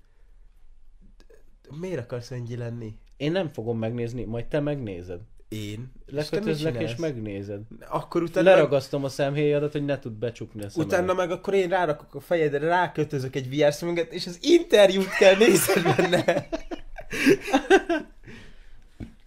[1.70, 2.98] Miért akarsz ennyi lenni?
[3.18, 5.22] Én nem fogom megnézni, majd te megnézed.
[5.50, 5.92] Én?
[6.06, 7.62] Lekötözlek És megnézed.
[7.88, 11.00] Akkor utána meg, Leragasztom a szemhéjadat, hogy ne tud becsukni a szemedet.
[11.00, 15.36] utána meg akkor én rárakok a fejedre, rákötözök egy VR szemüveget, és az interjút kell
[15.36, 16.48] nézned benne.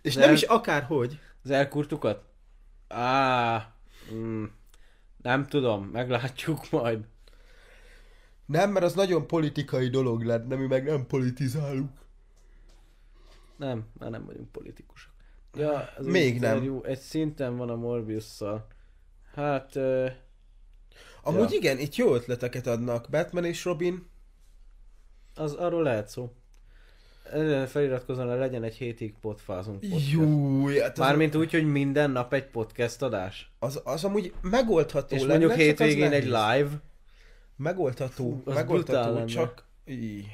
[0.03, 1.19] és De- nem is akárhogy.
[1.45, 2.25] Az elkurtukat?
[2.89, 3.75] Á,
[4.13, 4.45] mm,
[5.23, 6.99] nem tudom, meglátjuk majd.
[8.47, 11.91] Nem, mert az nagyon politikai dolog lenne, mi meg nem politizálunk.
[13.57, 15.12] Nem, már nem vagyunk politikusok.
[15.57, 16.55] Ja, az Még nem.
[16.57, 18.67] interjú Egy szinten van a Morbiusszal.
[19.35, 20.07] Hát, ö,
[21.23, 21.57] Amúgy Ja.
[21.57, 23.07] igen, itt jó ötleteket adnak.
[23.11, 24.11] Batman és Robin.
[25.35, 26.33] az arról lehet szó.
[27.33, 30.11] Ezen feliratkozom, hogy legyen egy hétig potfázunk podcast.
[30.11, 33.51] Júj, hát az, Mármint úgy, hogy minden nap egy podcast adás.
[33.59, 36.69] az, az amúgy megoldható És lenne, mondjuk hétvégén egy live.
[37.57, 39.25] Megoldható, Fú, megoldható, lenne.
[39.27, 39.65] csak...
[39.85, 40.25] Í,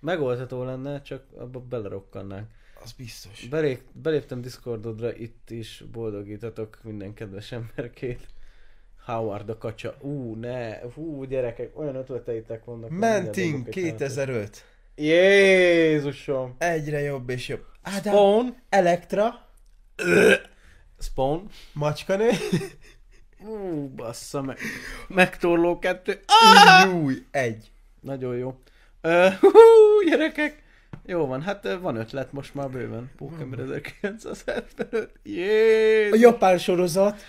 [0.00, 2.46] Megoldható lenne, csak abba belerokkannánk.
[2.82, 3.46] Az biztos.
[3.50, 8.26] Belép, beléptem Discordodra, itt is boldogítatok minden kedves emberkét.
[9.04, 9.96] Howard a kacsa.
[10.00, 12.90] Ú, ne, hú, gyerekek, olyan ötleteitek vannak.
[12.90, 14.64] egy 2005.
[14.94, 16.54] Jézusom!
[16.58, 17.64] Egyre jobb és jobb.
[17.82, 18.56] Ádám, Spawn?
[18.68, 19.48] Elektra,
[20.98, 21.48] Spawn?
[21.72, 22.30] macskanő.
[23.44, 24.58] Ú, bassza meg.
[25.08, 26.20] Megtorló kettő.
[26.84, 27.70] Júj, egy.
[28.00, 28.60] Nagyon jó.
[29.00, 30.61] Ö, hú, gyerekek!
[31.04, 33.10] Jó van, hát van ötlet most már bőven.
[33.16, 35.12] Pokémon 1975.
[35.14, 36.20] A Jézus!
[36.20, 37.20] japán sorozat.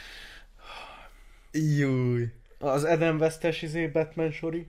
[1.52, 2.32] Júj.
[2.60, 4.68] Az Eden Westes izé Batman sori.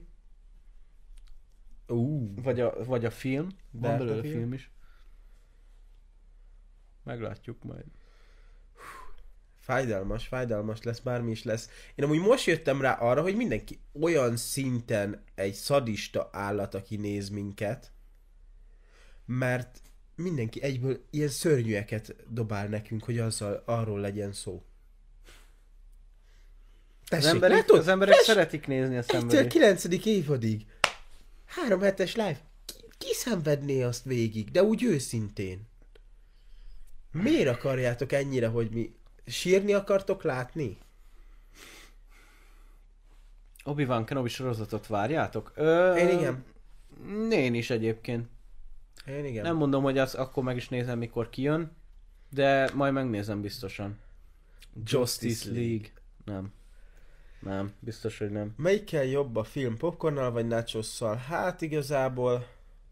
[1.87, 2.33] Ú.
[2.41, 3.49] Vagy a, vagy a film.
[3.71, 4.33] Van a belőle film.
[4.33, 4.71] film is.
[7.03, 7.85] Meglátjuk majd.
[9.59, 11.69] Fájdalmas, fájdalmas lesz, bármi is lesz.
[11.95, 17.29] Én amúgy most jöttem rá arra, hogy mindenki olyan szinten egy szadista állat, aki néz
[17.29, 17.91] minket,
[19.25, 19.81] mert
[20.15, 24.63] mindenki egyből ilyen szörnyűeket dobál nekünk, hogy azzal, arról legyen szó.
[27.01, 27.77] Az Tessék, emberek, látod?
[27.79, 29.47] az emberek Tess- szeretik nézni a szenvedést.
[29.47, 29.83] 9.
[30.05, 30.65] évadig.
[31.45, 32.39] Három hetes live.
[32.65, 35.61] Ki, ki szenvedné azt végig, de úgy őszintén.
[37.11, 38.95] Miért akarjátok ennyire, hogy mi
[39.25, 40.77] sírni akartok látni?
[43.63, 45.51] Obi-Wan Kenobi sorozatot várjátok?
[45.55, 46.43] Ö, Én igen.
[47.31, 48.27] Én is egyébként.
[49.07, 49.43] Én igen.
[49.43, 51.71] Nem mondom, hogy azt akkor meg is nézem, mikor kijön,
[52.29, 53.99] de majd megnézem biztosan.
[54.83, 55.87] Justice League.
[56.25, 56.53] Nem.
[57.39, 58.53] Nem, biztos, hogy nem.
[58.57, 61.15] Melyikkel jobb a film, popcornnal vagy nachosszal?
[61.15, 62.47] Hát igazából,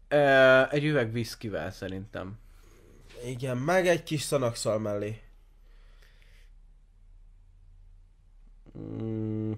[0.08, 2.38] Ö, egy üveg viszkivel szerintem.
[3.26, 5.20] igen, meg egy kis szanakszal mellé.
[8.78, 9.52] Mm.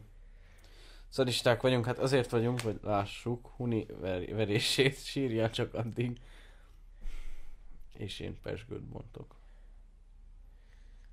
[1.09, 6.21] Szadisták vagyunk, hát azért vagyunk, hogy lássuk Huni ver- verését, sírjál csak addig.
[7.97, 9.37] És én pesgőt bontok.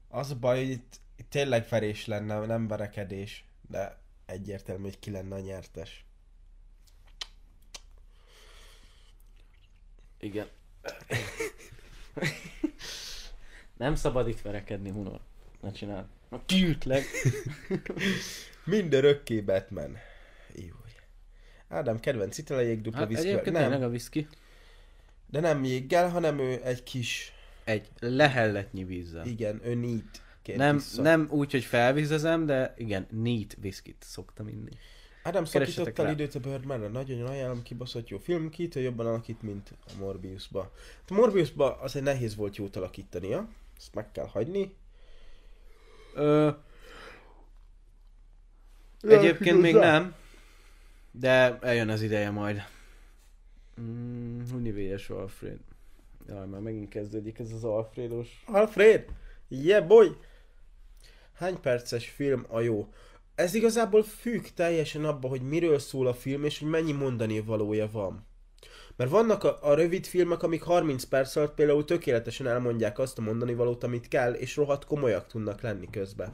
[0.07, 5.11] Az a baj, hogy itt, itt tényleg verés lenne, nem verekedés, de egyértelmű, hogy ki
[5.11, 6.05] lenne a nyertes.
[10.19, 10.47] Igen.
[13.77, 15.19] Nem szabad itt verekedni, Hunor.
[15.61, 16.05] Ne csináld.
[16.30, 17.03] Na kiütlek.
[18.65, 19.97] Mindörökké Batman.
[20.55, 20.76] Jó.
[21.68, 23.27] Ádám kedvenc itala jégdupla Hát viszki.
[23.27, 24.27] egyébként Nem, a whisky.
[25.34, 27.34] De nem jéggel, hanem ő egy kis,
[27.64, 29.26] Egy lehelletnyi vízzel.
[29.26, 30.57] igen, ő neat.
[30.57, 34.69] Nem, nem úgy, hogy felvizezem, de igen, neat whiskit szoktam inni.
[35.23, 39.73] Ádám keressetek szakítottál időt a Birdman-re, nagyon ajánlom, kibaszott jó film, kitől jobban alakít, mint
[39.85, 40.72] a Morbiusba.
[41.07, 43.47] A Morbiusba azért nehéz volt jót alakítania,
[43.77, 44.76] ezt meg kell hagyni.
[46.14, 46.49] Ö,
[49.01, 50.15] egyébként még nem,
[51.11, 52.64] de eljön az ideje majd.
[53.82, 55.60] Mm, Univélyes Alfred.
[56.28, 58.44] Jaj, már megint kezdődik ez az Alfredos.
[58.45, 59.06] Alfred!
[59.48, 60.08] Yeah boy!
[61.34, 62.88] Hány perces film a jó?
[63.36, 67.90] Ez igazából függ teljesen abba, hogy miről szól a film, és hogy mennyi mondani valója
[67.91, 68.26] van.
[68.95, 73.22] Mert vannak a, a rövid filmek, amik 30 perc alatt például tökéletesen elmondják azt a
[73.22, 76.34] mondani valót, amit kell, és rohadt komolyak tudnak lenni közben.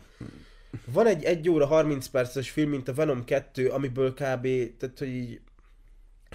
[0.85, 4.47] Van egy 1 óra 30 perces film, mint a Venom 2, amiből kb.
[4.77, 5.41] tehát hogy így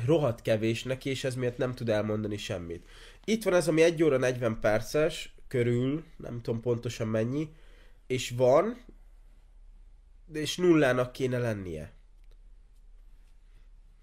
[0.07, 2.89] rohadt kevés neki, és ez miatt nem tud elmondani semmit.
[3.25, 7.49] Itt van ez, ami 1 óra 40 perces körül, nem tudom pontosan mennyi,
[8.07, 8.85] és van,
[10.33, 11.93] és nullának kéne lennie.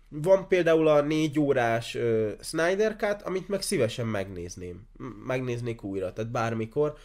[0.10, 4.88] Van például a négy órás uh, Snyder Cut, amit meg szívesen megnézném.
[5.26, 6.98] Megnéznék újra, tehát bármikor.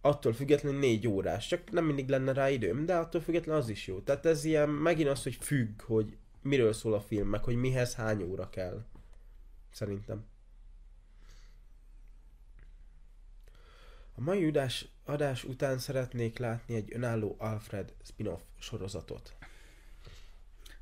[0.00, 3.86] Attól függetlenül négy órás, csak nem mindig lenne rá időm, de attól függetlenül az is
[3.86, 4.00] jó.
[4.00, 7.94] Tehát ez ilyen megint az, hogy függ, hogy miről szól a film, meg hogy mihez
[7.94, 8.84] hány óra kell.
[9.70, 10.24] Szerintem.
[14.14, 19.34] A mai adás, adás után szeretnék látni egy önálló Alfred spin-off sorozatot.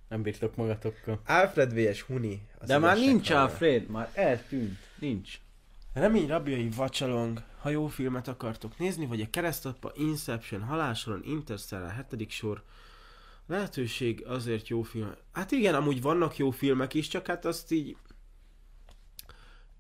[0.09, 1.21] Nem bírtok magatokkal.
[1.27, 2.01] Alfred vs.
[2.01, 2.43] Huni.
[2.67, 3.43] De már nincs hangja.
[3.43, 4.79] Alfred, már eltűnt.
[4.99, 5.41] Nincs.
[5.93, 7.43] Remény rabjai vacsalong.
[7.59, 12.63] Ha jó filmet akartok nézni, vagy a keresztapa, Inception, Halálsoron, Interstellar, hetedik sor,
[13.51, 15.15] lehetőség azért jó film.
[15.33, 17.97] Hát igen, amúgy vannak jó filmek is, csak hát azt így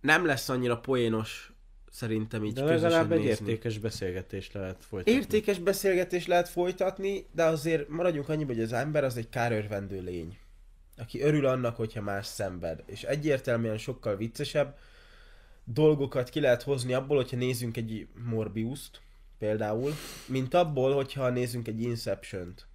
[0.00, 1.52] nem lesz annyira poénos
[1.90, 3.48] szerintem így De legalább egy nézni.
[3.48, 5.20] értékes beszélgetést lehet folytatni.
[5.20, 10.38] Értékes beszélgetést lehet folytatni, de azért maradjunk annyiba, hogy az ember az egy kárörvendő lény.
[10.96, 12.82] Aki örül annak, hogyha más szenved.
[12.86, 14.78] És egyértelműen sokkal viccesebb
[15.64, 19.00] dolgokat ki lehet hozni abból, hogyha nézzünk egy Morbius-t,
[19.38, 19.92] például,
[20.26, 22.68] mint abból, hogyha nézzünk egy Inception-t.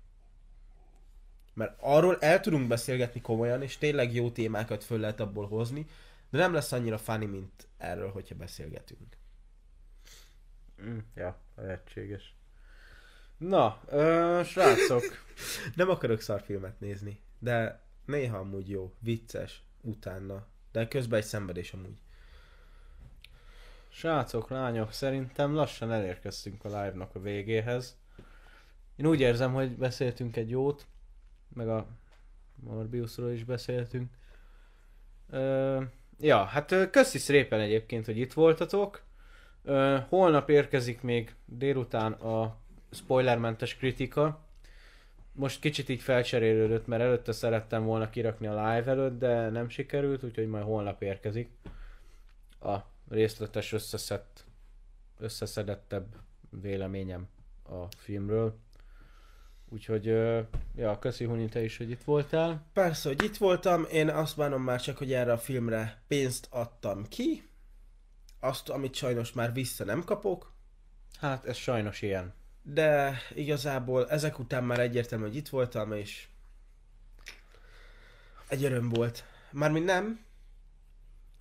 [1.56, 5.88] Mert arról el tudunk beszélgetni komolyan, és tényleg jó témákat föl lehet abból hozni,
[6.30, 9.18] de nem lesz annyira funny, mint erről, hogyha beszélgetünk.
[10.82, 12.36] Mm, ja, lehetséges.
[13.38, 15.04] Na, ö, srácok,
[15.76, 20.46] Nem akarok szarfilmet nézni, de néha amúgy jó, vicces, utána.
[20.72, 21.98] De közben egy szenvedés amúgy.
[23.90, 27.98] srácok, lányok, szerintem lassan elérkeztünk a live-nak a végéhez.
[28.96, 30.86] Én úgy érzem, hogy beszéltünk egy jót,
[31.56, 31.86] meg a
[32.56, 34.12] Morbiusról is beszéltünk.
[35.30, 35.82] Ö,
[36.20, 39.04] ja, hát köszi szépen egyébként, hogy itt voltatok.
[39.64, 42.58] Ö, holnap érkezik még délután a
[42.92, 44.40] spoilermentes kritika.
[45.32, 50.24] Most kicsit így felcserélődött, mert előtte szerettem volna kirakni a live előtt, de nem sikerült,
[50.24, 51.50] úgyhogy majd holnap érkezik
[52.60, 52.76] a
[53.10, 54.46] részletes összeszett,
[55.20, 56.16] összeszedettebb
[56.62, 57.28] véleményem
[57.64, 58.58] a filmről.
[59.76, 60.06] Úgyhogy,
[60.76, 62.66] ja, köszi Huni, te is, hogy itt voltál.
[62.74, 67.08] Persze, hogy itt voltam, én azt bánom már csak, hogy erre a filmre pénzt adtam
[67.08, 67.50] ki.
[68.40, 70.52] Azt, amit sajnos már vissza nem kapok.
[71.20, 72.34] Hát ez sajnos ilyen.
[72.64, 76.28] De igazából ezek után már egyértelmű, hogy itt voltam, és
[78.48, 79.26] egy öröm volt.
[79.52, 80.26] Mármint nem,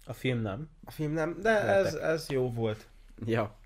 [0.05, 0.69] A film nem.
[0.85, 2.87] a film nem, de ez, ez jó volt.
[3.27, 3.57] Ja.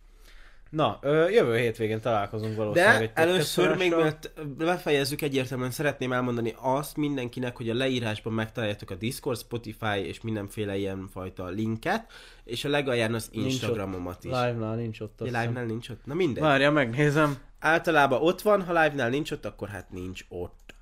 [0.70, 0.98] Na,
[1.30, 7.56] jövő hétvégén találkozunk valószínűleg De egy először még mielőtt befejezzük egyértelműen szeretném elmondani azt mindenkinek,
[7.56, 12.12] hogy a leírásban megtaláljátok a Discord, Spotify és mindenféle ilyen fajta linket,
[12.44, 14.30] és a legalján az Nincs Instagramomat is.
[14.30, 15.18] Live-nál nincs ott.
[15.18, 16.04] Ja, live-nál nincs ott?
[16.04, 16.42] Na mindegy.
[16.42, 17.38] Várja, megnézem.
[17.58, 20.74] Általában ott van, ha live-nál nincs ott, akkor hát nincs ott.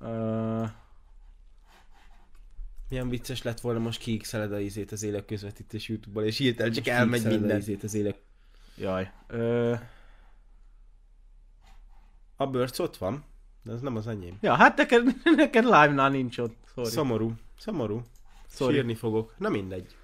[0.00, 0.62] Ö,
[2.88, 6.86] Milyen vicces lett volna most kiixeled a izét az élek közvetítés YouTube-ból, és hirtelen csak
[6.86, 7.58] elmegy minden.
[7.58, 8.16] izét az élek.
[8.76, 9.10] Jaj.
[9.26, 9.74] Ö,
[12.36, 13.24] A bőrc ott van,
[13.62, 14.38] de ez nem az enyém.
[14.40, 15.04] ja, hát neked,
[15.36, 16.56] neked live-nál nincs ott.
[16.74, 16.90] Sorry.
[16.90, 18.02] Szomorú, szomorú.
[18.48, 18.74] Sorry.
[18.74, 19.34] Sírni fogok.
[19.38, 19.96] Na mindegy.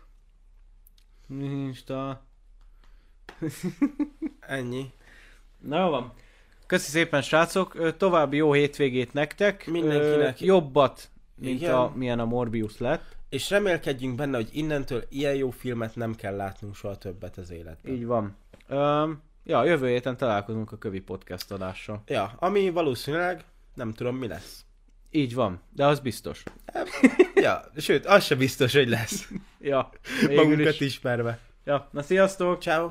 [1.28, 2.23] Insta.
[4.40, 4.90] Ennyi.
[5.59, 6.12] Na jó van.
[6.66, 7.97] Köszi szépen, srácok.
[7.97, 9.66] További jó hétvégét nektek.
[9.66, 10.40] Mindenkinek.
[10.40, 11.74] Ö, Jobbat, mint Igen.
[11.74, 13.16] a, milyen a Morbius lett.
[13.28, 17.93] És remélkedjünk benne, hogy innentől ilyen jó filmet nem kell látnunk soha többet az életben.
[17.93, 18.36] Így van.
[19.44, 22.02] Ja, jövő héten találkozunk a Kövi Podcast adással.
[22.06, 23.44] Ja, ami valószínűleg
[23.74, 24.64] nem tudom mi lesz.
[25.10, 26.43] Így van, de az biztos.
[27.34, 29.28] Ja, sőt, az se biztos, hogy lesz.
[29.60, 29.90] Ja,
[30.36, 30.80] Magunkat is.
[30.80, 31.39] ismerve.
[31.64, 32.62] Ja, na sziasztok!
[32.62, 32.90] Ciao.